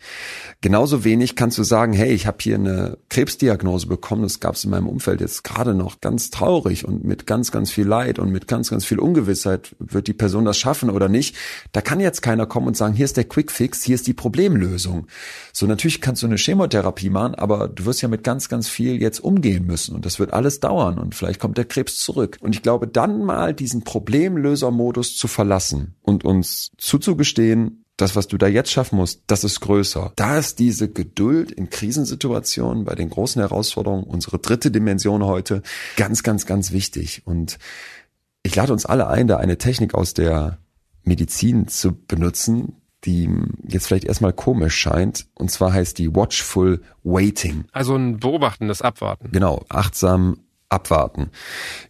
Genauso 0.61 1.03
wenig 1.05 1.35
kannst 1.35 1.57
du 1.57 1.63
sagen, 1.63 1.93
hey, 1.93 2.11
ich 2.11 2.27
habe 2.27 2.37
hier 2.41 2.55
eine 2.55 2.97
Krebsdiagnose 3.09 3.87
bekommen, 3.87 4.23
das 4.23 4.39
gab 4.39 4.55
es 4.55 4.65
in 4.65 4.71
meinem 4.71 4.87
Umfeld 4.87 5.21
jetzt 5.21 5.43
gerade 5.43 5.73
noch 5.73 6.01
ganz 6.01 6.31
traurig 6.31 6.85
und 6.85 7.05
mit 7.05 7.25
ganz, 7.27 7.51
ganz 7.51 7.71
viel 7.71 7.87
Leid 7.87 8.19
und 8.19 8.31
mit 8.31 8.47
ganz, 8.47 8.69
ganz 8.69 8.83
viel 8.83 8.99
Ungewissheit, 8.99 9.75
wird 9.79 10.07
die 10.07 10.13
Person 10.13 10.43
das 10.43 10.57
schaffen 10.57 10.89
oder 10.89 11.07
nicht. 11.07 11.35
Da 11.71 11.81
kann 11.81 11.99
jetzt 11.99 12.21
keiner 12.21 12.45
kommen 12.45 12.67
und 12.67 12.75
sagen, 12.75 12.93
hier 12.93 13.05
ist 13.05 13.15
der 13.15 13.23
Quickfix, 13.23 13.83
hier 13.83 13.95
ist 13.95 14.07
die 14.07 14.13
Problemlösung. 14.13 15.07
So 15.59 15.67
natürlich 15.67 15.99
kannst 15.99 16.23
du 16.23 16.27
eine 16.27 16.37
Chemotherapie 16.37 17.09
machen, 17.09 17.35
aber 17.35 17.67
du 17.67 17.85
wirst 17.85 18.01
ja 18.01 18.07
mit 18.07 18.23
ganz, 18.23 18.47
ganz 18.47 18.69
viel 18.69 19.01
jetzt 19.01 19.19
umgehen 19.19 19.65
müssen 19.65 19.93
und 19.93 20.05
das 20.05 20.17
wird 20.17 20.31
alles 20.31 20.61
dauern 20.61 20.97
und 20.97 21.15
vielleicht 21.15 21.41
kommt 21.41 21.57
der 21.57 21.65
Krebs 21.65 21.99
zurück. 21.99 22.37
Und 22.39 22.55
ich 22.55 22.61
glaube, 22.61 22.87
dann 22.87 23.25
mal 23.25 23.53
diesen 23.53 23.83
Problemlösermodus 23.83 25.17
zu 25.17 25.27
verlassen 25.27 25.95
und 26.01 26.23
uns 26.23 26.71
zuzugestehen, 26.77 27.83
das, 27.97 28.15
was 28.15 28.27
du 28.27 28.37
da 28.37 28.47
jetzt 28.47 28.71
schaffen 28.71 28.95
musst, 28.95 29.23
das 29.27 29.43
ist 29.43 29.59
größer. 29.59 30.13
Da 30.15 30.37
ist 30.37 30.59
diese 30.59 30.87
Geduld 30.87 31.51
in 31.51 31.69
Krisensituationen, 31.69 32.85
bei 32.85 32.95
den 32.95 33.09
großen 33.09 33.41
Herausforderungen, 33.41 34.05
unsere 34.05 34.39
dritte 34.39 34.71
Dimension 34.71 35.25
heute, 35.25 35.61
ganz, 35.97 36.23
ganz, 36.23 36.45
ganz 36.45 36.71
wichtig. 36.71 37.23
Und 37.25 37.59
ich 38.43 38.55
lade 38.55 38.71
uns 38.71 38.85
alle 38.85 39.07
ein, 39.07 39.27
da 39.27 39.35
eine 39.35 39.57
Technik 39.57 39.93
aus 39.93 40.13
der 40.13 40.59
Medizin 41.03 41.67
zu 41.67 41.93
benutzen, 41.93 42.78
die 43.05 43.29
jetzt 43.67 43.87
vielleicht 43.87 44.05
erstmal 44.05 44.33
komisch 44.33 44.75
scheint. 44.75 45.27
Und 45.35 45.51
zwar 45.51 45.73
heißt 45.73 45.97
die 45.97 46.13
Watchful 46.13 46.81
Waiting. 47.03 47.65
Also 47.71 47.95
ein 47.95 48.17
beobachtendes 48.19 48.81
Abwarten. 48.81 49.29
Genau, 49.31 49.65
achtsam 49.69 50.37
abwarten. 50.69 51.31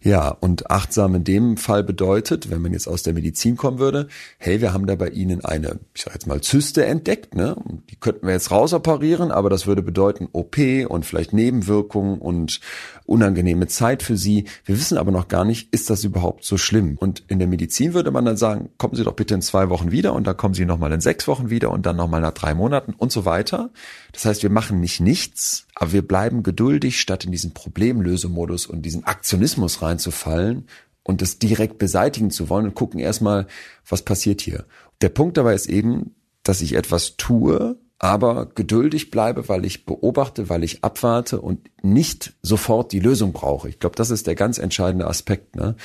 Ja, 0.02 0.28
und 0.28 0.70
achtsam 0.70 1.14
in 1.14 1.24
dem 1.24 1.56
Fall 1.58 1.84
bedeutet, 1.84 2.50
wenn 2.50 2.62
man 2.62 2.72
jetzt 2.72 2.88
aus 2.88 3.02
der 3.02 3.12
Medizin 3.12 3.56
kommen 3.56 3.78
würde, 3.78 4.08
hey, 4.38 4.60
wir 4.62 4.72
haben 4.72 4.86
da 4.86 4.94
bei 4.94 5.08
Ihnen 5.08 5.44
eine, 5.44 5.80
ich 5.94 6.02
sag 6.02 6.14
jetzt 6.14 6.26
mal, 6.26 6.40
Zyste 6.40 6.86
entdeckt, 6.86 7.34
ne? 7.34 7.56
Die 7.90 7.96
könnten 7.96 8.26
wir 8.26 8.32
jetzt 8.32 8.50
rausoperieren, 8.50 9.30
aber 9.30 9.50
das 9.50 9.66
würde 9.66 9.82
bedeuten 9.82 10.28
OP 10.32 10.56
und 10.88 11.04
vielleicht 11.04 11.34
Nebenwirkungen 11.34 12.18
und 12.18 12.60
unangenehme 13.04 13.66
Zeit 13.66 14.02
für 14.02 14.16
Sie. 14.16 14.46
Wir 14.64 14.78
wissen 14.78 14.96
aber 14.96 15.10
noch 15.10 15.28
gar 15.28 15.44
nicht, 15.44 15.74
ist 15.74 15.90
das 15.90 16.04
überhaupt 16.04 16.44
so 16.44 16.56
schlimm? 16.56 16.96
Und 16.98 17.22
in 17.28 17.38
der 17.38 17.48
Medizin 17.48 17.92
würde 17.92 18.10
man 18.10 18.24
dann 18.24 18.38
sagen, 18.38 18.70
kommen 18.78 18.94
Sie 18.94 19.04
doch 19.04 19.14
bitte 19.14 19.34
in 19.34 19.42
zwei 19.42 19.68
Wochen 19.68 19.90
wieder 19.90 20.14
und 20.14 20.26
dann 20.26 20.36
kommen 20.36 20.54
Sie 20.54 20.64
nochmal 20.64 20.92
in 20.92 21.00
sechs 21.00 21.28
Wochen 21.28 21.50
wieder 21.50 21.70
und 21.70 21.84
dann 21.84 21.96
nochmal 21.96 22.22
nach 22.22 22.32
drei 22.32 22.54
Monaten 22.54 22.94
und 22.94 23.12
so 23.12 23.26
weiter. 23.26 23.70
Das 24.12 24.24
heißt, 24.24 24.42
wir 24.42 24.50
machen 24.50 24.80
nicht 24.80 25.00
nichts, 25.00 25.66
aber 25.80 25.92
wir 25.92 26.06
bleiben 26.06 26.42
geduldig, 26.42 27.00
statt 27.00 27.24
in 27.24 27.32
diesen 27.32 27.54
Problemlösemodus 27.54 28.66
und 28.66 28.82
diesen 28.82 29.04
Aktionismus 29.04 29.80
reinzufallen 29.80 30.68
und 31.02 31.22
das 31.22 31.38
direkt 31.38 31.78
beseitigen 31.78 32.30
zu 32.30 32.50
wollen 32.50 32.66
und 32.66 32.74
gucken 32.74 33.00
erstmal, 33.00 33.46
was 33.88 34.02
passiert 34.02 34.42
hier. 34.42 34.66
Der 35.00 35.08
Punkt 35.08 35.38
dabei 35.38 35.54
ist 35.54 35.70
eben, 35.70 36.14
dass 36.42 36.60
ich 36.60 36.74
etwas 36.74 37.16
tue, 37.16 37.78
aber 37.98 38.50
geduldig 38.54 39.10
bleibe, 39.10 39.48
weil 39.48 39.64
ich 39.64 39.86
beobachte, 39.86 40.50
weil 40.50 40.64
ich 40.64 40.84
abwarte 40.84 41.40
und 41.40 41.70
nicht 41.82 42.34
sofort 42.42 42.92
die 42.92 43.00
Lösung 43.00 43.32
brauche. 43.32 43.70
Ich 43.70 43.78
glaube, 43.78 43.96
das 43.96 44.10
ist 44.10 44.26
der 44.26 44.34
ganz 44.34 44.58
entscheidende 44.58 45.06
Aspekt. 45.06 45.56
Ne? 45.56 45.76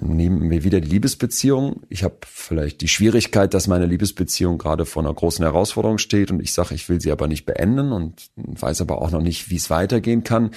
Nehmen 0.00 0.50
wir 0.50 0.64
wieder 0.64 0.80
die 0.80 0.88
Liebesbeziehung. 0.88 1.82
Ich 1.88 2.04
habe 2.04 2.16
vielleicht 2.26 2.80
die 2.80 2.88
Schwierigkeit, 2.88 3.54
dass 3.54 3.68
meine 3.68 3.86
Liebesbeziehung 3.86 4.58
gerade 4.58 4.86
vor 4.86 5.02
einer 5.02 5.14
großen 5.14 5.44
Herausforderung 5.44 5.98
steht 5.98 6.30
und 6.30 6.40
ich 6.40 6.52
sage, 6.52 6.74
ich 6.74 6.88
will 6.88 7.00
sie 7.00 7.12
aber 7.12 7.28
nicht 7.28 7.46
beenden 7.46 7.92
und 7.92 8.30
weiß 8.36 8.80
aber 8.80 9.00
auch 9.00 9.10
noch 9.10 9.22
nicht, 9.22 9.50
wie 9.50 9.56
es 9.56 9.70
weitergehen 9.70 10.24
kann. 10.24 10.50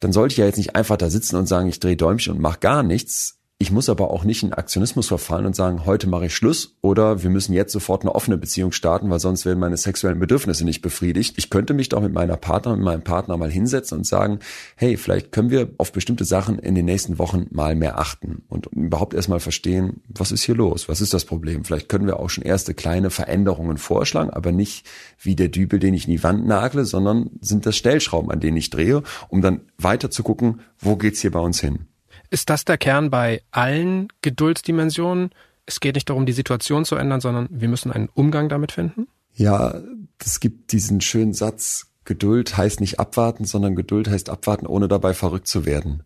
Dann 0.00 0.12
sollte 0.12 0.32
ich 0.32 0.38
ja 0.38 0.46
jetzt 0.46 0.58
nicht 0.58 0.76
einfach 0.76 0.96
da 0.96 1.10
sitzen 1.10 1.36
und 1.36 1.46
sagen, 1.46 1.68
ich 1.68 1.80
drehe 1.80 1.96
Däumchen 1.96 2.34
und 2.34 2.40
mache 2.40 2.60
gar 2.60 2.82
nichts, 2.82 3.39
ich 3.62 3.70
muss 3.70 3.90
aber 3.90 4.10
auch 4.10 4.24
nicht 4.24 4.42
in 4.42 4.54
Aktionismus 4.54 5.08
verfallen 5.08 5.44
und 5.44 5.54
sagen, 5.54 5.84
heute 5.84 6.08
mache 6.08 6.24
ich 6.24 6.34
Schluss 6.34 6.78
oder 6.80 7.22
wir 7.22 7.28
müssen 7.28 7.52
jetzt 7.52 7.74
sofort 7.74 8.00
eine 8.00 8.14
offene 8.14 8.38
Beziehung 8.38 8.72
starten, 8.72 9.10
weil 9.10 9.20
sonst 9.20 9.44
werden 9.44 9.58
meine 9.58 9.76
sexuellen 9.76 10.18
Bedürfnisse 10.18 10.64
nicht 10.64 10.80
befriedigt. 10.80 11.34
Ich 11.36 11.50
könnte 11.50 11.74
mich 11.74 11.90
doch 11.90 12.00
mit 12.00 12.14
meiner 12.14 12.38
Partner, 12.38 12.74
mit 12.74 12.86
meinem 12.86 13.04
Partner 13.04 13.36
mal 13.36 13.50
hinsetzen 13.50 13.98
und 13.98 14.06
sagen, 14.06 14.38
hey, 14.76 14.96
vielleicht 14.96 15.30
können 15.30 15.50
wir 15.50 15.68
auf 15.76 15.92
bestimmte 15.92 16.24
Sachen 16.24 16.58
in 16.58 16.74
den 16.74 16.86
nächsten 16.86 17.18
Wochen 17.18 17.48
mal 17.50 17.76
mehr 17.76 17.98
achten 17.98 18.44
und 18.48 18.64
überhaupt 18.72 19.12
erstmal 19.12 19.40
verstehen, 19.40 20.00
was 20.08 20.32
ist 20.32 20.42
hier 20.42 20.54
los? 20.54 20.88
Was 20.88 21.02
ist 21.02 21.12
das 21.12 21.26
Problem? 21.26 21.64
Vielleicht 21.64 21.90
können 21.90 22.06
wir 22.06 22.18
auch 22.18 22.30
schon 22.30 22.44
erste 22.44 22.72
kleine 22.72 23.10
Veränderungen 23.10 23.76
vorschlagen, 23.76 24.30
aber 24.30 24.52
nicht 24.52 24.86
wie 25.18 25.36
der 25.36 25.48
Dübel, 25.48 25.78
den 25.78 25.92
ich 25.92 26.06
in 26.06 26.12
die 26.12 26.22
Wand 26.22 26.46
nagle, 26.46 26.86
sondern 26.86 27.28
sind 27.42 27.66
das 27.66 27.76
Stellschrauben, 27.76 28.30
an 28.30 28.40
denen 28.40 28.56
ich 28.56 28.70
drehe, 28.70 29.02
um 29.28 29.42
dann 29.42 29.60
weiter 29.76 30.10
zu 30.10 30.22
gucken, 30.22 30.60
wo 30.78 30.96
geht's 30.96 31.20
hier 31.20 31.30
bei 31.30 31.40
uns 31.40 31.60
hin? 31.60 31.89
Ist 32.30 32.48
das 32.48 32.64
der 32.64 32.78
Kern 32.78 33.10
bei 33.10 33.42
allen 33.50 34.08
Geduldsdimensionen? 34.22 35.30
Es 35.66 35.80
geht 35.80 35.96
nicht 35.96 36.08
darum, 36.08 36.26
die 36.26 36.32
Situation 36.32 36.84
zu 36.84 36.96
ändern, 36.96 37.20
sondern 37.20 37.48
wir 37.50 37.68
müssen 37.68 37.92
einen 37.92 38.08
Umgang 38.08 38.48
damit 38.48 38.72
finden? 38.72 39.08
Ja, 39.34 39.80
es 40.18 40.40
gibt 40.40 40.72
diesen 40.72 41.00
schönen 41.00 41.34
Satz, 41.34 41.90
Geduld 42.10 42.56
heißt 42.56 42.80
nicht 42.80 42.98
abwarten, 42.98 43.44
sondern 43.44 43.76
Geduld 43.76 44.08
heißt 44.08 44.30
abwarten, 44.30 44.66
ohne 44.66 44.88
dabei 44.88 45.14
verrückt 45.14 45.46
zu 45.46 45.64
werden. 45.64 46.02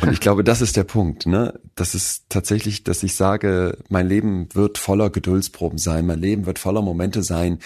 Und 0.00 0.10
ich 0.10 0.18
glaube, 0.18 0.42
das 0.42 0.60
ist 0.60 0.76
der 0.76 0.84
Punkt. 0.84 1.26
Ne? 1.26 1.60
Das 1.76 1.94
ist 1.94 2.24
tatsächlich, 2.28 2.82
dass 2.82 3.02
ich 3.02 3.14
sage, 3.14 3.78
mein 3.88 4.08
Leben 4.08 4.48
wird 4.54 4.78
voller 4.78 5.10
Geduldsproben 5.10 5.78
sein. 5.78 6.06
Mein 6.06 6.20
Leben 6.20 6.46
wird 6.46 6.58
voller 6.58 6.82
Momente 6.82 7.22
sein, 7.22 7.58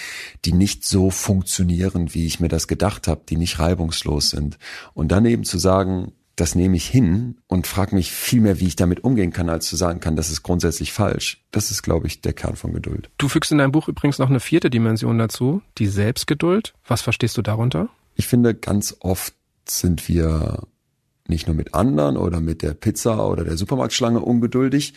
die 0.44 0.52
nicht 0.52 0.84
so 0.84 1.10
funktionieren, 1.10 2.12
wie 2.12 2.26
ich 2.26 2.40
mir 2.40 2.48
das 2.48 2.68
gedacht 2.68 3.08
habe, 3.08 3.22
die 3.28 3.36
nicht 3.36 3.58
reibungslos 3.58 4.30
sind. 4.30 4.58
Und 4.92 5.10
dann 5.10 5.24
eben 5.24 5.44
zu 5.44 5.56
sagen, 5.56 6.12
das 6.40 6.54
nehme 6.54 6.76
ich 6.76 6.86
hin 6.86 7.36
und 7.48 7.66
frage 7.66 7.96
mich 7.96 8.12
viel 8.12 8.40
mehr, 8.40 8.60
wie 8.60 8.68
ich 8.68 8.76
damit 8.76 9.02
umgehen 9.02 9.32
kann, 9.32 9.48
als 9.48 9.66
zu 9.66 9.74
sagen 9.74 9.98
kann, 9.98 10.14
das 10.14 10.30
ist 10.30 10.44
grundsätzlich 10.44 10.92
falsch. 10.92 11.42
Das 11.50 11.72
ist, 11.72 11.82
glaube 11.82 12.06
ich, 12.06 12.20
der 12.20 12.32
Kern 12.32 12.54
von 12.54 12.72
Geduld. 12.72 13.10
Du 13.18 13.28
fügst 13.28 13.50
in 13.50 13.58
deinem 13.58 13.72
Buch 13.72 13.88
übrigens 13.88 14.18
noch 14.18 14.30
eine 14.30 14.38
vierte 14.38 14.70
Dimension 14.70 15.18
dazu, 15.18 15.62
die 15.78 15.88
Selbstgeduld. 15.88 16.74
Was 16.86 17.02
verstehst 17.02 17.36
du 17.36 17.42
darunter? 17.42 17.88
Ich 18.14 18.28
finde, 18.28 18.54
ganz 18.54 18.96
oft 19.00 19.34
sind 19.66 20.08
wir 20.08 20.62
nicht 21.26 21.48
nur 21.48 21.56
mit 21.56 21.74
anderen 21.74 22.16
oder 22.16 22.40
mit 22.40 22.62
der 22.62 22.74
Pizza 22.74 23.28
oder 23.28 23.42
der 23.42 23.56
Supermarktschlange 23.56 24.20
ungeduldig, 24.20 24.94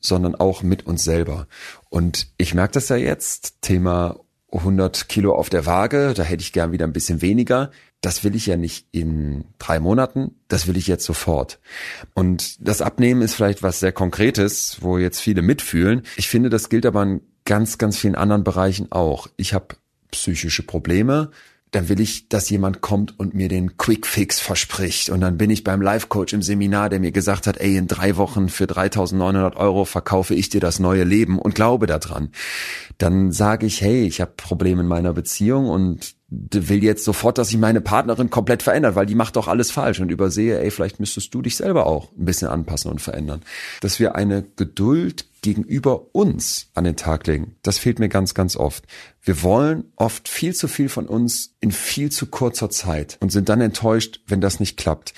sondern 0.00 0.34
auch 0.34 0.62
mit 0.62 0.86
uns 0.86 1.02
selber. 1.02 1.46
Und 1.88 2.28
ich 2.36 2.52
merke 2.52 2.74
das 2.74 2.90
ja 2.90 2.96
jetzt, 2.96 3.62
Thema 3.62 4.20
100 4.52 5.08
Kilo 5.08 5.34
auf 5.34 5.48
der 5.48 5.64
Waage, 5.64 6.12
da 6.14 6.22
hätte 6.22 6.42
ich 6.42 6.52
gern 6.52 6.72
wieder 6.72 6.86
ein 6.86 6.92
bisschen 6.92 7.22
weniger 7.22 7.70
das 8.04 8.22
will 8.22 8.34
ich 8.34 8.46
ja 8.46 8.56
nicht 8.56 8.86
in 8.92 9.44
drei 9.58 9.80
Monaten, 9.80 10.34
das 10.48 10.66
will 10.66 10.76
ich 10.76 10.86
jetzt 10.86 11.04
sofort. 11.04 11.58
Und 12.12 12.66
das 12.66 12.82
Abnehmen 12.82 13.22
ist 13.22 13.34
vielleicht 13.34 13.62
was 13.62 13.80
sehr 13.80 13.92
Konkretes, 13.92 14.78
wo 14.80 14.98
jetzt 14.98 15.20
viele 15.20 15.40
mitfühlen. 15.40 16.02
Ich 16.16 16.28
finde, 16.28 16.50
das 16.50 16.68
gilt 16.68 16.84
aber 16.84 17.02
in 17.02 17.22
ganz, 17.46 17.78
ganz 17.78 17.96
vielen 17.96 18.14
anderen 18.14 18.44
Bereichen 18.44 18.92
auch. 18.92 19.28
Ich 19.36 19.54
habe 19.54 19.76
psychische 20.10 20.62
Probleme, 20.62 21.30
dann 21.70 21.88
will 21.88 21.98
ich, 21.98 22.28
dass 22.28 22.50
jemand 22.50 22.82
kommt 22.82 23.18
und 23.18 23.34
mir 23.34 23.48
den 23.48 23.76
Quick 23.76 24.06
Fix 24.06 24.38
verspricht. 24.38 25.08
Und 25.08 25.20
dann 25.20 25.38
bin 25.38 25.50
ich 25.50 25.64
beim 25.64 25.82
Life 25.82 26.06
Coach 26.08 26.32
im 26.32 26.42
Seminar, 26.42 26.88
der 26.88 27.00
mir 27.00 27.10
gesagt 27.10 27.46
hat, 27.46 27.56
ey, 27.56 27.76
in 27.76 27.88
drei 27.88 28.16
Wochen 28.16 28.48
für 28.48 28.64
3.900 28.64 29.56
Euro 29.56 29.84
verkaufe 29.84 30.34
ich 30.34 30.50
dir 30.50 30.60
das 30.60 30.78
neue 30.78 31.04
Leben 31.04 31.38
und 31.38 31.54
glaube 31.54 31.86
daran. 31.86 32.30
Dann 32.98 33.32
sage 33.32 33.66
ich, 33.66 33.80
hey, 33.80 34.04
ich 34.04 34.20
habe 34.20 34.32
Probleme 34.36 34.82
in 34.82 34.88
meiner 34.88 35.12
Beziehung 35.12 35.68
und 35.68 36.14
will 36.52 36.82
jetzt 36.82 37.04
sofort, 37.04 37.38
dass 37.38 37.48
sich 37.48 37.58
meine 37.58 37.80
Partnerin 37.80 38.30
komplett 38.30 38.62
verändert, 38.62 38.94
weil 38.94 39.06
die 39.06 39.14
macht 39.14 39.36
doch 39.36 39.48
alles 39.48 39.70
falsch 39.70 40.00
und 40.00 40.10
übersehe, 40.10 40.60
ey, 40.60 40.70
vielleicht 40.70 41.00
müsstest 41.00 41.34
du 41.34 41.42
dich 41.42 41.56
selber 41.56 41.86
auch 41.86 42.10
ein 42.12 42.24
bisschen 42.24 42.48
anpassen 42.48 42.90
und 42.90 43.00
verändern. 43.00 43.42
Dass 43.80 44.00
wir 44.00 44.14
eine 44.14 44.44
Geduld 44.56 45.26
gegenüber 45.42 46.14
uns 46.14 46.70
an 46.74 46.84
den 46.84 46.96
Tag 46.96 47.26
legen, 47.26 47.56
das 47.62 47.78
fehlt 47.78 47.98
mir 47.98 48.08
ganz, 48.08 48.34
ganz 48.34 48.56
oft. 48.56 48.84
Wir 49.22 49.42
wollen 49.42 49.84
oft 49.96 50.28
viel 50.28 50.54
zu 50.54 50.68
viel 50.68 50.88
von 50.88 51.06
uns 51.06 51.54
in 51.60 51.70
viel 51.70 52.10
zu 52.10 52.26
kurzer 52.26 52.70
Zeit 52.70 53.18
und 53.20 53.30
sind 53.30 53.48
dann 53.48 53.60
enttäuscht, 53.60 54.20
wenn 54.26 54.40
das 54.40 54.60
nicht 54.60 54.76
klappt. 54.76 55.14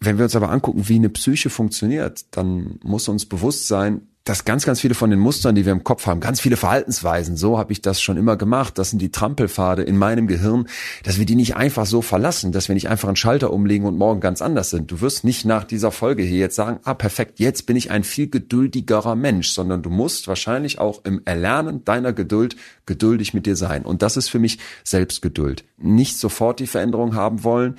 Wenn 0.00 0.16
wir 0.16 0.24
uns 0.24 0.36
aber 0.36 0.50
angucken, 0.50 0.88
wie 0.88 0.94
eine 0.94 1.08
Psyche 1.08 1.50
funktioniert, 1.50 2.26
dann 2.36 2.78
muss 2.82 3.08
uns 3.08 3.26
bewusst 3.26 3.66
sein, 3.66 4.02
dass 4.28 4.44
ganz, 4.44 4.66
ganz 4.66 4.80
viele 4.80 4.94
von 4.94 5.08
den 5.08 5.18
Mustern, 5.18 5.54
die 5.54 5.64
wir 5.64 5.72
im 5.72 5.84
Kopf 5.84 6.06
haben, 6.06 6.20
ganz 6.20 6.40
viele 6.40 6.58
Verhaltensweisen, 6.58 7.36
so 7.38 7.58
habe 7.58 7.72
ich 7.72 7.80
das 7.80 8.02
schon 8.02 8.18
immer 8.18 8.36
gemacht, 8.36 8.76
das 8.76 8.90
sind 8.90 9.00
die 9.00 9.10
Trampelpfade 9.10 9.82
in 9.82 9.96
meinem 9.96 10.26
Gehirn, 10.26 10.68
dass 11.02 11.18
wir 11.18 11.24
die 11.24 11.34
nicht 11.34 11.56
einfach 11.56 11.86
so 11.86 12.02
verlassen, 12.02 12.52
dass 12.52 12.68
wir 12.68 12.74
nicht 12.74 12.90
einfach 12.90 13.08
einen 13.08 13.16
Schalter 13.16 13.52
umlegen 13.52 13.86
und 13.86 13.96
morgen 13.96 14.20
ganz 14.20 14.42
anders 14.42 14.68
sind. 14.68 14.90
Du 14.90 15.00
wirst 15.00 15.24
nicht 15.24 15.46
nach 15.46 15.64
dieser 15.64 15.92
Folge 15.92 16.22
hier 16.22 16.38
jetzt 16.38 16.56
sagen, 16.56 16.78
ah 16.84 16.92
perfekt, 16.92 17.40
jetzt 17.40 17.64
bin 17.64 17.76
ich 17.76 17.90
ein 17.90 18.04
viel 18.04 18.28
geduldigerer 18.28 19.14
Mensch, 19.14 19.48
sondern 19.48 19.82
du 19.82 19.88
musst 19.88 20.28
wahrscheinlich 20.28 20.78
auch 20.78 21.04
im 21.04 21.22
Erlernen 21.24 21.84
deiner 21.84 22.12
Geduld 22.12 22.56
geduldig 22.84 23.32
mit 23.32 23.46
dir 23.46 23.56
sein. 23.56 23.82
Und 23.82 24.02
das 24.02 24.18
ist 24.18 24.28
für 24.28 24.38
mich 24.38 24.58
Selbstgeduld. 24.84 25.64
Nicht 25.78 26.18
sofort 26.18 26.60
die 26.60 26.66
Veränderung 26.66 27.14
haben 27.14 27.44
wollen, 27.44 27.76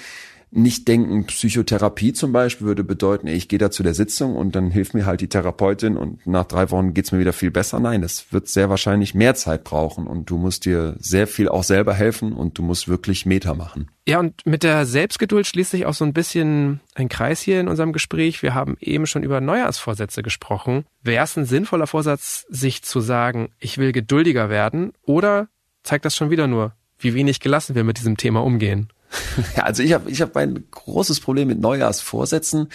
nicht 0.52 0.88
denken, 0.88 1.26
Psychotherapie 1.26 2.14
zum 2.14 2.32
Beispiel 2.32 2.68
würde 2.68 2.84
bedeuten, 2.84 3.28
ich 3.28 3.48
gehe 3.48 3.60
da 3.60 3.70
zu 3.70 3.84
der 3.84 3.94
Sitzung 3.94 4.36
und 4.36 4.56
dann 4.56 4.72
hilft 4.72 4.94
mir 4.94 5.06
halt 5.06 5.22
die 5.22 5.30
Therapeutin 5.30 5.96
und 5.96 6.26
nach 6.26 6.46
drei 6.46 6.72
Wochen 6.72 6.94
geht's 6.94 7.12
mir 7.12 7.20
wieder 7.20 7.34
viel 7.34 7.52
besser. 7.52 7.80
Nein, 7.80 8.02
das 8.02 8.32
wird 8.34 8.48
sehr 8.48 8.70
wahrscheinlich 8.70 9.14
mehr 9.14 9.36
Zeit 9.36 9.64
brauchen 9.64 10.08
und 10.08 10.30
du 10.30 10.38
musst 10.38 10.66
dir 10.66 10.96
sehr 11.00 11.28
viel 11.28 11.50
auch 11.50 11.64
selber 11.64 11.94
helfen 11.94 12.34
und 12.34 12.58
du 12.58 12.64
musst 12.64 12.88
wirklich 12.88 13.26
Meter 13.26 13.54
machen. 13.54 13.92
Ja, 14.08 14.20
und 14.20 14.44
mit 14.46 14.64
der 14.64 14.88
Selbstgeduld 14.88 15.46
schließt 15.46 15.72
sich 15.72 15.86
auch 15.86 15.94
so 15.94 16.04
ein 16.04 16.14
bisschen 16.14 16.80
ein 16.96 17.10
Kreis 17.10 17.42
hier 17.42 17.60
in 17.60 17.68
unserem 17.68 17.94
Gespräch. 17.94 18.42
Wir 18.42 18.56
haben 18.56 18.76
eben 18.80 19.06
schon 19.06 19.22
über 19.22 19.42
Neujahrsvorsätze 19.42 20.24
gesprochen. 20.24 20.86
Wäre 21.04 21.24
es 21.24 21.38
ein 21.38 21.46
sinnvoller 21.46 21.86
Vorsatz, 21.86 22.48
sich 22.50 22.82
zu 22.82 23.02
sagen, 23.02 23.50
ich 23.60 23.78
will 23.78 23.92
geduldiger 23.92 24.50
werden 24.50 24.94
oder 25.04 25.48
zeigt 25.84 26.06
das 26.06 26.16
schon 26.16 26.32
wieder 26.32 26.48
nur, 26.48 26.74
wie 26.98 27.14
wenig 27.14 27.40
gelassen 27.40 27.76
wir 27.76 27.84
mit 27.84 28.00
diesem 28.00 28.18
Thema 28.18 28.44
umgehen? 28.44 28.90
Ja, 29.56 29.64
also 29.64 29.84
ich 29.84 29.94
habe 29.94 30.10
ich 30.10 30.22
hab 30.22 30.36
ein 30.38 30.66
großes 30.72 31.20
Problem 31.20 31.48
mit 31.48 31.60
Neujahrsvorsätzen, 31.60 32.70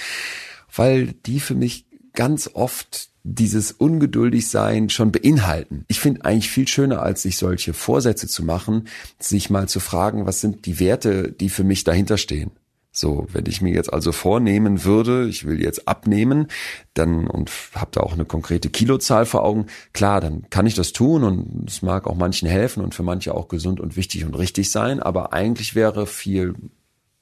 weil 0.75 1.13
die 1.27 1.41
für 1.41 1.55
mich 1.55 1.87
ganz 2.13 2.51
oft 2.53 3.09
dieses 3.25 3.73
Ungeduldigsein 3.73 4.91
schon 4.91 5.11
beinhalten. 5.11 5.85
Ich 5.89 5.99
finde 5.99 6.25
eigentlich 6.25 6.51
viel 6.51 6.69
schöner, 6.69 7.03
als 7.03 7.23
sich 7.23 7.39
solche 7.39 7.73
Vorsätze 7.73 8.29
zu 8.29 8.45
machen, 8.45 8.89
sich 9.19 9.49
mal 9.49 9.67
zu 9.69 9.81
fragen, 9.81 10.27
was 10.27 10.41
sind 10.41 10.67
die 10.67 10.79
Werte, 10.79 11.33
die 11.33 11.49
für 11.49 11.65
mich 11.65 11.85
dahinter 11.85 12.19
stehen. 12.19 12.51
So, 12.97 13.27
wenn 13.33 13.47
ich 13.47 13.61
mir 13.61 13.75
jetzt 13.75 13.93
also 13.93 14.13
vornehmen 14.13 14.85
würde, 14.85 15.27
ich 15.27 15.45
will 15.45 15.61
jetzt 15.61 15.89
abnehmen, 15.89 16.47
dann 16.95 17.27
und 17.27 17.51
habe 17.75 17.91
da 17.91 18.01
auch 18.03 18.13
eine 18.13 18.25
konkrete 18.25 18.71
Kilozahl 18.71 19.27
vor 19.27 19.43
Augen, 19.43 19.67
klar, 19.93 20.21
dann 20.21 20.49
kann 20.49 20.65
ich 20.65 20.77
das 20.77 20.93
tun 20.93 21.25
und 21.25 21.69
es 21.69 21.83
mag 21.83 22.07
auch 22.07 22.15
manchen 22.15 22.49
helfen 22.49 22.85
und 22.85 22.95
für 22.95 23.03
manche 23.03 23.35
auch 23.35 23.49
gesund 23.49 23.81
und 23.81 23.97
wichtig 23.97 24.25
und 24.25 24.39
richtig 24.39 24.71
sein, 24.71 25.01
aber 25.01 25.33
eigentlich 25.33 25.75
wäre 25.75 26.07
viel 26.07 26.55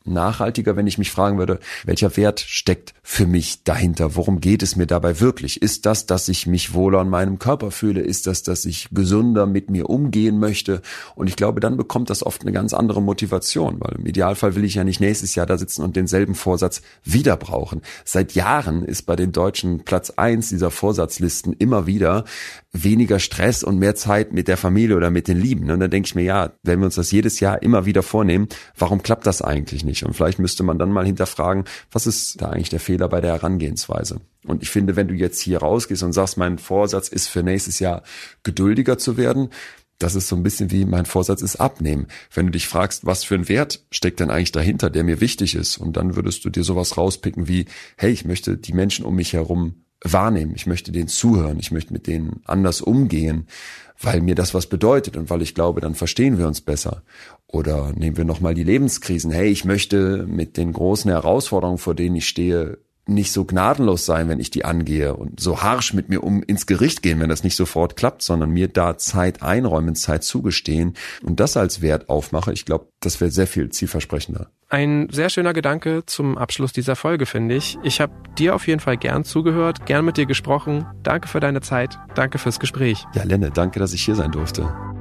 nachhaltiger, 0.05 0.77
wenn 0.77 0.87
ich 0.87 0.99
mich 0.99 1.11
fragen 1.11 1.39
würde, 1.39 1.59
welcher 1.85 2.17
Wert 2.17 2.41
steckt 2.41 2.95
für 3.03 3.27
mich 3.27 3.65
dahinter? 3.65 4.17
Worum 4.17 4.41
geht 4.41 4.63
es 4.63 4.77
mir 4.77 4.87
dabei 4.87 5.21
wirklich? 5.21 5.63
Ist 5.63 5.87
das, 5.87 6.07
dass 6.07 6.29
ich 6.29 6.47
mich 6.47 6.75
wohler 6.75 7.03
in 7.03 7.09
meinem 7.09 7.39
Körper 7.39 7.71
fühle? 7.71 8.01
Ist 8.01 8.27
das, 8.27 8.43
dass 8.43 8.65
ich 8.65 8.89
gesünder 8.91 9.47
mit 9.47 9.71
mir 9.71 9.89
umgehen 9.91 10.39
möchte? 10.39 10.83
Und 11.15 11.29
ich 11.29 11.37
glaube, 11.37 11.61
dann 11.61 11.77
bekommt 11.77 12.11
das 12.11 12.25
oft 12.25 12.43
eine 12.43 12.53
ganz 12.53 12.73
andere 12.73 13.03
Motivation, 13.03 13.77
weil 13.81 13.97
im 13.99 14.07
Idealfall 14.07 14.55
will 14.55 14.65
ich 14.65 14.75
ja 14.75 14.85
nicht 14.85 15.01
nächstes 15.01 15.35
Jahr 15.35 15.47
da 15.47 15.59
sitzen 15.59 15.83
und 15.83 15.97
denselben 15.97 16.35
Vorsatz 16.35 16.83
wieder 17.05 17.37
brauchen. 17.37 17.83
Seit 18.05 18.33
Jahren 18.35 18.85
ist 18.85 19.03
bei 19.03 19.17
den 19.17 19.33
Deutschen 19.33 19.85
Platz 19.85 20.11
eins 20.11 20.49
dieser 20.49 20.71
Vorsatzlisten 20.71 21.53
immer 21.53 21.87
wieder 21.87 22.25
weniger 22.73 23.19
Stress 23.19 23.63
und 23.63 23.79
mehr 23.79 23.95
Zeit 23.95 24.33
mit 24.33 24.49
der 24.49 24.57
Familie 24.57 24.97
oder 24.97 25.11
mit 25.11 25.29
den 25.29 25.39
Lieben. 25.39 25.71
Und 25.71 25.81
dann 25.81 25.91
denke 25.91 26.07
ich 26.07 26.15
mir, 26.15 26.25
ja, 26.25 26.53
wenn 26.63 26.81
wir 26.81 26.87
uns 26.87 26.95
das 26.95 27.11
jedes 27.11 27.39
Jahr 27.41 27.63
immer 27.63 27.85
wieder 27.85 28.03
vornehmen, 28.03 28.49
warum 28.77 29.03
klappt 29.03 29.27
das 29.27 29.43
eigentlich 29.43 29.85
nicht? 29.85 30.05
Und 30.05 30.15
vielleicht 30.15 30.39
müsste 30.39 30.63
man 30.63 30.79
dann 30.79 30.91
mal 30.91 31.05
hinterfragen, 31.05 31.65
was 31.91 32.07
ist 32.07 32.41
da 32.41 32.49
eigentlich 32.49 32.71
der 32.71 32.81
Fehler 32.81 33.09
bei 33.09 33.21
der 33.21 33.33
Herangehensweise? 33.33 34.21
Und 34.47 34.63
ich 34.63 34.71
finde, 34.71 34.97
wenn 34.97 35.09
du 35.09 35.15
jetzt 35.15 35.41
hier 35.41 35.59
rausgehst 35.59 36.03
und 36.03 36.15
sagst, 36.15 36.39
mein 36.39 36.59
Vorsatz 36.59 37.09
ist 37.09 37.29
für 37.29 37.43
nächstes 37.43 37.79
Jahr 37.79 38.03
geduldiger 38.43 38.97
zu 38.97 39.17
werden, 39.17 39.51
das 39.99 40.15
ist 40.17 40.29
so 40.29 40.35
ein 40.35 40.43
bisschen 40.43 40.71
wie 40.71 40.85
mein 40.85 41.07
Vorsatz 41.07 41.43
ist 41.43 41.57
abnehmen. 41.57 42.09
Wenn 42.35 42.47
du 42.47 42.53
dich 42.53 42.67
fragst, 42.67 43.07
was 43.07 43.23
für 43.23 43.37
ein 43.37 43.49
Wert 43.49 43.85
steckt 43.91 44.19
denn 44.19 44.31
eigentlich 44.31 44.51
dahinter, 44.51 44.91
der 44.91 45.05
mir 45.05 45.21
wichtig 45.21 45.55
ist, 45.55 45.77
und 45.77 45.97
dann 45.97 46.17
würdest 46.17 46.45
du 46.45 46.51
dir 46.51 46.65
sowas 46.65 46.97
rauspicken 46.97 47.47
wie, 47.47 47.67
hey, 47.97 48.11
ich 48.11 48.25
möchte 48.25 48.57
die 48.57 48.73
Menschen 48.73 49.05
um 49.05 49.15
mich 49.15 49.33
herum 49.33 49.82
wahrnehmen, 50.03 50.53
ich 50.55 50.67
möchte 50.67 50.93
denen 50.93 51.09
zuhören, 51.09 51.59
ich 51.59 51.71
möchte 51.71 51.93
mit 51.93 52.07
denen 52.07 52.43
anders 52.45 52.81
umgehen, 52.81 53.47
weil 54.01 54.21
mir 54.21 54.35
das 54.35 54.53
was 54.55 54.67
bedeutet 54.67 55.17
und 55.17 55.31
weil 55.31 55.43
ich 55.43 55.55
glaube, 55.55 55.81
dann 55.81 55.95
verstehen 55.95 56.39
wir 56.39 56.49
uns 56.49 56.61
besser. 56.61 57.03
Oder 57.47 57.93
nehmen 57.93 58.17
wir 58.17 58.25
nochmal 58.25 58.55
die 58.55 58.65
Lebenskrisen. 58.65 59.31
Hey, 59.31 59.51
ich 59.51 59.65
möchte 59.65 60.27
mit 60.27 60.57
den 60.57 60.73
großen 60.73 61.11
Herausforderungen, 61.11 61.79
vor 61.79 61.95
denen 61.95 62.17
ich 62.17 62.27
stehe, 62.27 62.79
nicht 63.07 63.33
so 63.33 63.45
gnadenlos 63.45 64.07
sein, 64.07 64.29
wenn 64.29 64.39
ich 64.39 64.51
die 64.51 64.65
angehe 64.65 65.15
und 65.15 65.41
so 65.41 65.63
harsch 65.63 65.93
mit 65.93 66.09
mir 66.09 66.23
um 66.23 66.43
ins 66.43 66.67
Gericht 66.67 67.03
gehen, 67.03 67.21
wenn 67.21 67.29
das 67.29 67.43
nicht 67.43 67.57
sofort 67.57 67.97
klappt, 67.97 68.23
sondern 68.23 68.51
mir 68.51 68.69
da 68.69 68.97
Zeit 68.97 69.43
einräumen, 69.43 69.95
Zeit 69.95 70.23
zugestehen 70.23 70.95
und 71.23 71.41
das 71.41 71.57
als 71.57 71.83
Wert 71.83 72.09
aufmache. 72.09 72.53
Ich 72.53 72.65
glaube, 72.65 72.87
das 73.01 73.21
wäre 73.21 73.31
sehr 73.31 73.47
viel 73.47 73.71
zielversprechender. 73.71 74.51
Ein 74.69 75.09
sehr 75.11 75.29
schöner 75.29 75.53
Gedanke 75.53 76.05
zum 76.07 76.39
Abschluss 76.39 76.73
dieser 76.73 76.97
Folge, 76.97 77.27
finde 77.27 77.57
ich. 77.57 77.79
Ich 77.83 78.01
habe 78.01 78.13
dir 78.39 78.55
auf 78.55 78.67
jeden 78.67 78.81
Fall 78.81 78.97
gern 78.97 79.25
zugehört, 79.25 79.85
gern 79.85 80.05
mit 80.05 80.17
dir 80.17 80.27
gesprochen. 80.27 80.87
Danke 81.03 81.29
für 81.29 81.41
deine 81.41 81.61
Zeit, 81.61 81.99
danke 82.15 82.39
fürs 82.39 82.61
Gespräch. 82.61 83.05
Ja, 83.15 83.25
Lenne, 83.25 83.51
danke, 83.51 83.81
dass 83.81 83.93
ich 83.93 84.05
hier 84.05 84.15
sein 84.15 84.31
durfte. 84.31 84.92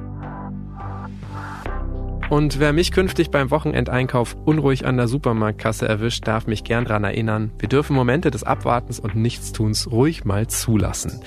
Und 2.32 2.58
wer 2.58 2.72
mich 2.72 2.92
künftig 2.92 3.30
beim 3.30 3.50
Wochenendeinkauf 3.50 4.38
unruhig 4.46 4.86
an 4.86 4.96
der 4.96 5.06
Supermarktkasse 5.06 5.86
erwischt, 5.86 6.26
darf 6.26 6.46
mich 6.46 6.64
gern 6.64 6.86
daran 6.86 7.04
erinnern, 7.04 7.52
wir 7.58 7.68
dürfen 7.68 7.94
Momente 7.94 8.30
des 8.30 8.42
Abwartens 8.42 8.98
und 8.98 9.14
Nichtstuns 9.14 9.90
ruhig 9.92 10.24
mal 10.24 10.46
zulassen. 10.46 11.20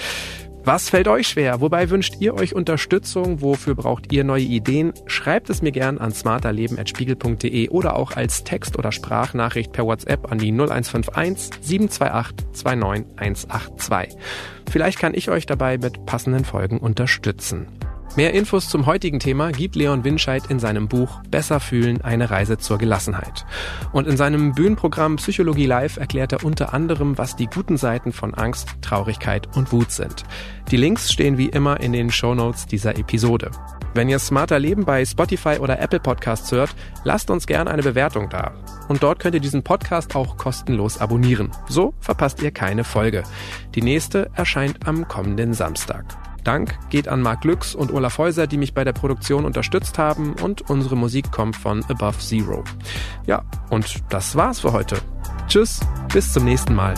Was 0.64 0.90
fällt 0.90 1.08
euch 1.08 1.28
schwer? 1.28 1.62
Wobei 1.62 1.92
wünscht 1.92 2.16
ihr 2.22 2.34
euch 2.34 2.56
Unterstützung? 2.56 3.44
Wofür 3.44 3.76
braucht 3.76 4.12
ihr 4.12 4.24
neue 4.24 4.46
Ideen? 4.46 4.94
Schreibt 5.06 5.52
es 5.52 5.62
mir 5.62 5.72
gern 5.72 6.00
an 6.00 6.12
smarterleben.spiegel.de 6.12 7.70
oder 7.70 7.98
auch 7.98 8.14
als 8.14 8.44
Text- 8.44 8.80
oder 8.80 8.92
Sprachnachricht 8.92 9.74
per 9.74 9.86
WhatsApp 9.86 10.32
an 10.32 10.40
die 10.40 10.52
0151 10.52 11.52
728 11.62 12.48
29182. 12.52 14.18
Vielleicht 14.72 14.98
kann 14.98 15.14
ich 15.14 15.30
euch 15.30 15.46
dabei 15.46 15.78
mit 15.78 16.08
passenden 16.08 16.46
Folgen 16.46 16.80
unterstützen. 16.80 17.68
Mehr 18.16 18.34
Infos 18.34 18.70
zum 18.70 18.86
heutigen 18.86 19.20
Thema 19.20 19.52
gibt 19.52 19.76
Leon 19.76 20.06
Winscheid 20.06 20.44
in 20.48 20.58
seinem 20.58 20.88
Buch 20.88 21.22
Besser 21.30 21.60
fühlen, 21.60 22.02
eine 22.02 22.30
Reise 22.30 22.58
zur 22.58 22.78
Gelassenheit. 22.78 23.46
Und 23.92 24.08
in 24.08 24.16
seinem 24.16 24.54
Bühnenprogramm 24.54 25.18
Psychologie 25.18 25.66
Live 25.66 25.98
erklärt 25.98 26.32
er 26.32 26.46
unter 26.46 26.74
anderem, 26.74 27.18
was 27.18 27.36
die 27.36 27.48
guten 27.48 27.76
Seiten 27.76 28.14
von 28.14 28.34
Angst, 28.34 28.70
Traurigkeit 28.82 29.58
und 29.58 29.74
Wut 29.74 29.92
sind. 29.92 30.24
Die 30.72 30.78
Links 30.78 31.12
stehen 31.12 31.38
wie 31.38 31.50
immer 31.50 31.82
in 31.82 31.92
den 31.92 32.10
Show 32.10 32.34
Notes 32.36 32.68
dieser 32.68 32.98
Episode. 32.98 33.52
Wenn 33.94 34.08
ihr 34.08 34.20
Smarter 34.20 34.60
Leben 34.60 34.86
bei 34.86 35.04
Spotify 35.04 35.58
oder 35.60 35.82
Apple 35.82 36.00
Podcasts 36.00 36.50
hört, 36.54 36.74
lasst 37.04 37.30
uns 37.30 37.48
gerne 37.48 37.70
eine 37.70 37.84
Bewertung 37.84 38.30
da. 38.30 38.54
Und 38.88 39.04
dort 39.04 39.20
könnt 39.20 39.36
ihr 39.36 39.42
diesen 39.42 39.64
Podcast 39.64 40.16
auch 40.16 40.38
kostenlos 40.38 41.02
abonnieren. 41.02 41.52
So 41.68 41.94
verpasst 42.00 42.42
ihr 42.42 42.52
keine 42.52 42.86
Folge. 42.86 43.24
Die 43.74 43.82
nächste 43.82 44.30
erscheint 44.36 44.88
am 44.88 45.06
kommenden 45.10 45.54
Samstag. 45.54 46.06
Dank 46.46 46.78
geht 46.90 47.08
an 47.08 47.22
Marc 47.22 47.44
Lüx 47.44 47.76
und 47.76 47.92
Olaf 47.92 48.18
Häuser, 48.18 48.48
die 48.48 48.58
mich 48.58 48.74
bei 48.74 48.84
der 48.84 48.94
Produktion 48.94 49.46
unterstützt 49.46 49.98
haben 49.98 50.36
und 50.42 50.70
unsere 50.70 50.96
Musik 50.96 51.32
kommt 51.32 51.56
von 51.56 51.84
Above 51.86 52.18
Zero. 52.20 52.64
Ja, 53.26 53.44
und 53.70 54.04
das 54.10 54.36
war's 54.36 54.62
für 54.62 54.72
heute. 54.72 54.98
Tschüss, 55.48 55.80
bis 56.14 56.32
zum 56.32 56.46
nächsten 56.46 56.76
Mal. 56.76 56.96